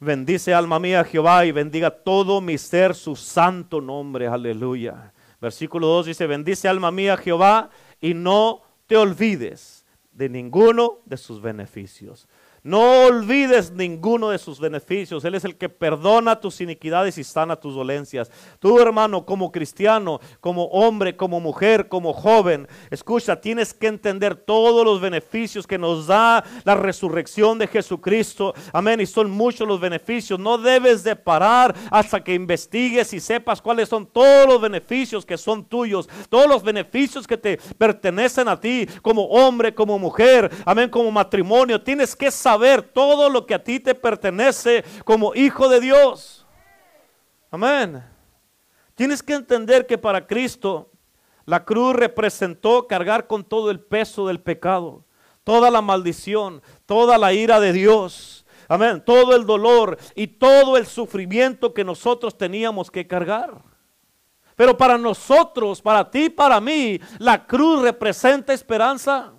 Bendice 0.00 0.54
alma 0.54 0.78
mía 0.78 1.04
Jehová 1.04 1.44
y 1.44 1.52
bendiga 1.52 1.90
todo 1.90 2.40
mi 2.40 2.56
ser 2.56 2.94
su 2.94 3.14
santo 3.14 3.82
nombre. 3.82 4.26
Aleluya. 4.28 5.12
Versículo 5.42 5.88
2 5.88 6.06
dice, 6.06 6.26
bendice 6.26 6.68
alma 6.68 6.90
mía 6.90 7.18
Jehová 7.18 7.68
y 8.00 8.14
no 8.14 8.62
te 8.86 8.96
olvides 8.96 9.84
de 10.10 10.30
ninguno 10.30 11.00
de 11.04 11.18
sus 11.18 11.42
beneficios. 11.42 12.28
No 12.64 13.06
olvides 13.06 13.72
ninguno 13.72 14.28
de 14.28 14.38
sus 14.38 14.60
beneficios. 14.60 15.24
Él 15.24 15.34
es 15.34 15.44
el 15.44 15.56
que 15.56 15.68
perdona 15.68 16.38
tus 16.38 16.60
iniquidades 16.60 17.18
y 17.18 17.24
sana 17.24 17.56
tus 17.56 17.74
dolencias. 17.74 18.30
Tú, 18.60 18.78
hermano, 18.78 19.26
como 19.26 19.50
cristiano, 19.50 20.20
como 20.38 20.66
hombre, 20.66 21.16
como 21.16 21.40
mujer, 21.40 21.88
como 21.88 22.12
joven, 22.12 22.68
escucha, 22.88 23.40
tienes 23.40 23.74
que 23.74 23.88
entender 23.88 24.36
todos 24.36 24.84
los 24.84 25.00
beneficios 25.00 25.66
que 25.66 25.76
nos 25.76 26.06
da 26.06 26.44
la 26.62 26.76
resurrección 26.76 27.58
de 27.58 27.66
Jesucristo. 27.66 28.54
Amén. 28.72 29.00
Y 29.00 29.06
son 29.06 29.28
muchos 29.28 29.66
los 29.66 29.80
beneficios. 29.80 30.38
No 30.38 30.56
debes 30.56 31.02
de 31.02 31.16
parar 31.16 31.74
hasta 31.90 32.22
que 32.22 32.32
investigues 32.32 33.12
y 33.12 33.18
sepas 33.18 33.60
cuáles 33.60 33.88
son 33.88 34.06
todos 34.06 34.46
los 34.46 34.60
beneficios 34.60 35.26
que 35.26 35.36
son 35.36 35.64
tuyos. 35.64 36.08
Todos 36.28 36.46
los 36.46 36.62
beneficios 36.62 37.26
que 37.26 37.36
te 37.36 37.58
pertenecen 37.76 38.46
a 38.46 38.60
ti 38.60 38.86
como 39.02 39.24
hombre, 39.24 39.74
como 39.74 39.98
mujer. 39.98 40.48
Amén. 40.64 40.88
Como 40.88 41.10
matrimonio. 41.10 41.82
Tienes 41.82 42.14
que 42.14 42.30
saber 42.30 42.51
ver 42.56 42.82
todo 42.82 43.28
lo 43.28 43.46
que 43.46 43.54
a 43.54 43.62
ti 43.62 43.80
te 43.80 43.94
pertenece 43.94 44.84
como 45.04 45.34
hijo 45.34 45.68
de 45.68 45.80
Dios. 45.80 46.46
Amén. 47.50 48.02
Tienes 48.94 49.22
que 49.22 49.34
entender 49.34 49.86
que 49.86 49.98
para 49.98 50.26
Cristo 50.26 50.90
la 51.44 51.64
cruz 51.64 51.94
representó 51.94 52.86
cargar 52.86 53.26
con 53.26 53.44
todo 53.44 53.70
el 53.70 53.80
peso 53.80 54.26
del 54.26 54.40
pecado. 54.40 55.04
toda 55.44 55.72
la 55.72 55.82
maldición, 55.82 56.62
toda 56.86 57.18
la 57.18 57.32
ira 57.32 57.58
de 57.58 57.72
Dios. 57.72 58.46
Amén. 58.68 59.02
Todo 59.04 59.34
el 59.34 59.44
dolor 59.44 59.98
y 60.14 60.28
todo 60.28 60.76
el 60.76 60.86
sufrimiento 60.86 61.74
que 61.74 61.84
nosotros 61.84 62.38
teníamos 62.38 62.90
que 62.90 63.06
cargar. 63.06 63.60
Pero 64.54 64.76
para 64.76 64.96
nosotros, 64.96 65.82
para 65.82 66.08
ti, 66.08 66.30
para 66.30 66.60
mí, 66.60 67.00
la 67.18 67.44
cruz 67.44 67.82
representa 67.82 68.52
esperanza. 68.52 69.32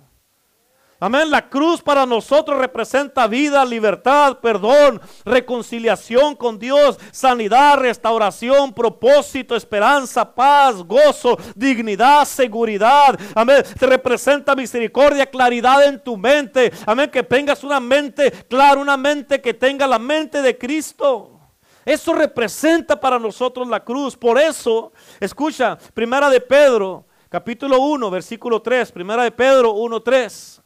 Amén. 1.04 1.30
La 1.30 1.50
cruz 1.50 1.82
para 1.82 2.06
nosotros 2.06 2.58
representa 2.58 3.26
vida, 3.26 3.62
libertad, 3.62 4.38
perdón, 4.38 5.02
reconciliación 5.26 6.34
con 6.34 6.58
Dios, 6.58 6.98
sanidad, 7.12 7.76
restauración, 7.76 8.72
propósito, 8.72 9.54
esperanza, 9.54 10.34
paz, 10.34 10.76
gozo, 10.76 11.36
dignidad, 11.54 12.24
seguridad. 12.24 13.20
Amén. 13.34 13.62
Te 13.78 13.84
representa 13.84 14.54
misericordia, 14.54 15.26
claridad 15.26 15.84
en 15.84 16.02
tu 16.02 16.16
mente. 16.16 16.72
Amén. 16.86 17.10
Que 17.10 17.22
tengas 17.22 17.62
una 17.64 17.80
mente 17.80 18.30
clara, 18.48 18.80
una 18.80 18.96
mente 18.96 19.42
que 19.42 19.52
tenga 19.52 19.86
la 19.86 19.98
mente 19.98 20.40
de 20.40 20.56
Cristo. 20.56 21.38
Eso 21.84 22.14
representa 22.14 22.98
para 22.98 23.18
nosotros 23.18 23.68
la 23.68 23.84
cruz. 23.84 24.16
Por 24.16 24.38
eso, 24.38 24.90
escucha, 25.20 25.76
primera 25.92 26.30
de 26.30 26.40
Pedro, 26.40 27.04
capítulo 27.28 27.78
1, 27.78 28.10
versículo 28.10 28.62
3, 28.62 28.90
primera 28.90 29.22
de 29.22 29.32
Pedro 29.32 29.74
1, 29.74 30.00
3. 30.00 30.63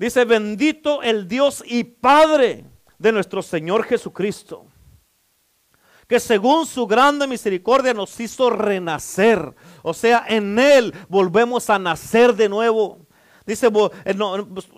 Dice, 0.00 0.24
bendito 0.24 1.02
el 1.02 1.28
Dios 1.28 1.62
y 1.66 1.84
Padre 1.84 2.64
de 2.98 3.12
nuestro 3.12 3.42
Señor 3.42 3.84
Jesucristo, 3.84 4.64
que 6.08 6.18
según 6.18 6.64
su 6.64 6.86
grande 6.86 7.26
misericordia 7.26 7.92
nos 7.92 8.18
hizo 8.18 8.48
renacer. 8.48 9.54
O 9.82 9.92
sea, 9.92 10.24
en 10.26 10.58
Él 10.58 10.94
volvemos 11.10 11.68
a 11.68 11.78
nacer 11.78 12.34
de 12.34 12.48
nuevo 12.48 13.06
Dice, 13.50 13.68
eh, 14.04 14.14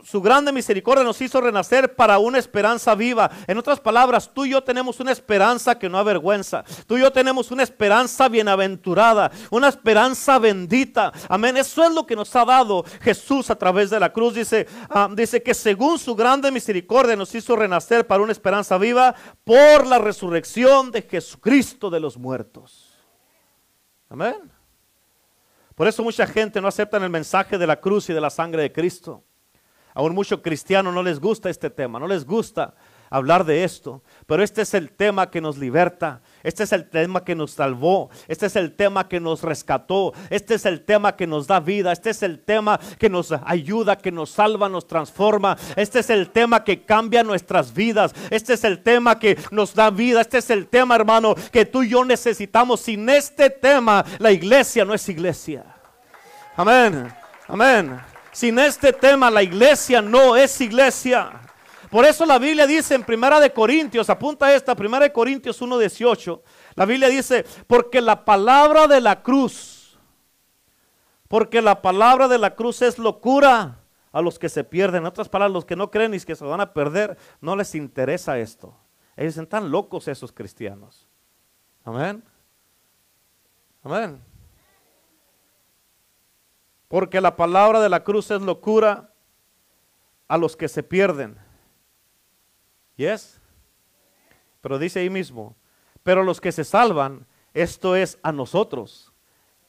su 0.04 0.22
grande 0.22 0.50
misericordia 0.50 1.04
nos 1.04 1.20
hizo 1.20 1.40
renacer 1.40 1.94
para 1.94 2.18
una 2.18 2.38
esperanza 2.38 2.94
viva. 2.94 3.30
En 3.46 3.58
otras 3.58 3.80
palabras, 3.80 4.30
tú 4.32 4.46
y 4.46 4.50
yo 4.50 4.62
tenemos 4.62 4.98
una 4.98 5.12
esperanza 5.12 5.78
que 5.78 5.90
no 5.90 5.98
avergüenza. 5.98 6.64
Tú 6.86 6.96
y 6.96 7.02
yo 7.02 7.12
tenemos 7.12 7.50
una 7.50 7.62
esperanza 7.62 8.28
bienaventurada, 8.28 9.30
una 9.50 9.68
esperanza 9.68 10.38
bendita. 10.38 11.12
Amén. 11.28 11.56
Eso 11.58 11.84
es 11.84 11.92
lo 11.92 12.06
que 12.06 12.16
nos 12.16 12.34
ha 12.34 12.46
dado 12.46 12.84
Jesús 13.02 13.50
a 13.50 13.56
través 13.56 13.90
de 13.90 14.00
la 14.00 14.12
cruz. 14.12 14.34
Dice, 14.34 14.66
ah, 14.88 15.08
dice 15.14 15.42
que 15.42 15.52
según 15.52 15.98
su 15.98 16.14
grande 16.14 16.50
misericordia 16.50 17.14
nos 17.14 17.34
hizo 17.34 17.54
renacer 17.54 18.06
para 18.06 18.22
una 18.22 18.32
esperanza 18.32 18.78
viva 18.78 19.14
por 19.44 19.86
la 19.86 19.98
resurrección 19.98 20.90
de 20.90 21.02
Jesucristo 21.02 21.90
de 21.90 22.00
los 22.00 22.16
muertos. 22.16 22.96
Amén. 24.08 24.51
Por 25.82 25.88
eso 25.88 26.04
mucha 26.04 26.28
gente 26.28 26.60
no 26.60 26.68
acepta 26.68 26.96
el 26.98 27.10
mensaje 27.10 27.58
de 27.58 27.66
la 27.66 27.80
cruz 27.80 28.08
y 28.08 28.12
de 28.12 28.20
la 28.20 28.30
sangre 28.30 28.62
de 28.62 28.70
Cristo. 28.70 29.24
Aún 29.94 30.14
muchos 30.14 30.40
cristianos 30.40 30.94
no 30.94 31.02
les 31.02 31.18
gusta 31.18 31.50
este 31.50 31.70
tema, 31.70 31.98
no 31.98 32.06
les 32.06 32.24
gusta 32.24 32.72
hablar 33.10 33.44
de 33.44 33.64
esto, 33.64 34.00
pero 34.28 34.44
este 34.44 34.62
es 34.62 34.74
el 34.74 34.92
tema 34.92 35.28
que 35.28 35.40
nos 35.40 35.58
liberta, 35.58 36.22
este 36.44 36.62
es 36.62 36.72
el 36.72 36.88
tema 36.88 37.24
que 37.24 37.34
nos 37.34 37.50
salvó, 37.50 38.10
este 38.28 38.46
es 38.46 38.54
el 38.54 38.76
tema 38.76 39.08
que 39.08 39.18
nos 39.18 39.42
rescató, 39.42 40.12
este 40.30 40.54
es 40.54 40.66
el 40.66 40.84
tema 40.84 41.16
que 41.16 41.26
nos 41.26 41.48
da 41.48 41.58
vida, 41.58 41.90
este 41.90 42.10
es 42.10 42.22
el 42.22 42.38
tema 42.38 42.78
que 43.00 43.10
nos 43.10 43.32
ayuda, 43.44 43.98
que 43.98 44.12
nos 44.12 44.30
salva, 44.30 44.68
nos 44.68 44.86
transforma, 44.86 45.58
este 45.74 45.98
es 45.98 46.10
el 46.10 46.30
tema 46.30 46.62
que 46.62 46.84
cambia 46.84 47.24
nuestras 47.24 47.74
vidas, 47.74 48.14
este 48.30 48.52
es 48.52 48.62
el 48.62 48.84
tema 48.84 49.18
que 49.18 49.36
nos 49.50 49.74
da 49.74 49.90
vida, 49.90 50.20
este 50.20 50.38
es 50.38 50.48
el 50.50 50.68
tema 50.68 50.94
hermano 50.94 51.34
que 51.50 51.66
tú 51.66 51.82
y 51.82 51.88
yo 51.88 52.04
necesitamos. 52.04 52.82
Sin 52.82 53.08
este 53.08 53.50
tema 53.50 54.04
la 54.20 54.30
iglesia 54.30 54.84
no 54.84 54.94
es 54.94 55.08
iglesia. 55.08 55.71
Amén, 56.56 57.12
amén. 57.48 58.00
Sin 58.32 58.58
este 58.58 58.92
tema 58.92 59.30
la 59.30 59.42
iglesia 59.42 60.00
no 60.02 60.36
es 60.36 60.60
iglesia. 60.60 61.40
Por 61.90 62.04
eso 62.04 62.24
la 62.24 62.38
Biblia 62.38 62.66
dice 62.66 62.94
en 62.94 63.04
Primera 63.04 63.38
de 63.38 63.52
Corintios, 63.52 64.08
apunta 64.08 64.54
esta, 64.54 64.74
Primera 64.74 65.04
de 65.04 65.12
Corintios 65.12 65.60
1:18. 65.60 66.42
La 66.74 66.86
Biblia 66.86 67.08
dice, 67.08 67.44
"Porque 67.66 68.00
la 68.00 68.24
palabra 68.24 68.86
de 68.86 69.00
la 69.00 69.22
cruz 69.22 69.82
porque 71.32 71.62
la 71.62 71.80
palabra 71.80 72.28
de 72.28 72.36
la 72.36 72.54
cruz 72.54 72.82
es 72.82 72.98
locura 72.98 73.78
a 74.12 74.20
los 74.20 74.38
que 74.38 74.50
se 74.50 74.64
pierden. 74.64 75.00
En 75.00 75.06
otras 75.06 75.30
palabras, 75.30 75.54
los 75.54 75.64
que 75.64 75.76
no 75.76 75.90
creen 75.90 76.12
y 76.12 76.20
que 76.20 76.36
se 76.36 76.44
van 76.44 76.60
a 76.60 76.74
perder, 76.74 77.16
no 77.40 77.56
les 77.56 77.74
interesa 77.74 78.38
esto. 78.38 78.76
Ellos 79.16 79.38
están 79.38 79.70
locos 79.70 80.08
esos 80.08 80.30
cristianos. 80.30 81.08
Amén. 81.84 82.22
Amén. 83.82 84.22
Porque 86.92 87.22
la 87.22 87.36
palabra 87.36 87.80
de 87.80 87.88
la 87.88 88.04
cruz 88.04 88.30
es 88.30 88.42
locura 88.42 89.14
a 90.28 90.36
los 90.36 90.58
que 90.58 90.68
se 90.68 90.82
pierden. 90.82 91.38
Yes. 92.96 93.40
Pero 94.60 94.78
dice 94.78 95.00
ahí 95.00 95.08
mismo, 95.08 95.56
pero 96.02 96.22
los 96.22 96.38
que 96.38 96.52
se 96.52 96.64
salvan, 96.64 97.26
esto 97.54 97.96
es 97.96 98.18
a 98.22 98.30
nosotros, 98.30 99.10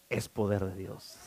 es 0.09 0.27
poder 0.27 0.65
de 0.65 0.75
Dios. 0.75 1.17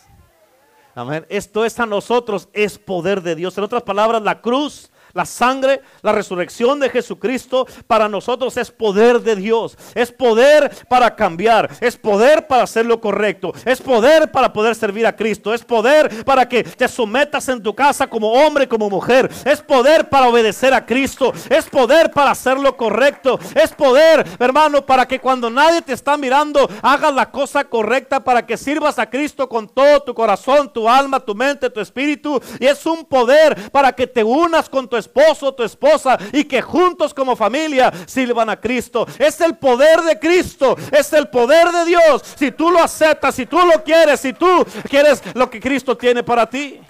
Amén. 0.95 1.25
Esto 1.31 1.65
es 1.65 1.81
a 1.81 1.87
nosotros, 1.87 2.51
es 2.53 2.79
poder 2.79 3.23
de 3.23 3.35
Dios. 3.35 3.57
En 3.57 3.65
otras 3.65 3.83
palabras, 3.83 4.21
la 4.21 4.43
cruz 4.43 4.93
la 5.17 5.25
sangre, 5.25 5.81
la 6.03 6.12
resurrección 6.12 6.79
de 6.79 6.91
Jesucristo 6.91 7.67
para 7.87 8.07
nosotros 8.07 8.55
es 8.59 8.71
poder 8.71 9.23
de 9.23 9.35
Dios. 9.35 9.77
Es 9.95 10.12
poder 10.12 10.71
para 10.91 11.17
cambiar. 11.17 11.71
Es 11.81 11.97
poder 11.97 12.47
para 12.47 12.64
hacer 12.64 12.85
lo 12.85 13.01
correcto. 13.01 13.55
Es 13.64 13.81
poder 13.81 14.31
para 14.31 14.53
poder 14.53 14.75
servir 14.75 15.07
a 15.07 15.17
Cristo. 15.17 15.55
Es 15.55 15.64
poder 15.64 16.25
para 16.27 16.47
que 16.47 16.62
te 16.62 16.87
sometas 16.87 17.49
en 17.49 17.62
tu 17.62 17.75
casa 17.75 18.07
como 18.07 18.31
hombre, 18.31 18.69
como 18.69 18.91
mujer. 18.91 19.31
Es 19.47 19.62
poder 19.62 20.11
para 20.11 20.29
obedecer 20.29 20.75
a 20.75 20.85
Cristo. 20.85 21.33
Es 21.49 21.64
poder 21.64 22.11
para 22.11 22.33
hacer 22.33 22.59
lo 22.59 22.77
correcto. 22.77 23.39
Es 23.55 23.73
poder, 23.73 24.23
hermano, 24.39 24.85
para 24.85 25.09
que 25.09 25.19
cuando 25.19 25.49
nadie 25.49 25.81
te 25.81 25.95
está 25.95 26.19
mirando, 26.19 26.69
hagas 26.83 27.14
la 27.14 27.31
cosa 27.31 27.64
correcta 27.64 28.23
para 28.23 28.45
que 28.45 28.59
sirvas 28.59 28.99
a 28.99 29.09
Cristo 29.09 29.49
con 29.49 29.67
todo 29.67 30.01
tu 30.03 30.12
corazón, 30.12 30.71
tu 30.71 30.87
alma, 30.87 31.21
tu 31.21 31.35
mente, 31.35 31.71
tu 31.71 31.81
espíritu. 31.81 32.39
Y 32.61 32.67
es 32.67 32.85
un 32.85 33.07
poder 33.07 33.71
para 33.71 33.93
que 33.93 34.07
te 34.07 34.23
unas 34.23 34.69
con 34.69 34.87
tu 34.87 34.97
esposo, 35.07 35.55
tu 35.55 35.63
esposa 35.63 36.19
y 36.33 36.45
que 36.45 36.61
juntos 36.61 37.15
como 37.15 37.37
familia 37.37 37.93
sirvan 38.07 38.51
a 38.51 38.61
Cristo. 38.61 39.07
Es 39.19 39.41
el 39.41 39.57
poder 39.57 40.01
de 40.03 40.19
Cristo, 40.19 40.77
es 40.93 41.13
el 41.13 41.29
poder 41.29 41.69
de 41.69 41.85
Dios. 41.85 42.23
Si 42.37 42.51
tú 42.51 42.71
lo 42.71 42.81
aceptas, 42.81 43.35
si 43.35 43.47
tú 43.47 43.59
lo 43.59 43.83
quieres, 43.83 44.21
si 44.21 44.33
tú 44.33 44.65
quieres 44.89 45.23
lo 45.35 45.49
que 45.49 45.61
Cristo 45.61 45.97
tiene 45.97 46.23
para 46.23 46.49
ti. 46.49 46.81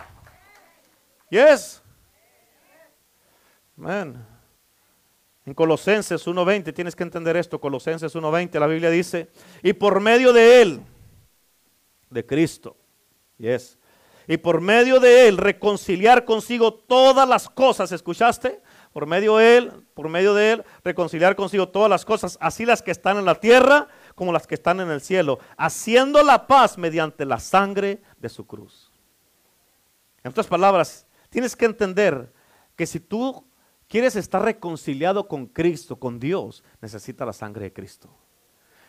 Yes. 1.31 1.83
Amén. 3.79 4.25
En 5.45 5.55
Colosenses 5.55 6.27
1.20, 6.27 6.75
tienes 6.75 6.97
que 6.97 7.05
entender 7.05 7.37
esto, 7.37 7.61
Colosenses 7.61 8.15
1.20, 8.17 8.59
la 8.59 8.67
Biblia 8.67 8.91
dice, 8.91 9.31
y 9.63 9.75
por 9.75 10.01
medio 10.01 10.33
de 10.33 10.61
Él, 10.61 10.81
de 12.11 12.27
Cristo, 12.27 12.77
yes, 13.39 13.79
y 14.29 14.37
por 14.39 14.61
medio 14.61 15.01
de 15.01 15.29
él 15.29 15.39
reconciliar 15.39 16.25
consigo 16.25 16.75
todas 16.75 17.29
las 17.29 17.49
cosas, 17.49 17.93
¿escuchaste? 17.93 18.61
Por 18.93 19.07
medio 19.07 19.37
de 19.37 19.59
él, 19.59 19.73
por 19.95 20.09
medio 20.09 20.35
de 20.35 20.53
él 20.53 20.65
reconciliar 20.83 21.37
consigo 21.37 21.69
todas 21.69 21.91
las 21.91 22.05
cosas, 22.05 22.39
así 22.41 22.65
las 22.65 22.83
que 22.83 22.91
están 22.91 23.19
en 23.19 23.25
la 23.25 23.37
tierra 23.37 23.89
como 24.15 24.33
las 24.33 24.47
que 24.47 24.55
están 24.55 24.81
en 24.81 24.91
el 24.91 25.01
cielo, 25.01 25.39
haciendo 25.57 26.23
la 26.23 26.47
paz 26.47 26.79
mediante 26.79 27.25
la 27.25 27.39
sangre 27.39 28.03
de 28.19 28.29
su 28.29 28.47
cruz. 28.47 28.91
En 30.25 30.31
otras 30.31 30.47
palabras, 30.47 31.07
tienes 31.31 31.55
que 31.55 31.67
entender 31.67 32.33
que 32.75 32.87
si 32.87 32.99
tú 32.99 33.47
quieres 33.89 34.17
estar 34.17 34.43
reconciliado 34.43 35.29
con 35.29 35.47
Cristo, 35.47 35.97
con 35.97 36.19
Dios, 36.19 36.65
necesita 36.81 37.25
la 37.25 37.33
sangre 37.33 37.67
de 37.67 37.73
Cristo. 37.73 38.09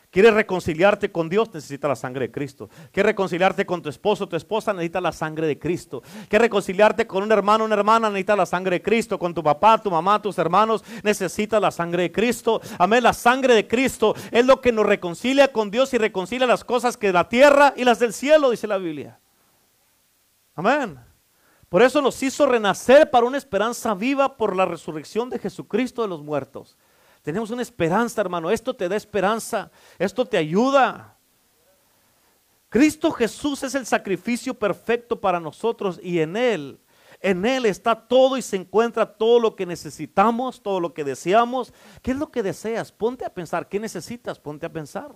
¿Quieres 0.10 0.34
reconciliarte 0.34 1.12
con 1.12 1.28
Dios? 1.28 1.54
Necesita 1.54 1.88
la 1.88 1.96
sangre 1.96 2.28
de 2.28 2.32
Cristo. 2.32 2.70
¿Quieres 2.92 3.12
reconciliarte 3.12 3.66
con 3.66 3.82
tu 3.82 3.90
esposo, 3.90 4.28
tu 4.28 4.38
esposa? 4.38 4.72
Necesita 4.72 5.02
la 5.02 5.12
sangre 5.12 5.48
de 5.48 5.60
Cristo. 5.60 6.02
¿Quieres 6.30 6.46
reconciliarte 6.46 7.06
con 7.06 7.24
un 7.24 7.32
hermano, 7.32 7.66
una 7.66 7.76
hermana? 7.76 8.10
Necesita 8.10 8.36
la 8.36 8.46
sangre 8.46 8.78
de 8.78 8.82
Cristo. 8.82 9.20
Con 9.20 9.34
tu 9.34 9.44
papá, 9.44 9.78
tu 9.78 9.92
mamá, 9.92 10.22
tus 10.22 10.38
hermanos? 10.38 10.84
Necesita 11.04 11.60
la 11.60 11.72
sangre 11.72 12.04
de 12.04 12.12
Cristo. 12.14 12.62
Amén. 12.80 13.04
La 13.04 13.12
sangre 13.12 13.54
de 13.54 13.68
Cristo 13.68 14.16
es 14.32 14.46
lo 14.46 14.62
que 14.62 14.72
nos 14.72 14.86
reconcilia 14.86 15.52
con 15.52 15.70
Dios 15.70 15.94
y 15.94 15.98
reconcilia 15.98 16.48
las 16.48 16.64
cosas 16.64 16.96
que 16.96 17.08
de 17.08 17.14
la 17.14 17.28
tierra 17.28 17.74
y 17.76 17.84
las 17.84 18.00
del 18.00 18.14
cielo, 18.14 18.50
dice 18.50 18.66
la 18.66 18.78
Biblia. 18.78 19.20
Amén. 20.56 20.98
Por 21.68 21.82
eso 21.82 22.02
nos 22.02 22.24
hizo 22.24 22.46
renacer 22.46 23.12
para 23.12 23.26
una 23.26 23.38
esperanza 23.38 23.94
viva 23.94 24.38
por 24.38 24.56
la 24.56 24.66
resurrección 24.66 25.30
de 25.30 25.38
Jesucristo 25.38 26.02
de 26.02 26.08
los 26.08 26.24
muertos. 26.24 26.78
Tenemos 27.28 27.52
una 27.52 27.62
esperanza, 27.62 28.22
hermano. 28.22 28.50
Esto 28.50 28.74
te 28.74 28.88
da 28.88 28.96
esperanza. 28.96 29.70
Esto 30.00 30.26
te 30.26 30.38
ayuda. 30.38 31.18
Cristo 32.70 33.12
Jesús 33.12 33.64
es 33.64 33.76
el 33.76 33.86
sacrificio 33.86 34.54
perfecto 34.54 35.20
para 35.20 35.38
nosotros 35.38 36.00
y 36.02 36.22
en 36.22 36.38
Él, 36.38 36.80
en 37.20 37.46
Él 37.46 37.66
está 37.66 38.08
todo 38.08 38.38
y 38.38 38.42
se 38.42 38.56
encuentra 38.56 39.18
todo 39.18 39.42
lo 39.42 39.58
que 39.58 39.66
necesitamos, 39.66 40.64
todo 40.64 40.80
lo 40.80 40.94
que 40.94 41.04
deseamos. 41.04 41.74
¿Qué 42.02 42.12
es 42.12 42.18
lo 42.18 42.32
que 42.32 42.42
deseas? 42.42 42.94
Ponte 42.94 43.26
a 43.26 43.34
pensar. 43.34 43.68
¿Qué 43.68 43.78
necesitas? 43.78 44.40
Ponte 44.40 44.66
a 44.66 44.72
pensar. 44.72 45.14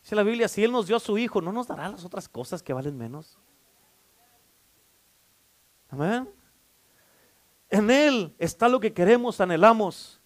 Dice 0.00 0.16
la 0.16 0.22
Biblia, 0.22 0.48
si 0.48 0.64
Él 0.64 0.72
nos 0.72 0.86
dio 0.86 0.96
a 0.96 1.00
su 1.00 1.18
Hijo, 1.18 1.42
¿no 1.42 1.52
nos 1.52 1.66
dará 1.66 1.90
las 1.90 2.06
otras 2.06 2.26
cosas 2.26 2.62
que 2.62 2.72
valen 2.72 2.96
menos? 2.96 3.38
Amén. 5.90 6.26
En 7.68 7.90
Él 7.90 8.34
está 8.38 8.66
lo 8.66 8.80
que 8.80 8.94
queremos, 8.94 9.42
anhelamos. 9.42 10.17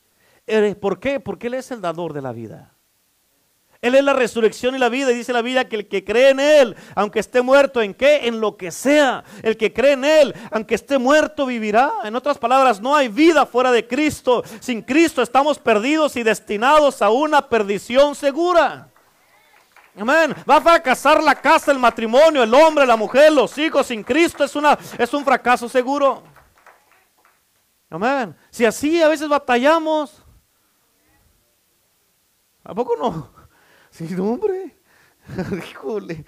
¿Por 0.81 1.01
qué? 1.01 1.21
Porque 1.21 1.47
Él 1.47 1.55
es 1.55 1.71
el 1.71 1.81
dador 1.81 2.13
de 2.13 2.23
la 2.23 2.33
vida. 2.33 2.73
Él 3.83 3.97
es 3.97 4.05
la 4.05 4.13
resurrección 4.13 4.77
y 4.77 4.79
la 4.79 4.89
vida. 4.89 5.11
Y 5.11 5.17
dice 5.17 5.33
la 5.33 5.43
Biblia 5.43 5.69
que 5.69 5.75
el 5.75 5.89
que 5.89 6.05
cree 6.05 6.31
en 6.31 6.39
Él, 6.39 6.77
aunque 6.95 7.19
esté 7.19 7.43
muerto, 7.43 7.83
¿en 7.83 7.95
qué? 7.95 8.29
En 8.29 8.41
lo 8.41 8.57
que 8.57 8.71
sea. 8.71 9.25
El 9.43 9.57
que 9.57 9.73
cree 9.73 9.93
en 9.93 10.05
Él, 10.05 10.35
aunque 10.53 10.77
esté 10.77 10.99
muerto, 10.99 11.47
vivirá. 11.47 11.93
En 12.05 12.15
otras 12.15 12.39
palabras, 12.39 12.81
no 12.81 12.95
hay 12.95 13.09
vida 13.09 13.45
fuera 13.45 13.73
de 13.73 13.87
Cristo. 13.87 14.45
Sin 14.61 14.83
Cristo 14.83 15.21
estamos 15.21 15.59
perdidos 15.59 16.15
y 16.15 16.23
destinados 16.23 17.03
a 17.03 17.11
una 17.11 17.49
perdición 17.49 18.15
segura. 18.15 18.89
Amén. 19.99 20.33
Va 20.49 20.57
a 20.57 20.61
fracasar 20.61 21.21
la 21.21 21.35
casa, 21.35 21.73
el 21.73 21.79
matrimonio, 21.81 22.45
el 22.45 22.55
hombre, 22.55 22.87
la 22.87 22.97
mujer, 22.97 23.33
los 23.33 23.59
hijos. 23.59 23.89
Sin 23.89 24.05
Cristo 24.05 24.45
es, 24.45 24.55
una, 24.55 24.79
es 24.97 25.13
un 25.13 25.25
fracaso 25.25 25.69
seguro. 25.69 26.23
Amén. 27.91 28.35
Si 28.49 28.65
así 28.65 29.03
a 29.03 29.09
veces 29.09 29.29
batallamos, 29.29 30.22
¿a 32.65 32.75
poco 32.75 32.97
no? 32.97 33.31
Sí, 33.91 34.09
hombre. 34.19 34.75
Híjole. 35.71 36.25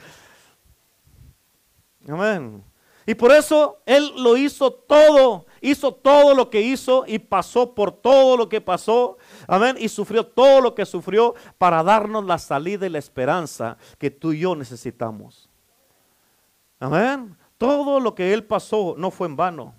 Amén. 2.07 2.63
Y 3.07 3.15
por 3.15 3.33
eso 3.33 3.79
Él 3.87 4.13
lo 4.17 4.37
hizo 4.37 4.71
todo, 4.71 5.47
hizo 5.61 5.93
todo 5.93 6.35
lo 6.35 6.51
que 6.51 6.61
hizo 6.61 7.05
y 7.07 7.19
pasó 7.19 7.75
por 7.75 7.93
todo 7.93 8.37
lo 8.37 8.49
que 8.49 8.61
pasó. 8.61 9.19
Amén. 9.47 9.77
Y 9.79 9.89
sufrió 9.89 10.27
todo 10.27 10.61
lo 10.61 10.75
que 10.75 10.87
sufrió 10.87 11.35
para 11.59 11.83
darnos 11.83 12.25
la 12.25 12.39
salida 12.39 12.87
y 12.87 12.91
la 12.91 12.99
esperanza 12.99 13.77
que 13.99 14.11
tú 14.11 14.33
y 14.33 14.41
yo 14.41 14.55
necesitamos. 14.55 15.49
Amén. 16.79 17.37
Todo 17.59 18.01
lo 18.01 18.15
que 18.15 18.33
Él 18.33 18.45
pasó 18.45 18.95
no 18.97 19.11
fue 19.11 19.27
en 19.27 19.37
vano. 19.37 19.75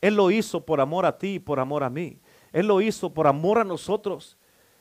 Él 0.00 0.14
lo 0.14 0.30
hizo 0.30 0.64
por 0.64 0.80
amor 0.80 1.06
a 1.06 1.18
ti 1.18 1.34
y 1.34 1.38
por 1.38 1.58
amor 1.58 1.82
a 1.82 1.90
mí. 1.90 2.20
Él 2.52 2.66
lo 2.66 2.80
hizo 2.80 3.12
por 3.12 3.26
amor 3.26 3.58
a 3.58 3.64
nosotros. 3.64 4.36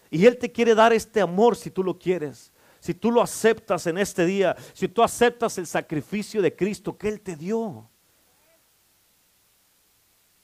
Y 0.10 0.26
Él 0.26 0.38
te 0.38 0.51
quiere 0.51 0.76
dar 0.76 0.93
este 0.93 1.22
amor 1.22 1.56
si 1.56 1.72
tú 1.72 1.84
lo 1.84 1.97
quieres. 1.97 2.51
Si 2.80 2.93
tú 2.93 3.12
lo 3.12 3.22
aceptas 3.22 3.88
en 3.88 3.97
este 3.97 4.26
día, 4.26 4.56
si 4.74 4.88
tú 4.88 5.01
aceptas 5.01 5.58
el 5.58 5.66
sacrificio 5.66 6.41
de 6.41 6.56
Cristo 6.56 6.95
que 6.97 7.08
Él 7.08 7.20
te 7.20 7.36
dio. 7.36 7.89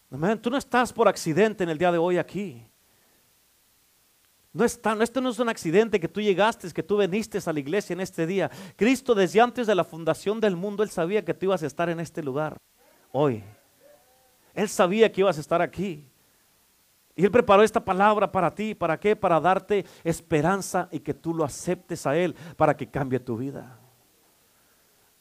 Amén. 0.09 0.41
Tú 0.41 0.49
no 0.49 0.57
estás 0.57 0.91
por 0.91 1.07
accidente 1.07 1.63
en 1.63 1.69
el 1.69 1.77
día 1.77 1.91
de 1.91 1.97
hoy 1.97 2.17
aquí. 2.17 2.65
No 4.53 4.65
está, 4.65 4.97
esto 5.01 5.21
no 5.21 5.29
es 5.29 5.39
un 5.39 5.47
accidente 5.47 5.99
que 5.99 6.09
tú 6.09 6.19
llegaste, 6.19 6.69
que 6.73 6.83
tú 6.83 6.97
viniste 6.97 7.39
a 7.45 7.53
la 7.53 7.59
iglesia 7.59 7.93
en 7.93 8.01
este 8.01 8.27
día. 8.27 8.51
Cristo 8.75 9.15
desde 9.15 9.39
antes 9.39 9.67
de 9.67 9.75
la 9.75 9.85
fundación 9.85 10.41
del 10.41 10.57
mundo, 10.57 10.83
Él 10.83 10.89
sabía 10.89 11.23
que 11.23 11.33
tú 11.33 11.45
ibas 11.45 11.63
a 11.63 11.67
estar 11.67 11.89
en 11.89 12.01
este 12.01 12.21
lugar 12.21 12.57
hoy. 13.13 13.43
Él 14.53 14.67
sabía 14.67 15.09
que 15.09 15.21
ibas 15.21 15.37
a 15.37 15.41
estar 15.41 15.61
aquí. 15.61 16.10
Y 17.15 17.25
Él 17.25 17.31
preparó 17.31 17.63
esta 17.63 17.83
palabra 17.83 18.31
para 18.31 18.53
ti. 18.53 18.73
¿Para 18.73 18.99
qué? 18.99 19.15
Para 19.15 19.39
darte 19.39 19.85
esperanza 20.03 20.87
y 20.91 20.99
que 20.99 21.13
tú 21.13 21.33
lo 21.33 21.43
aceptes 21.43 22.05
a 22.07 22.17
Él 22.17 22.35
para 22.55 22.75
que 22.75 22.89
cambie 22.89 23.19
tu 23.19 23.37
vida. 23.37 23.77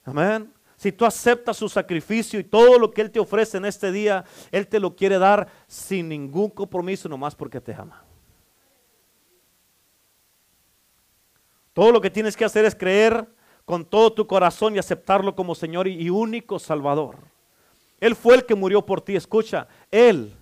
Amén. 0.05 0.53
Si 0.76 0.93
tú 0.93 1.05
aceptas 1.05 1.59
su 1.59 1.68
sacrificio 1.68 2.41
y 2.41 2.45
todo 2.45 2.78
lo 2.78 2.91
que 2.91 3.03
Él 3.03 3.11
te 3.11 3.20
ofrece 3.20 3.59
en 3.59 3.66
este 3.66 3.93
día, 3.93 4.24
Él 4.51 4.66
te 4.66 4.80
lo 4.80 4.97
quiere 4.97 5.18
dar 5.18 5.49
sin 5.66 6.09
ningún 6.09 6.49
compromiso, 6.49 7.09
nomás 7.09 7.34
porque 7.34 7.61
te 7.61 7.74
ama. 7.74 8.03
Todo 11.74 11.93
lo 11.93 12.01
que 12.01 12.11
tienes 12.11 12.36
que 12.36 12.45
hacer 12.45 12.64
es 12.64 12.74
creer 12.74 13.28
con 13.64 13.84
todo 13.84 14.12
tu 14.12 14.26
corazón 14.26 14.74
y 14.74 14.78
aceptarlo 14.78 15.36
como 15.36 15.55
Señor 15.55 15.86
y 15.86 16.09
único 16.09 16.59
Salvador. 16.59 17.18
Él 18.01 18.16
fue 18.16 18.36
el 18.36 18.47
que 18.47 18.55
murió 18.55 18.84
por 18.84 19.03
ti. 19.03 19.14
Escucha, 19.14 19.68
Él 19.91 20.34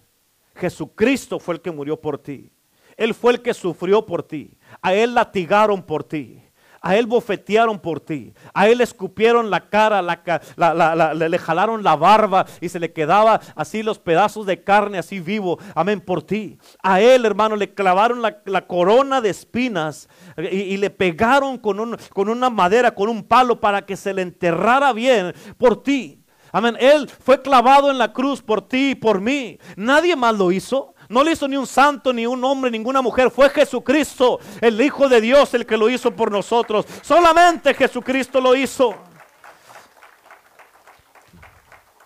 Jesucristo 0.58 1.38
fue 1.38 1.54
el 1.54 1.60
que 1.60 1.70
murió 1.70 2.00
por 2.00 2.18
ti. 2.18 2.50
Él 2.96 3.14
fue 3.14 3.32
el 3.32 3.42
que 3.42 3.54
sufrió 3.54 4.04
por 4.04 4.24
ti. 4.24 4.58
A 4.82 4.92
Él 4.92 5.14
latigaron 5.14 5.82
por 5.82 6.02
ti. 6.04 6.42
A 6.80 6.96
Él 6.96 7.06
bofetearon 7.06 7.78
por 7.78 8.00
ti. 8.00 8.32
A 8.54 8.68
Él 8.68 8.80
escupieron 8.80 9.50
la 9.50 9.68
cara, 9.68 10.02
le 10.02 11.38
jalaron 11.38 11.82
la 11.82 11.96
barba 11.96 12.46
y 12.60 12.68
se 12.68 12.78
le 12.78 12.92
quedaba 12.92 13.40
así 13.56 13.82
los 13.82 13.98
pedazos 13.98 14.46
de 14.46 14.62
carne 14.62 14.98
así 14.98 15.20
vivo. 15.20 15.58
Amén, 15.74 16.00
por 16.00 16.22
ti. 16.22 16.58
A 16.82 17.00
Él, 17.00 17.24
hermano, 17.24 17.56
le 17.56 17.72
clavaron 17.72 18.22
la, 18.22 18.66
corona 18.66 19.20
de 19.20 19.30
espinas 19.30 20.08
y, 20.50 20.76
le 20.76 20.90
pegaron 20.90 21.58
con, 21.58 21.96
con 22.12 22.28
una 22.28 22.50
madera, 22.50 22.94
con 22.94 23.08
un 23.08 23.22
palo 23.22 23.60
para 23.60 23.86
que 23.86 23.96
se 23.96 24.12
le 24.12 24.22
enterrara 24.22 24.92
bien 24.92 25.34
por 25.56 25.82
ti. 25.82 26.17
Amén. 26.52 26.76
Él 26.80 27.08
fue 27.08 27.42
clavado 27.42 27.90
en 27.90 27.98
la 27.98 28.12
cruz 28.12 28.42
por 28.42 28.62
ti 28.66 28.90
y 28.90 28.94
por 28.94 29.20
mí. 29.20 29.58
Nadie 29.76 30.16
más 30.16 30.36
lo 30.36 30.52
hizo. 30.52 30.94
No 31.08 31.24
lo 31.24 31.30
hizo 31.30 31.48
ni 31.48 31.56
un 31.56 31.66
santo, 31.66 32.12
ni 32.12 32.26
un 32.26 32.44
hombre, 32.44 32.70
ninguna 32.70 33.00
mujer. 33.00 33.30
Fue 33.30 33.48
Jesucristo, 33.48 34.38
el 34.60 34.78
Hijo 34.80 35.08
de 35.08 35.20
Dios, 35.22 35.54
el 35.54 35.64
que 35.64 35.78
lo 35.78 35.88
hizo 35.88 36.10
por 36.10 36.30
nosotros. 36.30 36.84
Solamente 37.02 37.72
Jesucristo 37.72 38.40
lo 38.40 38.54
hizo. 38.54 38.94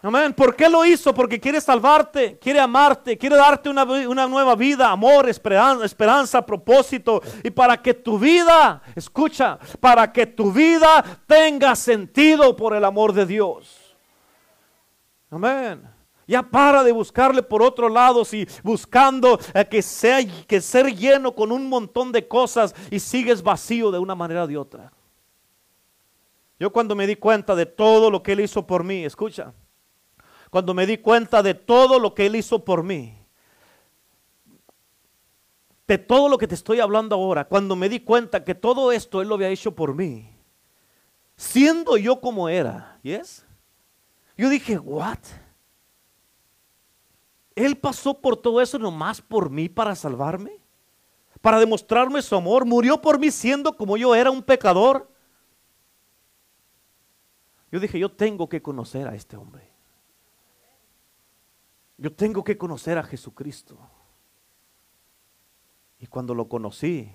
Amén. 0.04 0.32
¿Por 0.32 0.56
qué 0.56 0.68
lo 0.68 0.84
hizo? 0.84 1.14
Porque 1.14 1.38
quiere 1.38 1.60
salvarte, 1.60 2.36
quiere 2.38 2.58
amarte, 2.58 3.16
quiere 3.16 3.36
darte 3.36 3.68
una, 3.68 3.84
una, 3.84 4.26
nueva 4.26 4.56
vida, 4.56 4.90
amor, 4.90 5.28
esperanza, 5.28 5.84
esperanza, 5.84 6.44
propósito. 6.44 7.22
Y 7.44 7.50
para 7.50 7.80
que 7.80 7.94
tu 7.94 8.18
vida, 8.18 8.82
escucha, 8.96 9.60
para 9.78 10.12
que 10.12 10.26
tu 10.26 10.50
vida 10.50 11.04
tenga 11.26 11.76
sentido 11.76 12.56
por 12.56 12.74
el 12.74 12.84
amor 12.84 13.12
de 13.12 13.26
Dios. 13.26 13.81
Amén. 15.32 15.82
Ya 16.26 16.42
para 16.42 16.84
de 16.84 16.92
buscarle 16.92 17.42
por 17.42 17.62
otro 17.62 17.88
lado, 17.88 18.22
si 18.24 18.46
buscando 18.62 19.40
eh, 19.54 19.64
que 19.64 19.80
sea 19.80 20.18
que 20.46 20.60
ser 20.60 20.94
lleno 20.94 21.34
con 21.34 21.50
un 21.50 21.68
montón 21.68 22.12
de 22.12 22.28
cosas 22.28 22.74
y 22.90 23.00
sigues 23.00 23.42
vacío 23.42 23.90
de 23.90 23.98
una 23.98 24.14
manera 24.14 24.44
o 24.44 24.46
de 24.46 24.58
otra. 24.58 24.92
Yo 26.60 26.70
cuando 26.70 26.94
me 26.94 27.06
di 27.06 27.16
cuenta 27.16 27.54
de 27.56 27.64
todo 27.64 28.10
lo 28.10 28.22
que 28.22 28.32
él 28.32 28.40
hizo 28.40 28.66
por 28.66 28.84
mí, 28.84 29.04
escucha, 29.04 29.54
cuando 30.50 30.74
me 30.74 30.86
di 30.86 30.98
cuenta 30.98 31.42
de 31.42 31.54
todo 31.54 31.98
lo 31.98 32.14
que 32.14 32.26
él 32.26 32.36
hizo 32.36 32.62
por 32.62 32.82
mí, 32.82 33.18
de 35.88 35.98
todo 35.98 36.28
lo 36.28 36.36
que 36.36 36.46
te 36.46 36.54
estoy 36.54 36.78
hablando 36.78 37.16
ahora, 37.16 37.46
cuando 37.46 37.74
me 37.74 37.88
di 37.88 38.00
cuenta 38.00 38.44
que 38.44 38.54
todo 38.54 38.92
esto 38.92 39.22
él 39.22 39.28
lo 39.28 39.36
había 39.36 39.48
hecho 39.48 39.74
por 39.74 39.94
mí, 39.94 40.30
siendo 41.36 41.96
yo 41.96 42.20
como 42.20 42.50
era, 42.50 43.00
¿yes? 43.02 43.46
Yo 44.36 44.48
dije, 44.48 44.78
¿what? 44.78 45.18
Él 47.54 47.76
pasó 47.76 48.20
por 48.20 48.36
todo 48.36 48.60
eso 48.60 48.78
nomás 48.78 49.20
por 49.20 49.50
mí 49.50 49.68
para 49.68 49.94
salvarme, 49.94 50.58
para 51.40 51.58
demostrarme 51.58 52.22
su 52.22 52.34
amor, 52.34 52.64
murió 52.64 53.00
por 53.00 53.18
mí 53.18 53.30
siendo 53.30 53.76
como 53.76 53.96
yo 53.96 54.14
era 54.14 54.30
un 54.30 54.42
pecador. 54.42 55.10
Yo 57.70 57.80
dije, 57.80 57.98
yo 57.98 58.10
tengo 58.10 58.48
que 58.48 58.62
conocer 58.62 59.08
a 59.08 59.14
este 59.14 59.36
hombre. 59.36 59.72
Yo 61.96 62.12
tengo 62.12 62.42
que 62.42 62.58
conocer 62.58 62.98
a 62.98 63.02
Jesucristo. 63.02 63.78
Y 65.98 66.06
cuando 66.08 66.34
lo 66.34 66.48
conocí, 66.48 67.10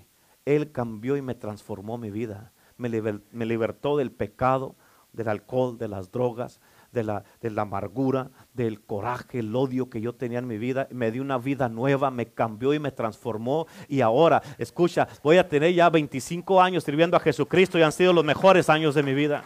Él 0.46 0.72
cambió 0.72 1.18
y 1.18 1.22
me 1.22 1.36
transformó 1.36 1.98
mi 1.98 2.10
vida. 2.10 2.54
Me, 2.78 2.90
libertó 2.90 3.98
del 3.98 4.12
pecado, 4.12 4.76
del 5.12 5.28
alcohol, 5.28 5.78
de 5.78 5.90
las 5.90 6.12
drogas, 6.12 6.62
de 6.92 7.04
la, 7.04 7.24
de 7.42 7.50
la 7.50 7.64
amargura, 7.64 8.30
del 8.54 8.82
coraje, 8.82 9.40
el 9.40 9.56
odio 9.56 9.90
que 9.90 10.02
yo 10.02 10.14
tenía 10.14 10.40
en 10.40 10.48
mi 10.48 10.58
vida. 10.58 10.88
Me 10.92 11.12
dio 11.12 11.22
una 11.22 11.38
vida 11.38 11.70
nueva, 11.70 12.12
me 12.12 12.28
cambió 12.28 12.74
y 12.74 12.80
me 12.80 12.92
transformó. 12.92 13.68
Y 13.88 14.02
ahora, 14.02 14.42
escucha, 14.58 15.08
voy 15.24 15.38
a 15.38 15.48
tener 15.48 15.74
ya 15.74 15.90
25 15.90 16.62
años 16.62 16.84
sirviendo 16.84 17.18
a 17.18 17.20
Jesucristo 17.20 17.78
y 17.78 17.84
han 17.84 17.92
sido 17.92 18.14
los 18.14 18.26
mejores 18.26 18.70
años 18.70 18.96
de 18.96 19.04
mi 19.04 19.14
vida. 19.14 19.44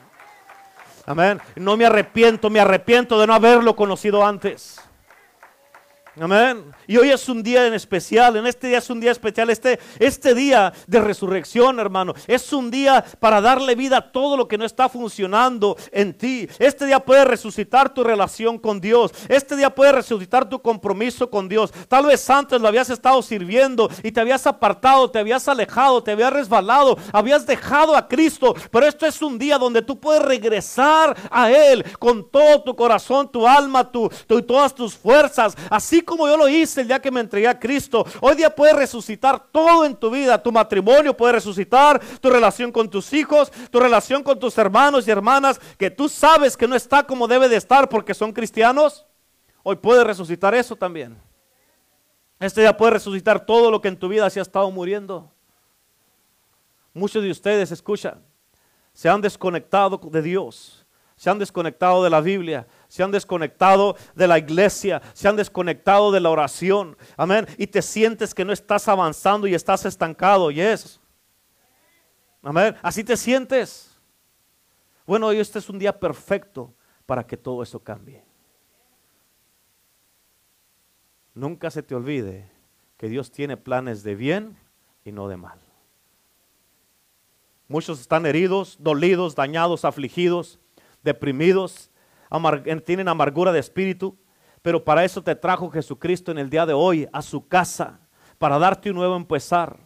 Amén. 1.05 1.39
No 1.55 1.77
me 1.77 1.85
arrepiento, 1.85 2.49
me 2.49 2.59
arrepiento 2.59 3.19
de 3.19 3.27
no 3.27 3.33
haberlo 3.33 3.75
conocido 3.75 4.25
antes. 4.25 4.79
Amén. 6.19 6.75
Y 6.87 6.97
hoy 6.97 7.09
es 7.09 7.29
un 7.29 7.41
día 7.41 7.65
en 7.65 7.73
especial, 7.73 8.35
en 8.35 8.45
este 8.45 8.67
día 8.67 8.79
es 8.79 8.89
un 8.89 8.99
día 8.99 9.11
especial, 9.11 9.49
este, 9.49 9.79
este 9.97 10.35
día 10.35 10.73
de 10.85 10.99
resurrección, 10.99 11.79
hermano. 11.79 12.13
Es 12.27 12.51
un 12.51 12.69
día 12.69 13.05
para 13.21 13.39
darle 13.39 13.75
vida 13.75 13.97
a 13.97 14.11
todo 14.11 14.35
lo 14.35 14.45
que 14.45 14.57
no 14.57 14.65
está 14.65 14.89
funcionando 14.89 15.77
en 15.93 16.13
ti. 16.13 16.49
Este 16.59 16.85
día 16.85 16.99
puede 16.99 17.23
resucitar 17.23 17.93
tu 17.93 18.03
relación 18.03 18.59
con 18.59 18.81
Dios. 18.81 19.13
Este 19.29 19.55
día 19.55 19.73
puede 19.73 19.93
resucitar 19.93 20.49
tu 20.49 20.61
compromiso 20.61 21.29
con 21.29 21.47
Dios. 21.47 21.71
Tal 21.87 22.05
vez 22.05 22.29
antes 22.29 22.59
lo 22.59 22.67
habías 22.67 22.89
estado 22.89 23.21
sirviendo 23.21 23.89
y 24.03 24.11
te 24.11 24.19
habías 24.19 24.45
apartado, 24.45 25.09
te 25.09 25.19
habías 25.19 25.47
alejado, 25.47 26.03
te 26.03 26.11
habías 26.11 26.33
resbalado, 26.33 26.97
habías 27.13 27.45
dejado 27.45 27.95
a 27.95 28.09
Cristo. 28.09 28.53
Pero 28.69 28.85
esto 28.85 29.05
es 29.05 29.21
un 29.21 29.39
día 29.39 29.57
donde 29.57 29.81
tú 29.81 29.97
puedes 29.97 30.23
regresar 30.23 31.15
a 31.31 31.49
Él 31.49 31.85
con 31.99 32.29
todo 32.29 32.63
tu 32.63 32.75
corazón, 32.75 33.31
tu 33.31 33.47
alma, 33.47 33.89
tu, 33.89 34.11
tu 34.27 34.41
todas 34.41 34.75
tus 34.75 34.93
fuerzas. 34.93 35.55
Así 35.69 36.00
como 36.01 36.27
yo 36.27 36.37
lo 36.37 36.47
hice 36.47 36.81
el 36.81 36.87
día 36.87 37.01
que 37.01 37.11
me 37.11 37.19
entregué 37.19 37.47
a 37.47 37.59
Cristo, 37.59 38.05
hoy 38.19 38.35
día 38.35 38.53
puede 38.53 38.73
resucitar 38.73 39.47
todo 39.51 39.85
en 39.85 39.95
tu 39.95 40.09
vida. 40.09 40.41
Tu 40.41 40.51
matrimonio 40.51 41.15
puede 41.15 41.33
resucitar, 41.33 42.01
tu 42.19 42.29
relación 42.29 42.71
con 42.71 42.89
tus 42.89 43.13
hijos, 43.13 43.51
tu 43.69 43.79
relación 43.79 44.23
con 44.23 44.39
tus 44.39 44.57
hermanos 44.57 45.07
y 45.07 45.11
hermanas, 45.11 45.59
que 45.77 45.89
tú 45.89 46.09
sabes 46.09 46.55
que 46.57 46.67
no 46.67 46.75
está 46.75 47.03
como 47.03 47.27
debe 47.27 47.49
de 47.49 47.57
estar 47.57 47.89
porque 47.89 48.13
son 48.13 48.31
cristianos. 48.33 49.05
Hoy 49.63 49.75
puede 49.75 50.03
resucitar 50.03 50.55
eso 50.55 50.75
también. 50.75 51.17
Este 52.39 52.61
día 52.61 52.75
puede 52.75 52.93
resucitar 52.93 53.45
todo 53.45 53.69
lo 53.69 53.79
que 53.81 53.87
en 53.87 53.97
tu 53.97 54.07
vida 54.07 54.29
se 54.29 54.39
ha 54.39 54.41
estado 54.41 54.69
muriendo. 54.71 55.31
Muchos 56.93 57.23
de 57.23 57.29
ustedes, 57.29 57.71
escuchan, 57.71 58.21
se 58.93 59.07
han 59.07 59.21
desconectado 59.21 59.97
de 59.97 60.21
Dios, 60.21 60.85
se 61.15 61.29
han 61.29 61.39
desconectado 61.39 62.03
de 62.03 62.09
la 62.09 62.19
Biblia, 62.19 62.67
se 62.91 63.03
han 63.03 63.11
desconectado 63.11 63.95
de 64.15 64.27
la 64.27 64.37
iglesia, 64.37 65.01
se 65.13 65.29
han 65.29 65.37
desconectado 65.37 66.11
de 66.11 66.19
la 66.19 66.29
oración. 66.29 66.97
Amén. 67.15 67.47
Y 67.57 67.67
te 67.67 67.81
sientes 67.81 68.33
que 68.35 68.43
no 68.43 68.51
estás 68.51 68.85
avanzando 68.89 69.47
y 69.47 69.53
estás 69.53 69.85
estancado. 69.85 70.51
Yes. 70.51 70.99
Amén. 72.41 72.75
Así 72.81 73.05
te 73.05 73.15
sientes. 73.15 73.97
Bueno, 75.07 75.27
hoy 75.27 75.39
este 75.39 75.59
es 75.59 75.69
un 75.69 75.79
día 75.79 75.97
perfecto 75.97 76.73
para 77.05 77.25
que 77.25 77.37
todo 77.37 77.63
eso 77.63 77.79
cambie. 77.79 78.25
Nunca 81.33 81.71
se 81.71 81.83
te 81.83 81.95
olvide 81.95 82.51
que 82.97 83.07
Dios 83.07 83.31
tiene 83.31 83.55
planes 83.55 84.03
de 84.03 84.15
bien 84.15 84.57
y 85.05 85.13
no 85.13 85.29
de 85.29 85.37
mal. 85.37 85.61
Muchos 87.69 88.01
están 88.01 88.25
heridos, 88.25 88.75
dolidos, 88.81 89.33
dañados, 89.33 89.85
afligidos, 89.85 90.59
deprimidos, 91.03 91.90
tienen 92.85 93.07
amargura 93.07 93.51
de 93.51 93.59
espíritu, 93.59 94.17
pero 94.61 94.83
para 94.83 95.03
eso 95.03 95.23
te 95.23 95.35
trajo 95.35 95.69
Jesucristo 95.69 96.31
en 96.31 96.37
el 96.37 96.49
día 96.49 96.65
de 96.65 96.73
hoy 96.73 97.07
a 97.11 97.21
su 97.21 97.47
casa, 97.47 97.99
para 98.37 98.57
darte 98.59 98.89
un 98.89 98.95
nuevo 98.95 99.15
empezar. 99.15 99.77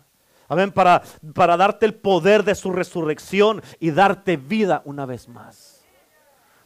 Amén, 0.48 0.72
para, 0.72 1.02
para 1.34 1.58
darte 1.58 1.86
el 1.86 1.96
poder 1.96 2.44
de 2.44 2.56
su 2.56 2.72
resurrección 2.72 3.64
y 3.80 3.92
darte 3.92 4.38
vida 4.38 4.82
una 4.86 5.06
vez 5.06 5.28
más. 5.28 5.84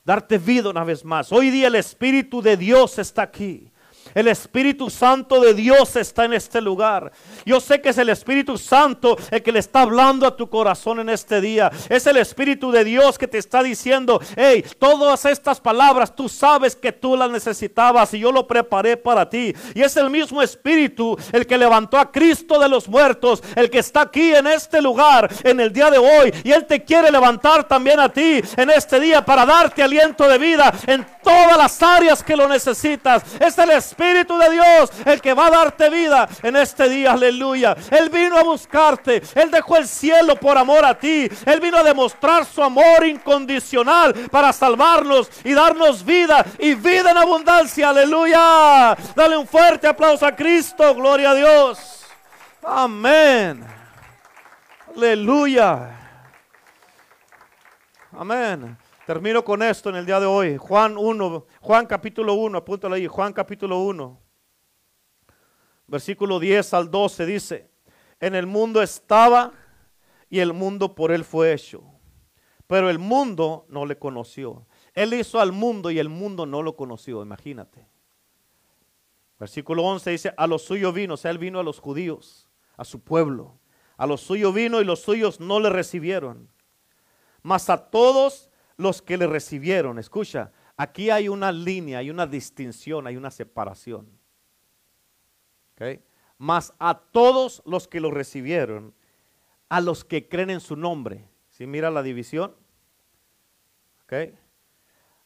Darte 0.04 0.38
vida 0.38 0.70
una 0.70 0.84
vez 0.84 1.06
más. 1.06 1.32
Hoy 1.32 1.50
día 1.50 1.68
el 1.68 1.76
Espíritu 1.76 2.42
de 2.42 2.58
Dios 2.58 2.98
está 3.00 3.22
aquí. 3.22 3.72
El 4.16 4.28
Espíritu 4.28 4.89
Santo 4.89 5.39
de 5.39 5.53
Dios 5.53 5.95
está 5.95 6.26
en 6.26 6.34
este 6.34 6.62
lugar. 6.62 7.12
Yo 7.45 7.60
sé 7.60 7.82
que 7.82 7.89
es 7.89 7.97
el 7.97 8.10
Espíritu 8.10 8.57
Santo 8.57 9.18
el 9.30 9.43
que 9.43 9.51
le 9.51 9.60
está 9.60 9.82
hablando 9.82 10.26
a 10.26 10.36
tu 10.36 10.49
corazón 10.49 10.99
en 10.99 11.10
este 11.10 11.41
día. 11.41 11.72
Es 11.89 12.07
el 12.07 12.18
Espíritu 12.18 12.72
de 12.72 12.84
Dios 12.84 13.18
que 13.18 13.28
te 13.28 13.38
está 13.38 13.62
diciendo, 13.62 14.20
hey, 14.36 14.66
todas 14.80 15.26
estas 15.26 15.60
palabras 15.60 16.16
tú 16.16 16.28
sabes 16.28 16.76
que 16.76 16.91
tú 16.91 17.16
las 17.16 17.30
necesitabas 17.30 18.14
y 18.14 18.20
yo 18.20 18.32
lo 18.32 18.47
preparé 18.47 18.97
para 18.97 19.30
ti. 19.30 19.53
Y 19.76 19.82
es 19.82 19.95
el 19.97 20.10
mismo 20.10 20.41
Espíritu 20.41 21.18
el 21.32 21.45
que 21.45 21.57
levantó 21.57 21.97
a 21.97 22.12
Cristo 22.12 22.60
de 22.60 22.70
los 22.70 22.88
muertos, 22.88 23.43
el 23.55 23.70
que 23.70 23.80
está 23.80 24.01
aquí 24.01 24.34
en 24.34 24.47
este 24.47 24.82
lugar 24.82 25.30
en 25.43 25.60
el 25.60 25.72
día 25.72 25.91
de 25.91 25.97
hoy. 25.97 26.34
Y 26.43 26.51
Él 26.51 26.66
te 26.66 26.84
quiere 26.84 27.12
levantar 27.12 27.68
también 27.68 27.99
a 27.99 28.10
ti 28.10 28.41
en 28.57 28.70
este 28.70 28.99
día 28.99 29.24
para 29.24 29.45
darte 29.45 29.84
aliento 29.84 30.28
de 30.28 30.38
vida 30.38 30.74
en 30.88 31.05
todas 31.24 31.57
las 31.57 31.82
áreas 31.84 32.24
que 32.24 32.36
lo 32.36 32.47
necesitas. 32.47 33.24
Es 33.39 33.57
el 33.57 33.70
Espíritu 33.72 33.99
de 34.00 34.50
Dios 34.52 34.91
el 35.06 35.22
que 35.22 35.34
va 35.34 35.47
a 35.47 35.52
darte 35.52 35.89
vida 35.89 36.28
en 36.41 36.56
este 36.56 36.88
día, 36.89 37.14
aleluya. 37.14 37.76
Él 37.91 38.10
vino 38.10 38.38
a 38.38 38.43
buscarte, 38.43 39.22
Él 39.36 39.52
dejó 39.52 39.78
el 39.78 39.88
cielo 39.88 40.36
por 40.36 40.58
amor 40.58 40.86
a 40.86 40.97
ti, 40.97 41.30
Él 41.45 41.60
vino 41.60 41.78
a 41.78 41.84
demostrar 41.84 42.45
su 42.45 42.64
amor 42.64 43.06
incondicional 43.06 44.14
para 44.32 44.54
salvarnos 44.54 45.30
y 45.43 45.54
darnos 45.54 46.04
vida 46.04 46.45
y 46.58 46.76
vida 46.76 47.12
en 47.12 47.18
abundancia, 47.18 47.89
aleluya. 47.89 48.97
Dale 49.16 49.38
un 49.38 49.47
fuerte 49.47 49.88
aplauso 49.88 50.26
a 50.26 50.36
Cristo, 50.36 50.95
gloria 50.95 51.32
a 51.32 51.36
Dios. 51.36 52.06
Amén. 52.64 53.66
Aleluya. 54.95 55.95
Amén. 58.18 58.78
Termino 59.10 59.43
con 59.43 59.64
esto 59.64 59.89
en 59.89 59.95
el 59.95 60.05
día 60.05 60.20
de 60.20 60.28
hoy. 60.28 60.57
Juan 60.57 60.95
1, 60.95 61.47
Juan 61.62 61.88
capítulo 61.88 62.36
1, 62.36 62.60
apúntalo 62.60 62.93
ahí, 62.93 63.07
Juan 63.07 63.34
capítulo 63.34 63.80
1, 63.80 64.22
versículo 65.88 66.39
10 66.39 66.76
al 66.76 66.91
12 66.91 67.26
dice, 67.26 67.72
en 68.20 68.36
el 68.36 68.45
mundo 68.45 68.84
estaba 68.84 69.53
y 70.30 70.38
el 70.38 70.53
mundo 70.53 70.93
por 70.93 71.12
él 71.12 71.24
fue 71.24 71.53
hecho, 71.53 71.84
pero 72.68 72.88
el 72.88 72.99
mundo 72.99 73.66
no 73.68 73.88
le 73.88 73.97
conoció. 73.97 74.68
Él 74.93 75.16
hizo 75.16 75.39
al 75.39 75.53
mundo 75.53 75.89
y 75.89 75.97
el 75.97 76.10
mundo 76.10 76.45
no 76.45 76.62
lo 76.62 76.76
conoció, 76.76 77.24
imagínate. 77.24 77.88
Versículo 79.39 79.86
11 79.86 80.12
dice, 80.12 80.34
a 80.38 80.45
los 80.45 80.62
suyos 80.62 80.93
vino, 80.93 81.16
o 81.16 81.18
sea, 81.18 81.32
él 81.32 81.39
vino 81.39 81.60
a 81.60 81.64
los 81.64 81.80
judíos, 81.80 82.47
a 82.78 82.86
su 82.86 83.03
pueblo. 83.03 83.57
A 83.97 84.05
los 84.05 84.22
suyos 84.22 84.53
vino 84.53 84.80
y 84.80 84.86
los 84.86 84.99
suyos 84.99 85.39
no 85.39 85.60
le 85.60 85.72
recibieron. 85.72 86.47
Mas 87.41 87.72
a 87.72 87.89
todos 87.89 88.49
los 88.80 89.02
que 89.02 89.18
le 89.18 89.28
recibieron. 89.28 90.00
Escucha, 90.00 90.54
aquí 90.78 91.10
hay 91.10 91.28
una 91.28 91.52
línea, 91.52 92.00
hay 92.00 92.10
una 92.10 92.26
distinción, 92.26 93.06
hay 93.06 93.18
una 93.18 93.30
separación. 93.30 94.08
¿Okay? 95.74 96.02
Mas 96.38 96.74
a 96.80 96.98
todos 96.98 97.62
los 97.66 97.90
que 97.90 98.00
lo 98.00 98.10
recibieron, 98.10 98.94
a 99.68 99.82
los 99.82 100.06
que 100.06 100.30
creen 100.30 100.50
en 100.50 100.62
su 100.62 100.78
nombre. 100.78 101.28
Si 101.50 101.68
mira 101.68 101.92
la 101.92 102.02
división? 102.02 102.56
¿Okay? 104.06 104.34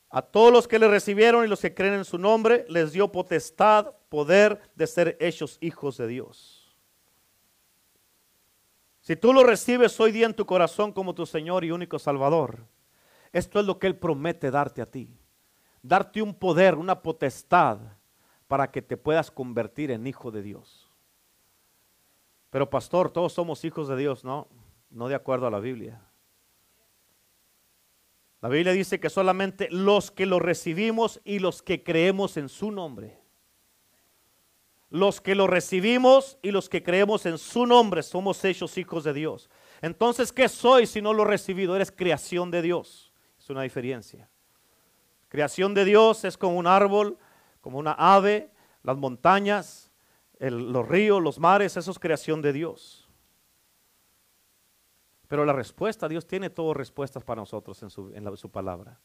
A 0.09 0.23
todos 0.23 0.51
los 0.51 0.67
que 0.67 0.79
le 0.79 0.87
recibieron 0.87 1.45
y 1.45 1.47
los 1.47 1.61
que 1.61 1.75
creen 1.75 1.93
en 1.93 2.05
su 2.05 2.17
nombre, 2.17 2.65
les 2.69 2.91
dio 2.91 3.11
potestad, 3.11 3.93
poder 4.09 4.59
de 4.73 4.87
ser 4.87 5.15
hechos 5.19 5.59
hijos 5.61 5.97
de 5.97 6.07
Dios. 6.07 6.75
Si 8.99 9.15
tú 9.15 9.31
lo 9.31 9.43
recibes 9.43 9.99
hoy 9.99 10.11
día 10.11 10.25
en 10.25 10.33
tu 10.33 10.47
corazón 10.47 10.91
como 10.91 11.13
tu 11.13 11.27
Señor 11.27 11.63
y 11.63 11.69
único 11.69 11.99
Salvador, 11.99 12.65
esto 13.33 13.59
es 13.59 13.65
lo 13.65 13.79
que 13.79 13.87
Él 13.87 13.97
promete 13.97 14.51
darte 14.51 14.81
a 14.81 14.85
ti. 14.85 15.09
Darte 15.81 16.21
un 16.21 16.33
poder, 16.33 16.75
una 16.75 17.01
potestad 17.01 17.79
para 18.47 18.71
que 18.71 18.81
te 18.81 18.95
puedas 18.95 19.31
convertir 19.31 19.91
en 19.91 20.05
hijo 20.05 20.31
de 20.31 20.43
Dios. 20.43 20.89
Pero 22.51 22.69
pastor, 22.69 23.09
todos 23.09 23.33
somos 23.33 23.65
hijos 23.65 23.87
de 23.87 23.97
Dios, 23.97 24.23
no, 24.23 24.47
no 24.91 25.07
de 25.07 25.15
acuerdo 25.15 25.47
a 25.47 25.51
la 25.51 25.59
Biblia. 25.59 25.99
La 28.39 28.49
Biblia 28.49 28.73
dice 28.73 28.99
que 28.99 29.09
solamente 29.09 29.67
los 29.71 30.11
que 30.11 30.27
lo 30.27 30.37
recibimos 30.37 31.19
y 31.23 31.39
los 31.39 31.63
que 31.63 31.83
creemos 31.83 32.37
en 32.37 32.49
su 32.49 32.71
nombre. 32.71 33.17
Los 34.89 35.21
que 35.21 35.33
lo 35.33 35.47
recibimos 35.47 36.37
y 36.43 36.51
los 36.51 36.69
que 36.69 36.83
creemos 36.83 37.25
en 37.25 37.39
su 37.39 37.65
nombre 37.65 38.03
somos 38.03 38.45
hechos 38.45 38.77
hijos 38.77 39.05
de 39.05 39.13
Dios. 39.13 39.49
Entonces, 39.81 40.31
¿qué 40.31 40.47
soy 40.47 40.85
si 40.85 41.01
no 41.01 41.13
lo 41.13 41.23
he 41.23 41.27
recibido? 41.27 41.75
Eres 41.75 41.91
creación 41.91 42.51
de 42.51 42.61
Dios. 42.61 43.12
Es 43.43 43.49
una 43.49 43.63
diferencia. 43.63 44.29
Creación 45.27 45.73
de 45.73 45.83
Dios 45.83 46.23
es 46.23 46.37
como 46.37 46.57
un 46.57 46.65
árbol, 46.65 47.17
como 47.59 47.77
una 47.77 47.91
ave, 47.91 48.49
las 48.83 48.95
montañas, 48.95 49.91
los 50.39 50.87
ríos, 50.87 51.21
los 51.21 51.39
mares, 51.39 51.75
eso 51.75 51.91
es 51.91 51.99
creación 51.99 52.41
de 52.41 52.53
Dios. 52.53 53.09
Pero 55.27 55.43
la 55.43 55.51
respuesta, 55.51 56.07
Dios 56.07 56.25
tiene 56.25 56.49
todas 56.51 56.77
respuestas 56.77 57.21
para 57.25 57.41
nosotros 57.41 57.83
en 57.83 57.89
su, 57.89 58.13
en 58.13 58.37
su 58.37 58.49
palabra. 58.49 58.97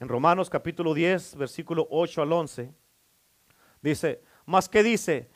En 0.00 0.08
Romanos 0.08 0.48
capítulo 0.48 0.94
10, 0.94 1.36
versículo 1.36 1.86
8 1.90 2.22
al 2.22 2.32
11, 2.32 2.74
dice, 3.82 4.22
más 4.46 4.66
que 4.66 4.82
dice, 4.82 5.28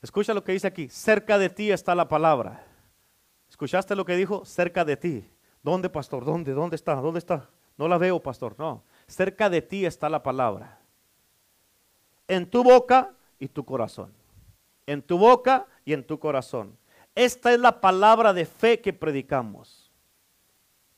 escucha 0.00 0.32
lo 0.32 0.44
que 0.44 0.52
dice 0.52 0.68
aquí, 0.68 0.88
cerca 0.88 1.38
de 1.38 1.50
ti 1.50 1.72
está 1.72 1.96
la 1.96 2.06
palabra. 2.06 2.64
¿Escuchaste 3.50 3.96
lo 3.96 4.04
que 4.04 4.14
dijo? 4.14 4.44
Cerca 4.44 4.84
de 4.84 4.96
ti. 4.96 5.31
¿Dónde, 5.62 5.88
pastor? 5.88 6.24
¿Dónde? 6.24 6.52
¿Dónde 6.52 6.76
está? 6.76 6.94
¿Dónde 6.96 7.18
está? 7.18 7.48
No 7.76 7.88
la 7.88 7.98
veo, 7.98 8.20
pastor. 8.20 8.54
No. 8.58 8.82
Cerca 9.06 9.48
de 9.48 9.62
ti 9.62 9.86
está 9.86 10.08
la 10.08 10.22
palabra. 10.22 10.80
En 12.26 12.48
tu 12.48 12.64
boca 12.64 13.14
y 13.38 13.48
tu 13.48 13.64
corazón. 13.64 14.12
En 14.86 15.02
tu 15.02 15.18
boca 15.18 15.66
y 15.84 15.92
en 15.92 16.04
tu 16.04 16.18
corazón. 16.18 16.76
Esta 17.14 17.52
es 17.52 17.60
la 17.60 17.80
palabra 17.80 18.32
de 18.32 18.46
fe 18.46 18.80
que 18.80 18.92
predicamos. 18.92 19.92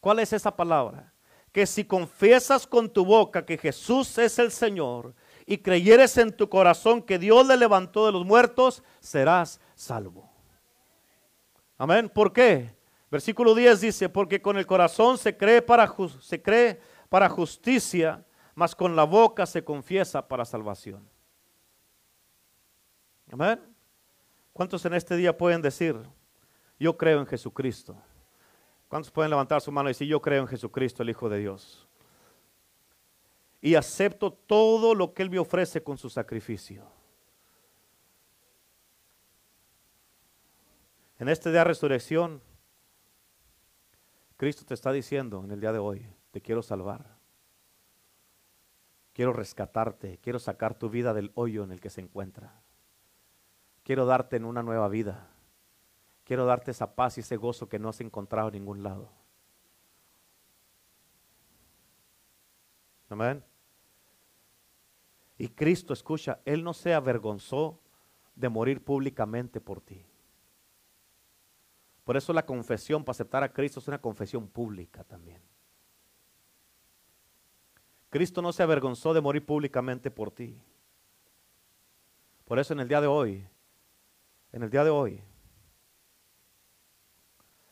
¿Cuál 0.01 0.21
es 0.21 0.33
esa 0.33 0.55
palabra? 0.55 1.13
Que 1.53 1.67
si 1.67 1.85
confiesas 1.85 2.67
con 2.67 2.91
tu 2.91 3.05
boca 3.05 3.45
que 3.45 3.59
Jesús 3.59 4.19
es 4.19 4.39
el 4.39 4.51
Señor 4.51 5.15
y 5.47 5.59
creyeres 5.59 6.17
en 6.19 6.35
tu 6.35 6.49
corazón 6.49 7.03
que 7.03 7.19
Dios 7.19 7.47
le 7.47 7.57
levantó 7.57 8.07
de 8.07 8.13
los 8.13 8.25
muertos, 8.25 8.83
serás 9.01 9.61
salvo. 9.75 10.31
Amén. 11.77 12.09
¿Por 12.09 12.33
qué? 12.33 12.75
Versículo 13.15 13.55
10 13.55 13.81
dice, 13.81 14.09
porque 14.09 14.43
con 14.43 14.57
el 14.57 14.67
corazón 14.67 15.17
se 15.19 15.37
cree 15.37 15.63
para, 15.63 15.95
se 16.21 16.43
cree 16.43 16.81
para 17.09 17.29
justicia, 17.29 18.25
mas 18.57 18.75
con 18.75 18.97
la 18.97 19.05
boca 19.05 19.47
se 19.47 19.63
confiesa 19.63 20.27
para 20.27 20.45
salvación. 20.45 21.09
Amén. 23.31 23.61
¿Cuántos 24.53 24.85
en 24.85 24.95
este 24.95 25.15
día 25.15 25.39
pueden 25.39 25.63
decir, 25.63 25.97
yo 26.77 26.99
creo 26.99 27.21
en 27.21 27.27
Jesucristo? 27.27 27.97
¿Cuántos 28.89 29.13
pueden 29.13 29.31
levantar 29.31 29.61
su 29.61 29.71
mano 29.71 29.89
y 29.89 29.93
decir, 29.93 30.09
yo 30.09 30.21
creo 30.21 30.43
en 30.43 30.49
Jesucristo, 30.49 31.05
el 31.05 31.11
Hijo 31.11 31.29
de 31.29 31.39
Dios? 31.39 31.87
Y 33.61 33.77
acepto 33.77 34.33
todo 34.33 34.93
lo 34.93 35.15
que 35.15 35.23
Él 35.23 35.31
me 35.31 35.39
ofrece 35.39 35.81
con 35.81 35.97
su 35.97 36.11
sacrificio. 36.11 36.83
En 41.21 41.29
este 41.29 41.51
día 41.51 41.61
de 41.61 41.67
resurrección, 41.67 42.43
Cristo 44.45 44.67
te 44.67 44.75
está 44.75 44.93
diciendo 44.93 45.43
en 45.43 45.53
el 45.53 45.61
día 45.61 45.73
de 45.73 45.79
hoy, 45.79 46.07
te 46.31 46.43
quiero 46.43 46.63
salvar. 46.63 47.17
Quiero 49.15 49.33
rescatarte, 49.33 50.19
quiero 50.19 50.39
sacar 50.39 50.75
tu 50.75 50.91
vida 50.91 51.15
del 51.15 51.33
hoyo 51.35 51.65
en 51.65 51.73
el 51.73 51.81
que 51.81 51.89
se 51.89 52.03
encuentra. 52.03 52.61
quiero 53.85 54.05
darte 54.05 54.37
en 54.37 54.45
una 54.45 54.63
nueva 54.63 54.89
vida. 54.89 55.31
Quiero 56.25 56.45
darte 56.45 56.73
esa 56.73 56.95
paz 56.95 57.17
y 57.17 57.23
ese 57.23 57.39
gozo 57.39 57.71
que 57.71 57.79
no 57.79 57.89
has 57.89 58.03
encontrado 58.03 58.49
en 58.49 58.57
ningún 58.57 58.83
lado. 58.83 59.11
Amén. 63.09 63.43
Y 65.39 65.49
Cristo, 65.49 65.95
escucha, 65.95 66.41
Él 66.45 66.63
no 66.63 66.75
se 66.75 66.93
avergonzó 66.93 67.81
de 68.35 68.51
morir 68.51 68.85
públicamente 68.85 69.59
por 69.59 69.81
ti. 69.81 70.05
Por 72.05 72.17
eso 72.17 72.33
la 72.33 72.45
confesión 72.45 73.03
para 73.03 73.13
aceptar 73.13 73.43
a 73.43 73.53
Cristo 73.53 73.81
es 73.81 73.89
una 73.89 74.01
confesión 74.01 74.47
pública 74.47 75.03
también. 75.05 75.43
Cristo 78.11 78.41
no 78.43 78.53
se 78.53 78.63
avergonzó 78.63 79.13
de 79.13 79.21
morir 79.21 79.45
públicamente 79.45 80.11
por 80.11 80.31
ti. 80.31 80.57
Por 82.45 82.59
eso 82.59 82.75
en 82.75 82.81
el 82.81 82.89
día 82.89 83.01
de 83.01 83.07
hoy, 83.07 83.47
en 84.53 84.63
el 84.63 84.71
día 84.71 84.85
de 84.85 84.91
hoy, 84.91 85.21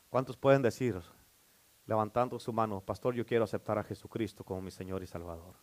¿cuántos 0.09 0.37
pueden 0.37 0.63
decir, 0.63 1.01
levantando 1.87 2.41
su 2.41 2.53
mano, 2.53 2.81
pastor, 2.81 3.15
yo 3.15 3.27
quiero 3.27 3.45
aceptar 3.45 3.79
a 3.79 3.85
Jesucristo 3.85 4.43
como 4.43 4.63
mi 4.63 4.71
Señor 4.71 5.03
y 5.03 5.07
Salvador? 5.07 5.55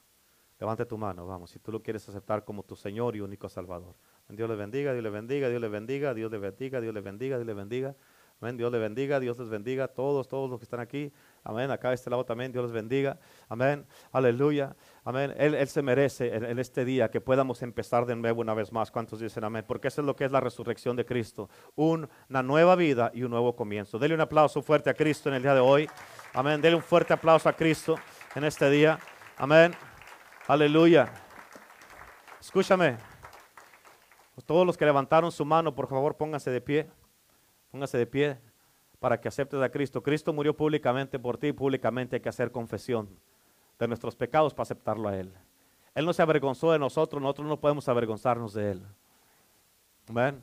Levante 0.59 0.85
tu 0.85 0.97
mano, 0.97 1.25
vamos, 1.25 1.51
si 1.51 1.59
tú 1.59 1.71
lo 1.71 1.81
quieres 1.81 2.07
aceptar 2.07 2.45
como 2.45 2.63
tu 2.63 2.75
Señor 2.75 3.15
y 3.15 3.21
único 3.21 3.49
Salvador. 3.49 3.95
Dios 4.27 4.49
le 4.49 4.55
bendiga, 4.55 4.93
Dios 4.93 5.03
le 5.03 5.09
bendiga, 5.09 5.49
Dios 5.49 5.61
le 5.61 5.69
bendiga, 5.69 6.13
Dios 6.13 6.31
le 6.31 6.37
bendiga, 6.37 6.81
Dios 6.81 6.93
le 6.93 7.01
bendiga, 7.01 7.37
Dios 7.37 7.47
le 7.47 7.53
bendiga. 7.53 7.95
Amén. 8.41 8.55
Dios 8.55 8.71
le 8.71 8.79
bendiga, 8.79 9.19
Dios 9.19 9.37
les 9.37 9.49
bendiga, 9.49 9.89
todos, 9.89 10.29
todos 10.29 10.49
los 10.49 10.59
que 10.59 10.63
están 10.63 10.79
aquí. 10.79 11.11
Amén. 11.43 11.71
Acá 11.71 11.89
de 11.89 11.95
este 11.95 12.09
lado 12.09 12.23
también, 12.25 12.53
Dios 12.53 12.63
les 12.63 12.71
bendiga. 12.71 13.19
Amén. 13.49 13.85
Aleluya. 14.13 14.75
Amén. 15.03 15.33
Él, 15.37 15.67
se 15.67 15.81
merece 15.81 16.33
en, 16.33 16.57
este 16.57 16.85
día 16.85 17.11
que 17.11 17.19
podamos 17.19 17.61
empezar 17.61 18.05
de 18.05 18.15
nuevo 18.15 18.39
una 18.39 18.53
vez 18.53 18.71
más. 18.71 18.91
¿Cuántos 18.91 19.19
dicen 19.19 19.43
amén? 19.43 19.65
Porque 19.67 19.89
eso 19.89 19.99
es 20.01 20.07
lo 20.07 20.15
que 20.15 20.23
es 20.23 20.31
la 20.31 20.39
resurrección 20.39 20.95
de 20.95 21.05
Cristo. 21.05 21.49
una 21.75 22.41
nueva 22.41 22.75
vida 22.77 23.11
y 23.13 23.23
un 23.23 23.31
nuevo 23.31 23.55
comienzo. 23.57 23.99
Dele 23.99 24.15
un 24.15 24.21
aplauso 24.21 24.61
fuerte 24.61 24.89
a 24.89 24.93
Cristo 24.93 25.27
en 25.27 25.35
el 25.35 25.41
día 25.41 25.53
de 25.53 25.59
hoy. 25.59 25.89
Amén. 26.33 26.61
Dele 26.61 26.77
un 26.77 26.83
fuerte 26.83 27.11
aplauso 27.11 27.49
a 27.49 27.53
Cristo 27.53 27.97
en 28.35 28.45
este 28.45 28.69
día. 28.69 28.99
Amén. 29.37 29.73
Aleluya. 30.47 31.11
Escúchame. 32.39 32.97
Todos 34.45 34.65
los 34.65 34.77
que 34.77 34.85
levantaron 34.85 35.31
su 35.31 35.43
mano, 35.43 35.75
por 35.75 35.87
favor, 35.87 36.15
pónganse 36.15 36.49
de 36.49 36.61
pie. 36.61 36.89
Póngase 37.71 37.97
de 37.97 38.05
pie 38.05 38.39
para 38.99 39.19
que 39.19 39.27
aceptes 39.27 39.61
a 39.61 39.69
Cristo. 39.69 40.03
Cristo 40.03 40.33
murió 40.33 40.55
públicamente 40.55 41.19
por 41.19 41.37
ti 41.37 41.53
públicamente 41.53 42.17
hay 42.17 42.21
que 42.21 42.29
hacer 42.29 42.51
confesión 42.51 43.09
de 43.77 43.87
nuestros 43.87 44.15
pecados 44.15 44.53
para 44.53 44.63
aceptarlo 44.63 45.07
a 45.07 45.17
Él. 45.17 45.33
Él 45.95 46.05
no 46.05 46.13
se 46.13 46.21
avergonzó 46.21 46.71
de 46.71 46.79
nosotros, 46.79 47.21
nosotros 47.21 47.47
no 47.47 47.59
podemos 47.59 47.87
avergonzarnos 47.87 48.53
de 48.53 48.71
Él. 48.71 48.85
Amén. 50.07 50.41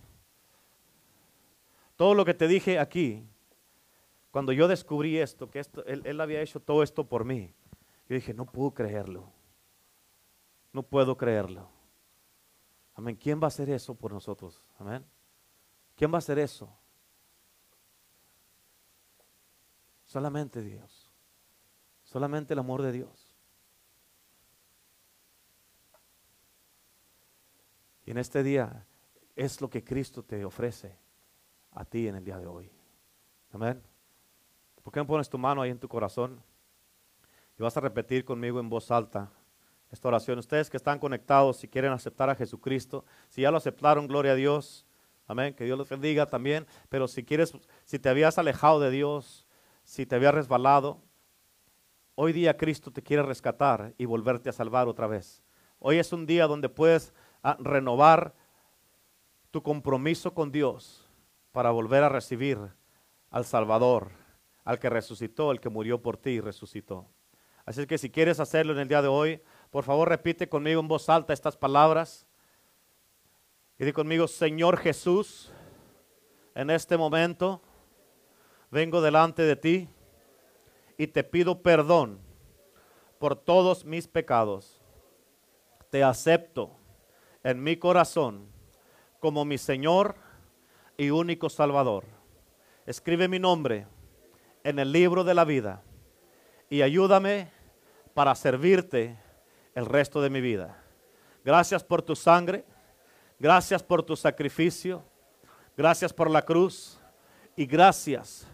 Todo 1.96 2.14
lo 2.14 2.24
que 2.24 2.34
te 2.34 2.46
dije 2.46 2.78
aquí, 2.78 3.26
cuando 4.30 4.52
yo 4.52 4.68
descubrí 4.68 5.18
esto, 5.18 5.50
que 5.50 5.60
esto, 5.60 5.84
él 5.86 6.20
había 6.20 6.42
hecho 6.42 6.60
todo 6.60 6.82
esto 6.82 7.08
por 7.08 7.24
mí, 7.24 7.54
yo 8.08 8.14
dije, 8.14 8.34
no 8.34 8.46
puedo 8.46 8.72
creerlo. 8.72 9.32
No 10.72 10.82
puedo 10.82 11.16
creerlo. 11.16 11.68
Amén. 12.94 13.16
¿Quién 13.16 13.40
va 13.40 13.44
a 13.44 13.48
hacer 13.48 13.70
eso 13.70 13.94
por 13.94 14.12
nosotros? 14.12 14.62
Amén. 14.78 15.04
¿Quién 15.96 16.12
va 16.12 16.16
a 16.16 16.18
hacer 16.18 16.38
eso? 16.38 16.70
Solamente 20.06 20.62
Dios. 20.62 21.10
Solamente 22.04 22.54
el 22.54 22.60
amor 22.60 22.82
de 22.82 22.92
Dios. 22.92 23.36
Y 28.04 28.12
en 28.12 28.18
este 28.18 28.42
día 28.42 28.86
es 29.34 29.60
lo 29.60 29.68
que 29.68 29.84
Cristo 29.84 30.22
te 30.22 30.44
ofrece 30.44 30.96
a 31.72 31.84
ti 31.84 32.06
en 32.06 32.14
el 32.14 32.24
día 32.24 32.38
de 32.38 32.46
hoy. 32.46 32.70
Amén. 33.52 33.82
¿Por 34.82 34.92
qué 34.92 35.00
no 35.00 35.06
pones 35.06 35.28
tu 35.28 35.36
mano 35.36 35.60
ahí 35.60 35.70
en 35.70 35.80
tu 35.80 35.88
corazón? 35.88 36.40
Y 37.58 37.62
vas 37.62 37.76
a 37.76 37.80
repetir 37.80 38.24
conmigo 38.24 38.60
en 38.60 38.68
voz 38.68 38.90
alta 38.92 39.30
esta 39.90 40.08
oración. 40.08 40.38
Ustedes 40.38 40.70
que 40.70 40.76
están 40.76 41.00
conectados, 41.00 41.56
si 41.56 41.68
quieren 41.68 41.92
aceptar 41.92 42.30
a 42.30 42.36
Jesucristo, 42.36 43.04
si 43.28 43.42
ya 43.42 43.50
lo 43.50 43.56
aceptaron, 43.56 44.06
gloria 44.06 44.32
a 44.32 44.36
Dios. 44.36 44.86
Amén. 45.26 45.54
Que 45.54 45.64
Dios 45.64 45.76
los 45.76 45.88
bendiga 45.88 46.26
también. 46.26 46.66
Pero 46.88 47.08
si 47.08 47.24
quieres, 47.24 47.52
si 47.84 47.98
te 47.98 48.08
habías 48.08 48.38
alejado 48.38 48.78
de 48.78 48.90
Dios, 48.90 49.45
si 49.86 50.04
te 50.04 50.16
había 50.16 50.32
resbalado, 50.32 51.00
hoy 52.16 52.32
día 52.32 52.56
Cristo 52.56 52.90
te 52.90 53.04
quiere 53.04 53.22
rescatar 53.22 53.94
y 53.96 54.04
volverte 54.04 54.50
a 54.50 54.52
salvar 54.52 54.88
otra 54.88 55.06
vez. 55.06 55.44
Hoy 55.78 55.98
es 55.98 56.12
un 56.12 56.26
día 56.26 56.48
donde 56.48 56.68
puedes 56.68 57.14
ah, 57.44 57.56
renovar 57.60 58.34
tu 59.52 59.62
compromiso 59.62 60.34
con 60.34 60.50
Dios 60.50 61.08
para 61.52 61.70
volver 61.70 62.02
a 62.02 62.08
recibir 62.08 62.58
al 63.30 63.44
Salvador, 63.44 64.10
al 64.64 64.80
que 64.80 64.90
resucitó, 64.90 65.52
el 65.52 65.60
que 65.60 65.68
murió 65.68 66.02
por 66.02 66.16
ti 66.16 66.30
y 66.30 66.40
resucitó. 66.40 67.06
Así 67.64 67.86
que 67.86 67.96
si 67.96 68.10
quieres 68.10 68.40
hacerlo 68.40 68.72
en 68.72 68.80
el 68.80 68.88
día 68.88 69.02
de 69.02 69.08
hoy, 69.08 69.40
por 69.70 69.84
favor 69.84 70.08
repite 70.08 70.48
conmigo 70.48 70.80
en 70.80 70.88
voz 70.88 71.08
alta 71.08 71.32
estas 71.32 71.56
palabras. 71.56 72.26
Y 73.78 73.84
di 73.84 73.92
conmigo, 73.92 74.26
Señor 74.26 74.78
Jesús, 74.78 75.52
en 76.56 76.70
este 76.70 76.96
momento 76.96 77.62
vengo 78.70 79.00
delante 79.00 79.42
de 79.42 79.56
ti 79.56 79.88
y 80.98 81.06
te 81.06 81.24
pido 81.24 81.62
perdón 81.62 82.20
por 83.18 83.36
todos 83.36 83.84
mis 83.84 84.08
pecados. 84.08 84.80
Te 85.90 86.02
acepto 86.02 86.70
en 87.42 87.62
mi 87.62 87.76
corazón 87.76 88.48
como 89.20 89.44
mi 89.44 89.58
Señor 89.58 90.16
y 90.96 91.10
único 91.10 91.48
Salvador. 91.48 92.04
Escribe 92.86 93.28
mi 93.28 93.38
nombre 93.38 93.86
en 94.64 94.78
el 94.78 94.92
libro 94.92 95.24
de 95.24 95.34
la 95.34 95.44
vida 95.44 95.82
y 96.68 96.82
ayúdame 96.82 97.50
para 98.14 98.34
servirte 98.34 99.18
el 99.74 99.86
resto 99.86 100.20
de 100.20 100.30
mi 100.30 100.40
vida. 100.40 100.82
Gracias 101.44 101.84
por 101.84 102.02
tu 102.02 102.16
sangre, 102.16 102.64
gracias 103.38 103.82
por 103.82 104.02
tu 104.02 104.16
sacrificio, 104.16 105.04
gracias 105.76 106.12
por 106.12 106.30
la 106.30 106.42
cruz 106.42 106.98
y 107.54 107.66
gracias 107.66 108.46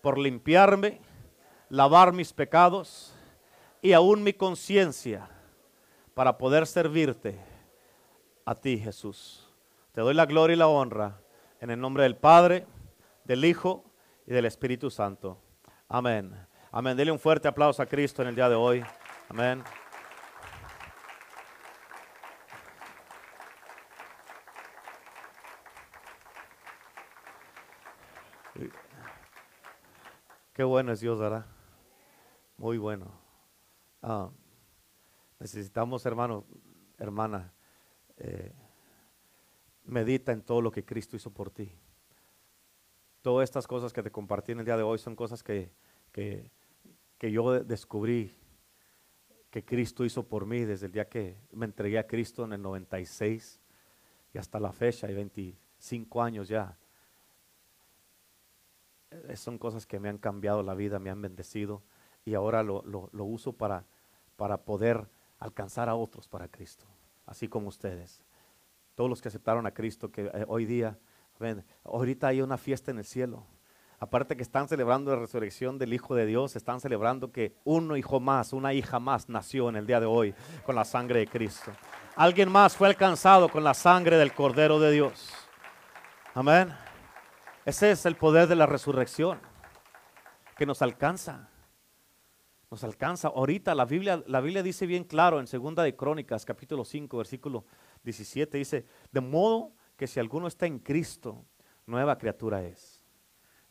por 0.00 0.18
limpiarme, 0.18 1.00
lavar 1.68 2.12
mis 2.12 2.32
pecados 2.32 3.14
y 3.82 3.92
aún 3.92 4.22
mi 4.22 4.32
conciencia 4.32 5.28
para 6.14 6.38
poder 6.38 6.66
servirte 6.66 7.38
a 8.44 8.54
ti, 8.54 8.78
Jesús. 8.78 9.48
Te 9.92 10.00
doy 10.00 10.14
la 10.14 10.26
gloria 10.26 10.54
y 10.54 10.58
la 10.58 10.68
honra 10.68 11.20
en 11.60 11.70
el 11.70 11.80
nombre 11.80 12.04
del 12.04 12.16
Padre, 12.16 12.66
del 13.24 13.44
Hijo 13.44 13.84
y 14.26 14.32
del 14.32 14.46
Espíritu 14.46 14.90
Santo. 14.90 15.38
Amén. 15.88 16.34
Amén. 16.70 16.96
Dele 16.96 17.12
un 17.12 17.18
fuerte 17.18 17.48
aplauso 17.48 17.82
a 17.82 17.86
Cristo 17.86 18.22
en 18.22 18.28
el 18.28 18.34
día 18.34 18.48
de 18.48 18.54
hoy. 18.54 18.84
Amén. 19.28 19.62
Qué 30.58 30.64
bueno 30.64 30.90
es 30.90 30.98
Dios, 30.98 31.20
¿verdad? 31.20 31.46
Muy 32.56 32.78
bueno. 32.78 33.12
Ah, 34.02 34.28
necesitamos, 35.38 36.04
hermano, 36.04 36.46
hermana, 36.98 37.54
eh, 38.16 38.52
medita 39.84 40.32
en 40.32 40.42
todo 40.42 40.60
lo 40.60 40.72
que 40.72 40.84
Cristo 40.84 41.14
hizo 41.14 41.30
por 41.30 41.52
ti. 41.52 41.70
Todas 43.22 43.44
estas 43.44 43.68
cosas 43.68 43.92
que 43.92 44.02
te 44.02 44.10
compartí 44.10 44.50
en 44.50 44.58
el 44.58 44.64
día 44.64 44.76
de 44.76 44.82
hoy 44.82 44.98
son 44.98 45.14
cosas 45.14 45.44
que, 45.44 45.70
que, 46.10 46.50
que 47.18 47.30
yo 47.30 47.62
descubrí 47.62 48.36
que 49.50 49.64
Cristo 49.64 50.04
hizo 50.04 50.26
por 50.26 50.44
mí 50.44 50.64
desde 50.64 50.86
el 50.86 50.92
día 50.92 51.08
que 51.08 51.36
me 51.52 51.66
entregué 51.66 52.00
a 52.00 52.08
Cristo 52.08 52.44
en 52.44 52.54
el 52.54 52.62
96 52.62 53.60
y 54.34 54.38
hasta 54.38 54.58
la 54.58 54.72
fecha, 54.72 55.06
hay 55.06 55.14
25 55.14 56.20
años 56.20 56.48
ya. 56.48 56.76
Eh, 59.10 59.36
son 59.36 59.58
cosas 59.58 59.86
que 59.86 59.98
me 59.98 60.08
han 60.08 60.18
cambiado 60.18 60.62
la 60.62 60.74
vida, 60.74 60.98
me 60.98 61.10
han 61.10 61.22
bendecido 61.22 61.82
y 62.24 62.34
ahora 62.34 62.62
lo, 62.62 62.82
uso 63.12 63.52
para, 63.52 63.84
para 64.36 64.58
poder 64.64 65.08
alcanzar 65.38 65.88
a 65.88 65.94
otros 65.94 66.28
para 66.28 66.48
Cristo, 66.48 66.84
así 67.26 67.48
como 67.48 67.68
ustedes. 67.68 68.22
Todos 68.94 69.08
los 69.08 69.22
que 69.22 69.28
aceptaron 69.28 69.66
a 69.66 69.72
Cristo, 69.72 70.10
que 70.10 70.26
eh, 70.26 70.44
hoy 70.48 70.66
día, 70.66 70.98
ven, 71.38 71.64
ahorita 71.84 72.28
hay 72.28 72.42
una 72.42 72.58
fiesta 72.58 72.90
en 72.90 72.98
el 72.98 73.04
cielo. 73.04 73.46
Aparte 74.00 74.36
que 74.36 74.42
están 74.42 74.68
celebrando 74.68 75.10
la 75.10 75.20
resurrección 75.20 75.78
del 75.78 75.92
Hijo 75.92 76.14
de 76.14 76.26
Dios, 76.26 76.54
están 76.54 76.80
celebrando 76.80 77.32
que 77.32 77.56
uno 77.64 77.96
hijo 77.96 78.20
más, 78.20 78.52
una 78.52 78.72
hija 78.72 79.00
más 79.00 79.28
nació 79.28 79.68
en 79.68 79.76
el 79.76 79.86
día 79.86 79.98
de 79.98 80.06
hoy 80.06 80.34
con 80.64 80.76
la 80.76 80.84
sangre 80.84 81.20
de 81.20 81.26
Cristo. 81.26 81.72
Alguien 82.14 82.50
más 82.50 82.76
fue 82.76 82.86
alcanzado 82.86 83.48
con 83.48 83.64
la 83.64 83.74
sangre 83.74 84.16
del 84.16 84.34
Cordero 84.34 84.78
de 84.78 84.92
Dios. 84.92 85.32
Amén. 86.34 86.87
Ese 87.68 87.90
es 87.90 88.06
el 88.06 88.16
poder 88.16 88.48
de 88.48 88.56
la 88.56 88.64
resurrección 88.64 89.38
que 90.56 90.64
nos 90.64 90.80
alcanza. 90.80 91.50
Nos 92.70 92.82
alcanza. 92.82 93.28
Ahorita 93.28 93.74
la 93.74 93.84
Biblia, 93.84 94.24
la 94.26 94.40
Biblia 94.40 94.62
dice 94.62 94.86
bien 94.86 95.04
claro 95.04 95.38
en 95.38 95.46
Segunda 95.46 95.82
de 95.82 95.94
Crónicas, 95.94 96.46
capítulo 96.46 96.82
5, 96.82 97.18
versículo 97.18 97.66
17, 98.04 98.56
dice, 98.56 98.86
de 99.12 99.20
modo 99.20 99.74
que 99.98 100.06
si 100.06 100.18
alguno 100.18 100.46
está 100.46 100.64
en 100.64 100.78
Cristo, 100.78 101.44
nueva 101.84 102.16
criatura 102.16 102.62
es. 102.62 103.04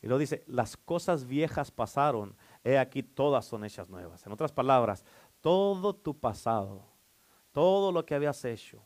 Y 0.00 0.06
luego 0.06 0.20
dice, 0.20 0.44
las 0.46 0.76
cosas 0.76 1.24
viejas 1.24 1.72
pasaron, 1.72 2.36
he 2.62 2.78
aquí 2.78 3.02
todas 3.02 3.46
son 3.46 3.64
hechas 3.64 3.90
nuevas. 3.90 4.24
En 4.24 4.30
otras 4.30 4.52
palabras, 4.52 5.04
todo 5.40 5.92
tu 5.92 6.16
pasado, 6.16 6.86
todo 7.50 7.90
lo 7.90 8.06
que 8.06 8.14
habías 8.14 8.44
hecho, 8.44 8.80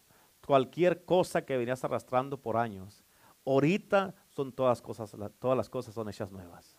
cualquier 0.46 1.04
cosa 1.04 1.44
que 1.44 1.58
venías 1.58 1.84
arrastrando 1.84 2.40
por 2.40 2.56
años, 2.56 3.04
ahorita 3.44 4.14
son 4.34 4.52
todas 4.52 4.80
cosas, 4.80 5.14
todas 5.38 5.56
las 5.56 5.68
cosas 5.68 5.94
son 5.94 6.08
hechas 6.08 6.30
nuevas. 6.30 6.76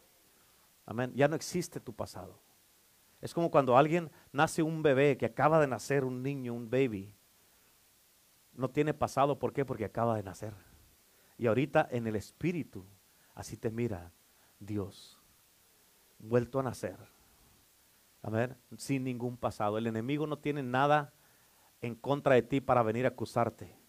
Amén. 0.85 1.11
Ya 1.15 1.27
no 1.27 1.35
existe 1.35 1.79
tu 1.79 1.93
pasado. 1.93 2.39
Es 3.21 3.33
como 3.33 3.49
cuando 3.49 3.77
alguien 3.77 4.11
nace 4.31 4.63
un 4.63 4.83
bebé 4.83 5.17
que 5.17 5.25
acaba 5.25 5.59
de 5.59 5.67
nacer, 5.67 6.03
un 6.03 6.21
niño, 6.21 6.53
un 6.53 6.69
baby. 6.69 7.15
No 8.53 8.69
tiene 8.69 8.93
pasado, 8.93 9.39
¿por 9.39 9.53
qué? 9.53 9.65
Porque 9.65 9.85
acaba 9.85 10.15
de 10.15 10.23
nacer. 10.23 10.53
Y 11.37 11.47
ahorita 11.47 11.87
en 11.89 12.05
el 12.07 12.15
espíritu, 12.15 12.85
así 13.33 13.55
te 13.55 13.71
mira 13.71 14.11
Dios, 14.59 15.19
vuelto 16.19 16.59
a 16.59 16.63
nacer. 16.63 16.97
Amén. 18.21 18.57
Sin 18.77 19.03
ningún 19.03 19.37
pasado. 19.37 19.77
El 19.77 19.87
enemigo 19.87 20.27
no 20.27 20.37
tiene 20.37 20.63
nada 20.63 21.13
en 21.81 21.95
contra 21.95 22.35
de 22.35 22.41
ti 22.41 22.61
para 22.61 22.83
venir 22.83 23.05
a 23.05 23.09
acusarte. 23.09 23.82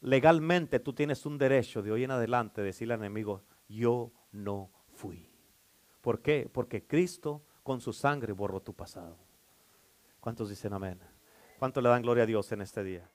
Legalmente 0.00 0.80
tú 0.80 0.92
tienes 0.92 1.26
un 1.26 1.36
derecho 1.36 1.82
de 1.82 1.92
hoy 1.92 2.04
en 2.04 2.10
adelante 2.10 2.62
decirle 2.62 2.94
al 2.94 3.00
enemigo, 3.00 3.42
yo 3.68 4.12
no 4.32 4.70
fui. 4.92 5.28
¿Por 6.00 6.22
qué? 6.22 6.48
Porque 6.50 6.86
Cristo 6.86 7.42
con 7.62 7.80
su 7.80 7.92
sangre 7.92 8.32
borró 8.32 8.60
tu 8.60 8.74
pasado. 8.74 9.18
¿Cuántos 10.20 10.48
dicen 10.48 10.72
amén? 10.72 10.98
¿Cuánto 11.58 11.80
le 11.80 11.90
dan 11.90 12.02
gloria 12.02 12.24
a 12.24 12.26
Dios 12.26 12.50
en 12.52 12.62
este 12.62 12.82
día? 12.82 13.10